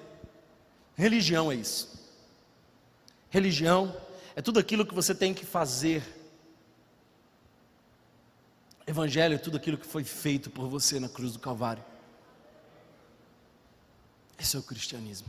Religião 0.94 1.50
é 1.50 1.56
isso. 1.56 1.98
Religião 3.28 3.96
é 4.36 4.40
tudo 4.40 4.60
aquilo 4.60 4.86
que 4.86 4.94
você 4.94 5.12
tem 5.16 5.34
que 5.34 5.44
fazer 5.44 6.20
Evangelho 8.86 9.36
é 9.36 9.38
tudo 9.38 9.56
aquilo 9.56 9.78
que 9.78 9.86
foi 9.86 10.02
feito 10.02 10.50
por 10.50 10.66
você 10.66 10.98
na 10.98 11.08
cruz 11.08 11.32
do 11.32 11.38
Calvário. 11.38 11.84
Esse 14.40 14.56
é 14.56 14.58
o 14.58 14.62
cristianismo. 14.62 15.28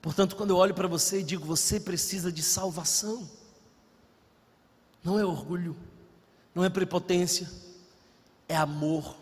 Portanto, 0.00 0.34
quando 0.34 0.50
eu 0.50 0.56
olho 0.56 0.74
para 0.74 0.88
você 0.88 1.20
e 1.20 1.22
digo, 1.22 1.44
você 1.44 1.78
precisa 1.78 2.32
de 2.32 2.42
salvação, 2.42 3.28
não 5.04 5.18
é 5.18 5.24
orgulho, 5.24 5.76
não 6.54 6.64
é 6.64 6.70
prepotência, 6.70 7.50
é 8.48 8.56
amor. 8.56 9.14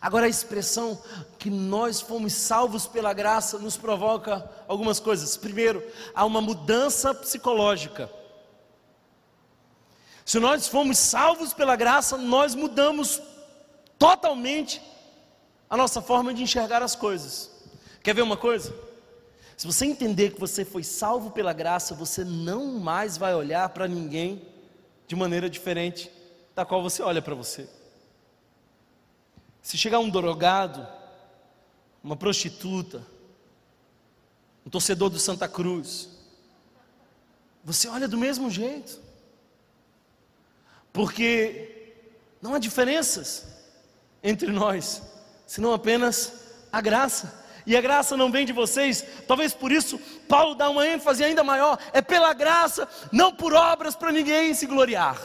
Agora, 0.00 0.26
a 0.26 0.28
expressão 0.28 1.00
que 1.38 1.48
nós 1.48 2.00
fomos 2.00 2.32
salvos 2.32 2.84
pela 2.84 3.12
graça 3.12 3.58
nos 3.60 3.76
provoca 3.76 4.50
algumas 4.66 4.98
coisas. 4.98 5.36
Primeiro, 5.36 5.88
há 6.12 6.24
uma 6.24 6.40
mudança 6.40 7.14
psicológica. 7.14 8.10
Se 10.24 10.40
nós 10.40 10.66
fomos 10.66 10.98
salvos 10.98 11.52
pela 11.52 11.76
graça, 11.76 12.18
nós 12.18 12.56
mudamos 12.56 13.22
totalmente 14.04 14.82
a 15.70 15.78
nossa 15.78 16.02
forma 16.02 16.34
de 16.34 16.42
enxergar 16.42 16.82
as 16.82 16.94
coisas. 16.94 17.50
Quer 18.02 18.14
ver 18.14 18.20
uma 18.20 18.36
coisa? 18.36 18.74
Se 19.56 19.66
você 19.66 19.86
entender 19.86 20.34
que 20.34 20.40
você 20.40 20.62
foi 20.62 20.84
salvo 20.84 21.30
pela 21.30 21.54
graça, 21.54 21.94
você 21.94 22.22
não 22.22 22.78
mais 22.78 23.16
vai 23.16 23.34
olhar 23.34 23.66
para 23.70 23.88
ninguém 23.88 24.46
de 25.06 25.16
maneira 25.16 25.48
diferente 25.48 26.10
da 26.54 26.66
qual 26.66 26.82
você 26.82 27.00
olha 27.00 27.22
para 27.22 27.34
você. 27.34 27.66
Se 29.62 29.78
chegar 29.78 30.00
um 30.00 30.10
drogado, 30.10 30.86
uma 32.02 32.14
prostituta, 32.14 33.06
um 34.66 34.68
torcedor 34.68 35.08
do 35.08 35.18
Santa 35.18 35.48
Cruz, 35.48 36.10
você 37.64 37.88
olha 37.88 38.06
do 38.06 38.18
mesmo 38.18 38.50
jeito, 38.50 39.00
porque 40.92 41.94
não 42.42 42.52
há 42.52 42.58
diferenças 42.58 43.53
entre 44.24 44.50
nós, 44.50 45.02
senão 45.46 45.74
apenas 45.74 46.32
a 46.72 46.80
graça. 46.80 47.44
E 47.66 47.76
a 47.76 47.80
graça 47.80 48.16
não 48.16 48.30
vem 48.30 48.44
de 48.44 48.52
vocês, 48.52 49.04
talvez 49.26 49.54
por 49.54 49.72
isso 49.72 49.98
Paulo 50.28 50.54
dá 50.54 50.68
uma 50.68 50.86
ênfase 50.86 51.22
ainda 51.22 51.44
maior: 51.44 51.78
é 51.92 52.02
pela 52.02 52.32
graça, 52.32 52.88
não 53.12 53.34
por 53.34 53.52
obras 53.52 53.94
para 53.94 54.10
ninguém 54.10 54.52
se 54.54 54.66
gloriar. 54.66 55.20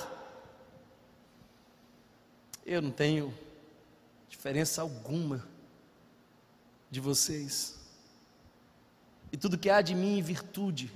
Eu 2.66 2.82
não 2.82 2.91
tenho 2.91 3.34
diferença 4.30 4.82
alguma 4.82 5.47
de 6.91 7.00
vocês, 7.00 7.80
e 9.32 9.38
tudo 9.38 9.58
que 9.58 9.70
há 9.70 9.82
de 9.82 9.95
mim 9.95 10.18
em 10.18 10.22
virtude 10.22 10.91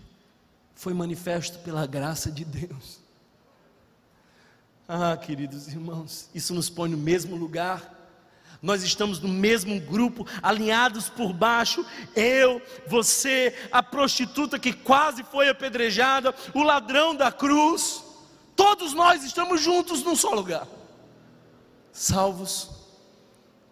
foi 0.76 0.94
manifesto 0.94 1.60
pela 1.60 1.86
graça 1.86 2.32
de 2.32 2.46
Deus. 2.46 3.00
Ah, 4.88 5.16
queridos 5.18 5.68
irmãos, 5.68 6.30
isso 6.34 6.54
nos 6.54 6.70
põe 6.70 6.90
no 6.90 6.98
mesmo 6.98 7.36
lugar. 7.36 7.93
Nós 8.64 8.82
estamos 8.82 9.20
no 9.20 9.28
mesmo 9.28 9.78
grupo, 9.82 10.26
alinhados 10.42 11.10
por 11.10 11.34
baixo. 11.34 11.86
Eu, 12.16 12.62
você, 12.88 13.54
a 13.70 13.84
prostituta 13.84 14.58
que 14.58 14.72
quase 14.72 15.22
foi 15.26 15.50
apedrejada, 15.50 16.34
o 16.54 16.64
ladrão 16.64 17.14
da 17.14 17.30
cruz. 17.30 18.02
Todos 18.56 18.94
nós 18.94 19.22
estamos 19.26 19.60
juntos 19.60 20.02
num 20.02 20.16
só 20.16 20.30
lugar, 20.30 20.66
salvos 21.92 22.70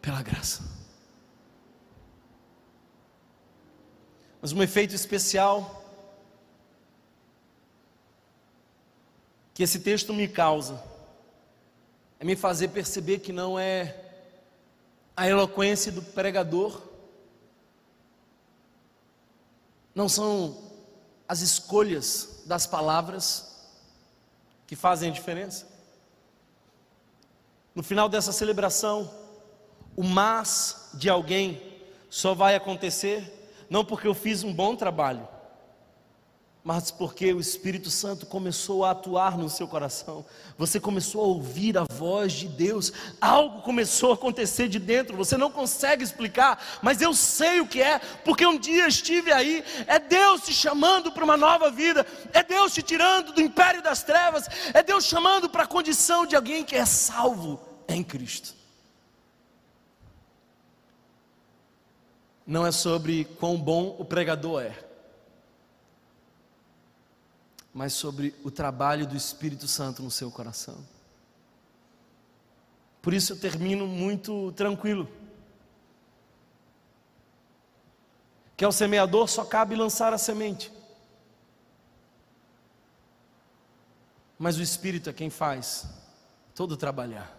pela 0.02 0.22
graça. 0.22 0.62
Mas 4.42 4.52
um 4.52 4.62
efeito 4.62 4.94
especial 4.94 5.86
que 9.54 9.64
esse 9.64 9.80
texto 9.80 10.14
me 10.14 10.28
causa 10.28 10.84
é 12.20 12.26
me 12.26 12.36
fazer 12.36 12.68
perceber 12.70 13.20
que 13.20 13.32
não 13.32 13.58
é 13.58 14.01
a 15.22 15.30
eloquência 15.30 15.92
do 15.92 16.02
pregador, 16.02 16.82
não 19.94 20.10
são 20.10 20.58
as 21.28 21.42
escolhas 21.42 22.42
das 22.48 22.66
palavras 22.66 23.70
que 24.66 24.76
fazem 24.76 25.12
a 25.12 25.14
diferença. 25.14 25.68
No 27.76 27.84
final 27.84 28.10
dessa 28.10 28.32
celebração, 28.32 29.14
o 29.96 30.04
mas 30.04 30.90
de 30.96 31.08
alguém 31.08 31.80
só 32.10 32.34
vai 32.34 32.56
acontecer 32.56 33.54
não 33.70 33.86
porque 33.86 34.08
eu 34.08 34.16
fiz 34.16 34.44
um 34.44 34.52
bom 34.52 34.76
trabalho, 34.76 35.28
mas 36.64 36.92
porque 36.92 37.34
o 37.34 37.40
Espírito 37.40 37.90
Santo 37.90 38.26
começou 38.26 38.86
a 38.86 38.92
atuar 38.92 39.36
no 39.36 39.50
seu 39.50 39.68
coração, 39.68 40.24
você 40.58 40.80
começou 40.80 41.24
a 41.24 41.28
ouvir 41.28 41.76
a 41.76 41.86
voz 41.92 42.34
de 42.34 42.48
Deus, 42.48 42.94
algo 43.20 43.62
começou 43.64 44.12
a 44.12 44.14
acontecer 44.14 44.68
de 44.68 44.78
dentro, 44.78 45.18
você 45.18 45.36
não 45.36 45.50
consegue 45.50 46.04
explicar, 46.04 46.64
mas 46.82 47.02
eu 47.02 47.16
sei 47.16 47.62
o 47.62 47.68
que 47.68 47.82
é, 47.82 47.98
porque 48.24 48.46
um 48.46 48.60
dia 48.60 48.88
estive 48.88 49.32
aí, 49.32 49.64
é 49.88 49.98
Deus 49.98 50.42
te 50.42 50.54
chamando 50.54 51.12
para 51.12 51.24
uma 51.24 51.36
nova 51.36 51.72
vida, 51.72 52.06
é 52.32 52.44
Deus 52.44 52.74
te 52.74 52.84
tirando 52.84 53.34
do 53.34 53.42
império 53.42 53.82
das 53.82 54.04
trevas, 54.04 54.48
é 54.72 54.84
Deus 54.84 55.06
chamando 55.06 55.50
para 55.50 55.64
a 55.64 55.68
condição 55.68 56.28
de 56.28 56.36
alguém 56.36 56.64
que 56.64 56.76
é 56.76 56.86
salvo 56.86 57.60
em 57.88 58.04
Cristo. 58.04 58.54
Não 62.46 62.68
é 62.68 62.72
sobre 62.72 63.26
quão 63.40 63.58
bom 63.58 63.96
o 63.98 64.06
pregador 64.06 64.62
é 64.62 64.91
mas 67.74 67.94
sobre 67.94 68.36
o 68.44 68.52
trabalho 68.52 69.08
do 69.08 69.16
Espírito 69.16 69.68
Santo 69.68 70.04
no 70.04 70.12
seu 70.12 70.30
coração. 70.30 70.78
Por 73.02 73.14
isso 73.14 73.34
eu 73.34 73.40
termino 73.40 73.88
muito 73.88 74.52
tranquilo. 74.52 75.10
Que 78.56 78.66
ao 78.66 78.72
semeador 78.72 79.28
só 79.28 79.44
cabe 79.44 79.76
lançar 79.76 80.14
a 80.14 80.18
semente. 80.18 80.72
Mas 84.38 84.58
o 84.58 84.62
Espírito 84.62 85.10
é 85.10 85.14
quem 85.14 85.30
faz 85.30 85.88
todo 86.54 86.78
trabalhar. 86.78 87.36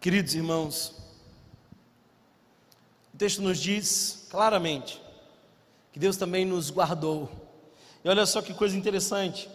Queridos 0.00 0.34
irmãos, 0.34 0.94
o 3.14 3.16
texto 3.16 3.40
nos 3.40 3.58
diz 3.58 4.26
claramente 4.28 5.05
que 5.96 6.00
Deus 6.00 6.18
também 6.18 6.44
nos 6.44 6.68
guardou. 6.68 7.26
E 8.04 8.08
olha 8.10 8.26
só 8.26 8.42
que 8.42 8.52
coisa 8.52 8.76
interessante. 8.76 9.48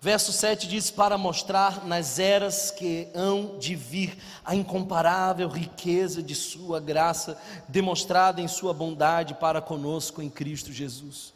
Verso 0.00 0.32
7 0.32 0.68
diz: 0.68 0.88
Para 0.88 1.18
mostrar 1.18 1.84
nas 1.84 2.20
eras 2.20 2.70
que 2.70 3.08
hão 3.12 3.58
de 3.58 3.74
vir 3.74 4.16
a 4.44 4.54
incomparável 4.54 5.48
riqueza 5.48 6.22
de 6.22 6.36
Sua 6.36 6.78
graça, 6.78 7.36
demonstrada 7.66 8.40
em 8.40 8.46
Sua 8.46 8.72
bondade 8.72 9.34
para 9.34 9.60
conosco 9.60 10.22
em 10.22 10.30
Cristo 10.30 10.72
Jesus. 10.72 11.34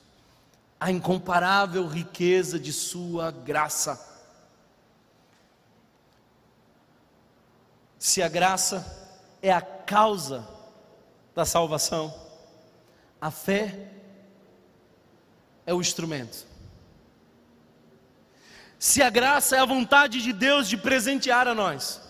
A 0.78 0.92
incomparável 0.92 1.84
riqueza 1.88 2.60
de 2.60 2.72
Sua 2.72 3.32
graça. 3.32 4.00
Se 7.98 8.22
a 8.22 8.28
graça 8.28 8.86
é 9.42 9.50
a 9.50 9.60
causa 9.60 10.46
da 11.34 11.44
salvação, 11.44 12.27
a 13.20 13.30
fé 13.30 13.90
é 15.66 15.74
o 15.74 15.80
instrumento. 15.80 16.46
Se 18.78 19.02
a 19.02 19.10
graça 19.10 19.56
é 19.56 19.58
a 19.58 19.66
vontade 19.66 20.22
de 20.22 20.32
Deus 20.32 20.68
de 20.68 20.76
presentear 20.76 21.48
a 21.48 21.54
nós, 21.54 22.00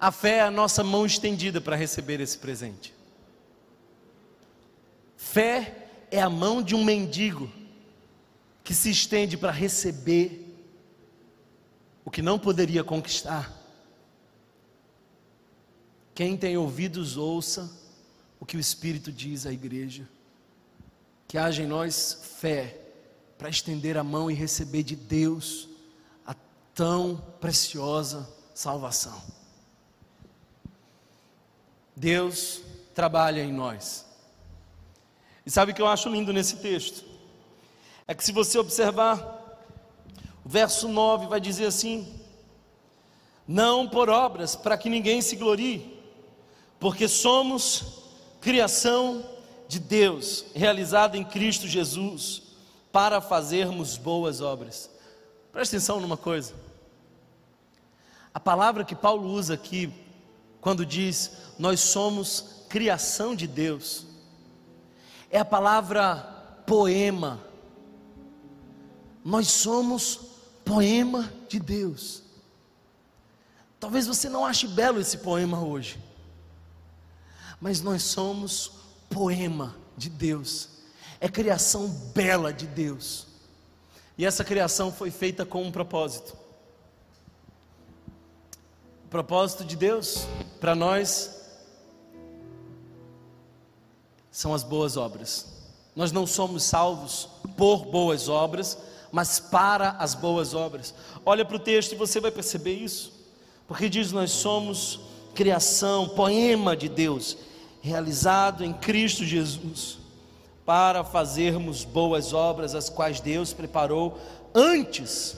a 0.00 0.10
fé 0.10 0.38
é 0.38 0.40
a 0.40 0.50
nossa 0.50 0.82
mão 0.82 1.04
estendida 1.04 1.60
para 1.60 1.76
receber 1.76 2.20
esse 2.20 2.38
presente. 2.38 2.94
Fé 5.16 5.88
é 6.10 6.20
a 6.20 6.30
mão 6.30 6.62
de 6.62 6.74
um 6.74 6.82
mendigo 6.82 7.52
que 8.62 8.74
se 8.74 8.90
estende 8.90 9.36
para 9.36 9.52
receber 9.52 10.40
o 12.02 12.10
que 12.10 12.22
não 12.22 12.38
poderia 12.38 12.82
conquistar. 12.82 13.52
Quem 16.14 16.36
tem 16.36 16.56
ouvidos, 16.56 17.16
ouça 17.16 17.70
o 18.40 18.46
que 18.46 18.56
o 18.56 18.60
Espírito 18.60 19.12
diz 19.12 19.44
à 19.46 19.52
igreja 19.52 20.08
que 21.34 21.38
haja 21.38 21.64
em 21.64 21.66
nós 21.66 22.16
fé 22.38 22.78
para 23.36 23.48
estender 23.48 23.98
a 23.98 24.04
mão 24.04 24.30
e 24.30 24.34
receber 24.34 24.84
de 24.84 24.94
Deus 24.94 25.68
a 26.24 26.32
tão 26.72 27.16
preciosa 27.40 28.32
salvação. 28.54 29.20
Deus 31.96 32.62
trabalha 32.94 33.42
em 33.42 33.52
nós. 33.52 34.06
E 35.44 35.50
sabe 35.50 35.72
o 35.72 35.74
que 35.74 35.82
eu 35.82 35.88
acho 35.88 36.08
lindo 36.08 36.32
nesse 36.32 36.58
texto? 36.58 37.04
É 38.06 38.14
que 38.14 38.22
se 38.22 38.30
você 38.30 38.56
observar, 38.56 39.58
o 40.44 40.48
verso 40.48 40.86
9 40.86 41.26
vai 41.26 41.40
dizer 41.40 41.66
assim: 41.66 42.14
Não 43.44 43.88
por 43.88 44.08
obras, 44.08 44.54
para 44.54 44.78
que 44.78 44.88
ninguém 44.88 45.20
se 45.20 45.34
glorie, 45.34 46.00
porque 46.78 47.08
somos 47.08 48.04
criação 48.40 49.33
de 49.68 49.78
Deus, 49.78 50.44
realizada 50.54 51.16
em 51.16 51.24
Cristo 51.24 51.66
Jesus, 51.66 52.42
para 52.92 53.20
fazermos 53.20 53.96
boas 53.96 54.40
obras. 54.40 54.90
Presta 55.52 55.76
atenção 55.76 56.00
numa 56.00 56.16
coisa. 56.16 56.54
A 58.32 58.40
palavra 58.40 58.84
que 58.84 58.94
Paulo 58.94 59.28
usa 59.28 59.54
aqui, 59.54 59.92
quando 60.60 60.84
diz 60.84 61.32
nós 61.58 61.80
somos 61.80 62.64
criação 62.68 63.34
de 63.34 63.46
Deus, 63.46 64.06
é 65.30 65.38
a 65.38 65.44
palavra 65.44 66.16
poema. 66.66 67.40
Nós 69.24 69.48
somos 69.48 70.20
poema 70.64 71.32
de 71.48 71.58
Deus. 71.60 72.22
Talvez 73.78 74.06
você 74.06 74.28
não 74.28 74.44
ache 74.44 74.66
belo 74.66 75.00
esse 75.00 75.18
poema 75.18 75.60
hoje, 75.62 75.98
mas 77.60 77.80
nós 77.80 78.02
somos 78.02 78.72
poema 79.08 79.76
de 79.96 80.08
Deus, 80.08 80.68
é 81.20 81.28
criação 81.28 81.88
bela 82.14 82.52
de 82.52 82.66
Deus, 82.66 83.26
e 84.16 84.24
essa 84.24 84.44
criação 84.44 84.92
foi 84.92 85.10
feita 85.10 85.44
com 85.44 85.62
um 85.62 85.72
propósito. 85.72 86.36
O 89.04 89.08
propósito 89.08 89.64
de 89.64 89.76
Deus 89.76 90.26
para 90.60 90.74
nós 90.74 91.42
são 94.30 94.52
as 94.52 94.62
boas 94.64 94.96
obras. 94.96 95.46
Nós 95.94 96.10
não 96.10 96.26
somos 96.26 96.64
salvos 96.64 97.28
por 97.56 97.86
boas 97.86 98.28
obras, 98.28 98.76
mas 99.12 99.38
para 99.38 99.90
as 99.90 100.14
boas 100.14 100.54
obras. 100.54 100.92
Olha 101.24 101.44
para 101.44 101.56
o 101.56 101.60
texto 101.60 101.92
e 101.92 101.96
você 101.96 102.18
vai 102.18 102.32
perceber 102.32 102.74
isso. 102.74 103.12
Porque 103.68 103.88
diz: 103.88 104.10
Nós 104.10 104.32
somos 104.32 105.00
criação, 105.34 106.08
poema 106.08 106.76
de 106.76 106.88
Deus, 106.88 107.36
realizado 107.84 108.64
em 108.64 108.72
Cristo 108.72 109.22
Jesus, 109.24 109.98
para 110.64 111.04
fazermos 111.04 111.84
boas 111.84 112.32
obras, 112.32 112.74
as 112.74 112.88
quais 112.88 113.20
Deus 113.20 113.52
preparou 113.52 114.18
antes 114.54 115.36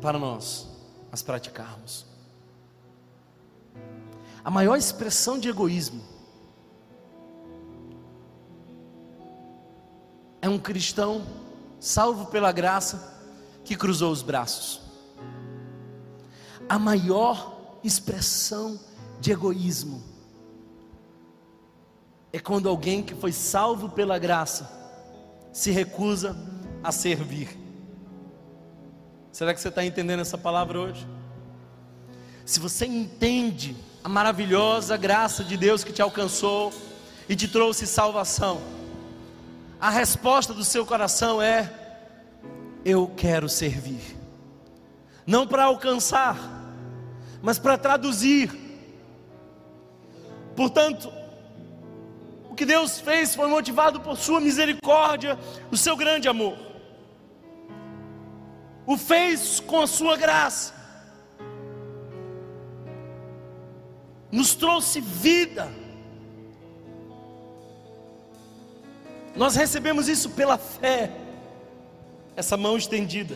para 0.00 0.16
nós 0.16 0.68
as 1.10 1.20
praticarmos. 1.20 2.06
A 4.44 4.52
maior 4.52 4.76
expressão 4.76 5.36
de 5.36 5.48
egoísmo 5.48 6.00
é 10.40 10.48
um 10.48 10.60
cristão 10.60 11.26
salvo 11.80 12.26
pela 12.26 12.52
graça 12.52 13.18
que 13.64 13.74
cruzou 13.74 14.12
os 14.12 14.22
braços 14.22 14.80
a 16.68 16.78
maior 16.78 17.78
expressão 17.82 18.78
de 19.20 19.32
egoísmo 19.32 20.13
é 22.34 22.40
quando 22.40 22.68
alguém 22.68 23.00
que 23.00 23.14
foi 23.14 23.30
salvo 23.30 23.88
pela 23.88 24.18
graça 24.18 24.68
se 25.52 25.70
recusa 25.70 26.36
a 26.82 26.90
servir. 26.90 27.56
Será 29.30 29.54
que 29.54 29.60
você 29.60 29.68
está 29.68 29.84
entendendo 29.84 30.18
essa 30.18 30.36
palavra 30.36 30.80
hoje? 30.80 31.06
Se 32.44 32.58
você 32.58 32.86
entende 32.86 33.76
a 34.02 34.08
maravilhosa 34.08 34.96
graça 34.96 35.44
de 35.44 35.56
Deus 35.56 35.84
que 35.84 35.92
te 35.92 36.02
alcançou 36.02 36.72
e 37.28 37.36
te 37.36 37.46
trouxe 37.46 37.86
salvação, 37.86 38.60
a 39.80 39.88
resposta 39.88 40.52
do 40.52 40.64
seu 40.64 40.84
coração 40.84 41.40
é: 41.40 41.72
Eu 42.84 43.06
quero 43.16 43.48
servir 43.48 44.16
não 45.24 45.46
para 45.46 45.66
alcançar, 45.66 46.36
mas 47.40 47.60
para 47.60 47.78
traduzir. 47.78 48.50
Portanto, 50.56 51.12
o 52.54 52.56
que 52.56 52.64
Deus 52.64 53.00
fez 53.00 53.34
foi 53.34 53.48
motivado 53.48 54.00
por 54.00 54.16
Sua 54.16 54.40
misericórdia, 54.40 55.36
o 55.72 55.76
seu 55.76 55.96
grande 55.96 56.28
amor. 56.28 56.56
O 58.86 58.96
fez 58.96 59.58
com 59.58 59.80
a 59.80 59.88
Sua 59.88 60.16
graça, 60.16 60.72
nos 64.30 64.54
trouxe 64.54 65.00
vida. 65.00 65.68
Nós 69.34 69.56
recebemos 69.56 70.08
isso 70.08 70.30
pela 70.30 70.56
fé, 70.56 71.10
essa 72.36 72.56
mão 72.56 72.76
estendida. 72.76 73.34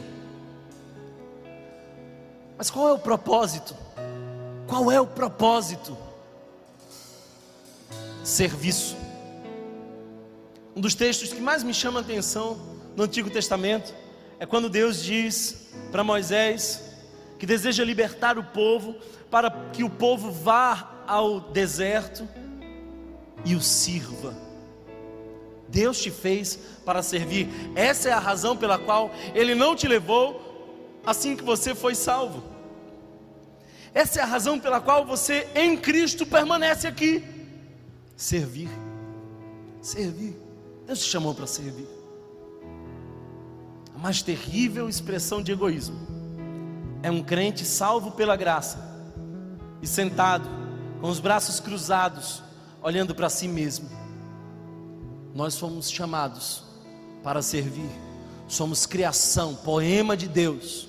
Mas 2.57 2.71
qual 2.71 2.89
é 2.89 2.93
o 2.93 3.01
propósito? 3.01 3.75
Qual 4.69 4.93
é 4.93 5.01
o 5.01 5.09
propósito? 5.09 5.99
Serviço. 8.23 9.08
Um 10.79 10.81
dos 10.81 10.95
textos 10.95 11.33
que 11.33 11.41
mais 11.41 11.65
me 11.65 11.75
chama 11.75 11.99
a 11.99 12.03
atenção 12.03 12.57
no 12.95 13.03
Antigo 13.03 13.29
Testamento 13.29 13.93
é 14.39 14.47
quando 14.47 14.71
Deus 14.71 15.03
diz 15.03 15.73
para 15.91 16.05
Moisés 16.05 16.95
que 17.37 17.45
deseja 17.45 17.83
libertar 17.83 18.39
o 18.39 18.45
povo 18.45 18.95
para 19.29 19.51
que 19.73 19.83
o 19.83 19.91
povo 19.91 20.31
vá 20.31 21.03
ao 21.05 21.41
deserto 21.41 22.29
e 23.45 23.57
o 23.57 23.61
sirva. 23.61 24.37
Deus 25.67 26.01
te 26.01 26.13
fez 26.13 26.57
para 26.85 27.03
servir. 27.03 27.49
Essa 27.75 28.11
é 28.11 28.13
a 28.13 28.21
razão 28.21 28.57
pela 28.57 28.79
qual 28.79 29.11
Ele 29.35 29.57
não 29.57 29.75
te 29.75 29.89
levou 29.89 31.01
assim 31.05 31.35
que 31.35 31.43
você 31.43 31.75
foi 31.75 31.97
salvo. 31.97 32.41
Essa 33.93 34.21
é 34.21 34.23
a 34.23 34.27
razão 34.27 34.61
pela 34.61 34.81
qual 34.81 35.05
você 35.05 35.49
em 35.57 35.77
Cristo 35.77 36.25
permanece 36.25 36.87
aqui. 36.87 37.25
Servir. 38.17 38.69
Servir. 39.83 40.48
Deus 40.89 41.01
te 41.01 41.11
chamou 41.11 41.35
para 41.35 41.47
servir. 41.47 41.87
A 43.95 43.99
mais 43.99 44.23
terrível 44.23 44.89
expressão 44.89 45.43
de 45.43 45.53
egoísmo 45.53 45.99
é 47.03 47.11
um 47.11 47.23
crente 47.23 47.67
salvo 47.67 48.13
pela 48.13 48.35
graça 48.37 48.79
e 49.83 49.87
sentado 49.87 50.49
com 50.99 51.11
os 51.11 51.21
braços 51.21 51.61
cruzados, 51.61 52.43
olhando 52.83 53.15
para 53.15 53.29
si 53.29 53.47
mesmo. 53.47 53.87
Nós 55.35 55.59
fomos 55.59 55.91
chamados 55.91 56.65
para 57.23 57.43
servir. 57.43 57.91
Somos 58.49 58.87
criação, 58.87 59.55
poema 59.55 60.17
de 60.17 60.27
Deus 60.27 60.89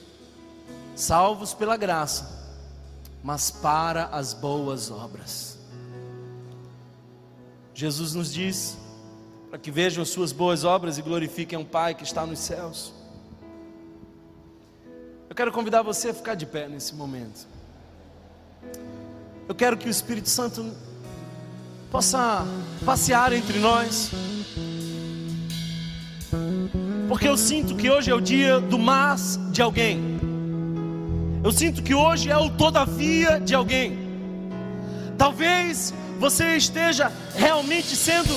salvos 0.96 1.54
pela 1.54 1.76
graça, 1.76 2.56
mas 3.22 3.52
para 3.52 4.06
as 4.06 4.34
boas 4.34 4.92
obras. 4.92 5.58
Jesus 7.74 8.14
nos 8.14 8.32
diz 8.34 8.79
para 9.50 9.58
que 9.58 9.72
vejam 9.72 10.04
as 10.04 10.10
suas 10.10 10.32
boas 10.32 10.64
obras 10.64 10.98
e 10.98 11.02
glorifiquem 11.02 11.58
o 11.58 11.66
Pai 11.66 11.96
que 11.96 12.04
está 12.04 12.26
nos 12.26 12.40
céus. 12.40 12.94
Eu 15.28 15.36
quero 15.36 15.52
convidar 15.52 15.82
você 15.82 16.10
a 16.10 16.14
ficar 16.14 16.36
de 16.36 16.46
pé 16.46 16.68
nesse 16.68 16.94
momento. 16.94 17.48
Eu 19.48 19.56
quero 19.56 19.78
que 19.78 19.88
o 19.88 19.90
Espírito 19.90 20.30
Santo 20.30 20.72
possa 21.90 22.46
passear 22.86 23.34
entre 23.34 23.58
nós. 23.60 24.12
Porque 27.08 27.28
eu 27.28 27.36
sinto 27.36 27.76
que 27.76 27.90
hoje 27.90 28.12
é 28.12 28.14
o 28.14 28.22
dia 28.22 28.60
do 28.60 28.78
mas 28.78 29.40
de 29.52 29.62
alguém. 29.64 30.00
Eu 31.44 31.52
sinto 31.52 31.82
que 31.82 31.96
hoje 31.96 32.30
é 32.30 32.38
o 32.38 32.52
todavia 32.52 33.40
de 33.40 33.56
alguém. 33.56 33.98
Talvez 35.18 35.94
você 36.20 36.56
esteja 36.56 37.12
realmente 37.36 37.96
sendo 37.96 38.36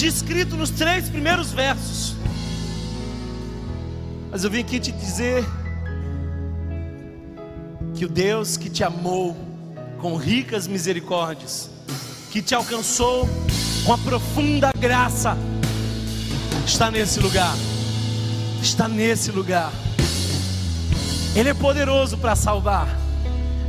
descrito 0.00 0.56
nos 0.56 0.70
três 0.70 1.10
primeiros 1.10 1.52
versos. 1.52 2.16
Mas 4.30 4.44
eu 4.44 4.50
vim 4.50 4.60
aqui 4.60 4.80
te 4.80 4.92
dizer 4.92 5.44
que 7.94 8.06
o 8.06 8.08
Deus 8.08 8.56
que 8.56 8.70
te 8.70 8.82
amou 8.82 9.36
com 9.98 10.16
ricas 10.16 10.66
misericórdias, 10.66 11.68
que 12.30 12.40
te 12.40 12.54
alcançou 12.54 13.28
com 13.84 13.92
a 13.92 13.98
profunda 13.98 14.70
graça, 14.78 15.36
está 16.64 16.90
nesse 16.90 17.20
lugar. 17.20 17.54
Está 18.62 18.88
nesse 18.88 19.30
lugar. 19.30 19.70
Ele 21.34 21.50
é 21.50 21.54
poderoso 21.54 22.16
para 22.16 22.34
salvar. 22.34 22.88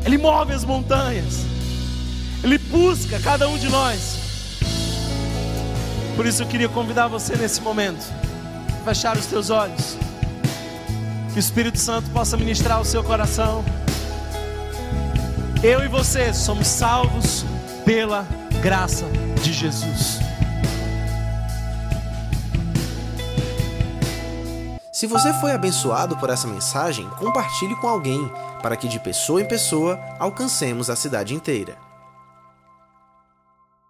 Ele 0.06 0.18
move 0.18 0.54
as 0.54 0.64
montanhas. 0.64 1.46
Ele 2.42 2.58
busca 2.58 3.20
cada 3.20 3.50
um 3.50 3.58
de 3.58 3.68
nós. 3.68 4.21
Por 6.16 6.26
isso 6.26 6.44
eu 6.44 6.48
queria 6.48 6.70
convidar 6.70 7.08
você 7.08 7.36
nesse 7.36 7.62
momento, 7.62 8.06
fechar 8.84 9.18
os 9.18 9.26
teus 9.26 9.50
olhos. 9.50 9.98
Que 11.32 11.38
o 11.38 11.40
Espírito 11.40 11.78
Santo 11.78 12.10
possa 12.10 12.36
ministrar 12.36 12.82
o 12.82 12.86
seu 12.86 13.04
coração. 13.04 13.64
Eu 15.64 15.84
e 15.84 15.88
você 15.88 16.34
somos 16.34 16.68
salvos 16.68 17.46
pela 17.86 18.26
graça 18.62 19.06
de 19.42 19.54
Jesus. 19.54 20.20
Se 24.92 25.08
você 25.08 25.34
foi 25.34 25.52
abençoado 25.52 26.16
por 26.18 26.30
essa 26.30 26.48
mensagem, 26.48 27.10
compartilhe 27.18 27.76
com 27.78 27.88
alguém, 27.88 28.32
para 28.62 28.76
que 28.76 28.88
de 28.88 29.00
pessoa 29.00 29.42
em 29.42 29.48
pessoa 29.48 30.00
alcancemos 30.20 30.92
a 30.92 30.96
cidade 30.96 31.34
inteira. 31.34 31.91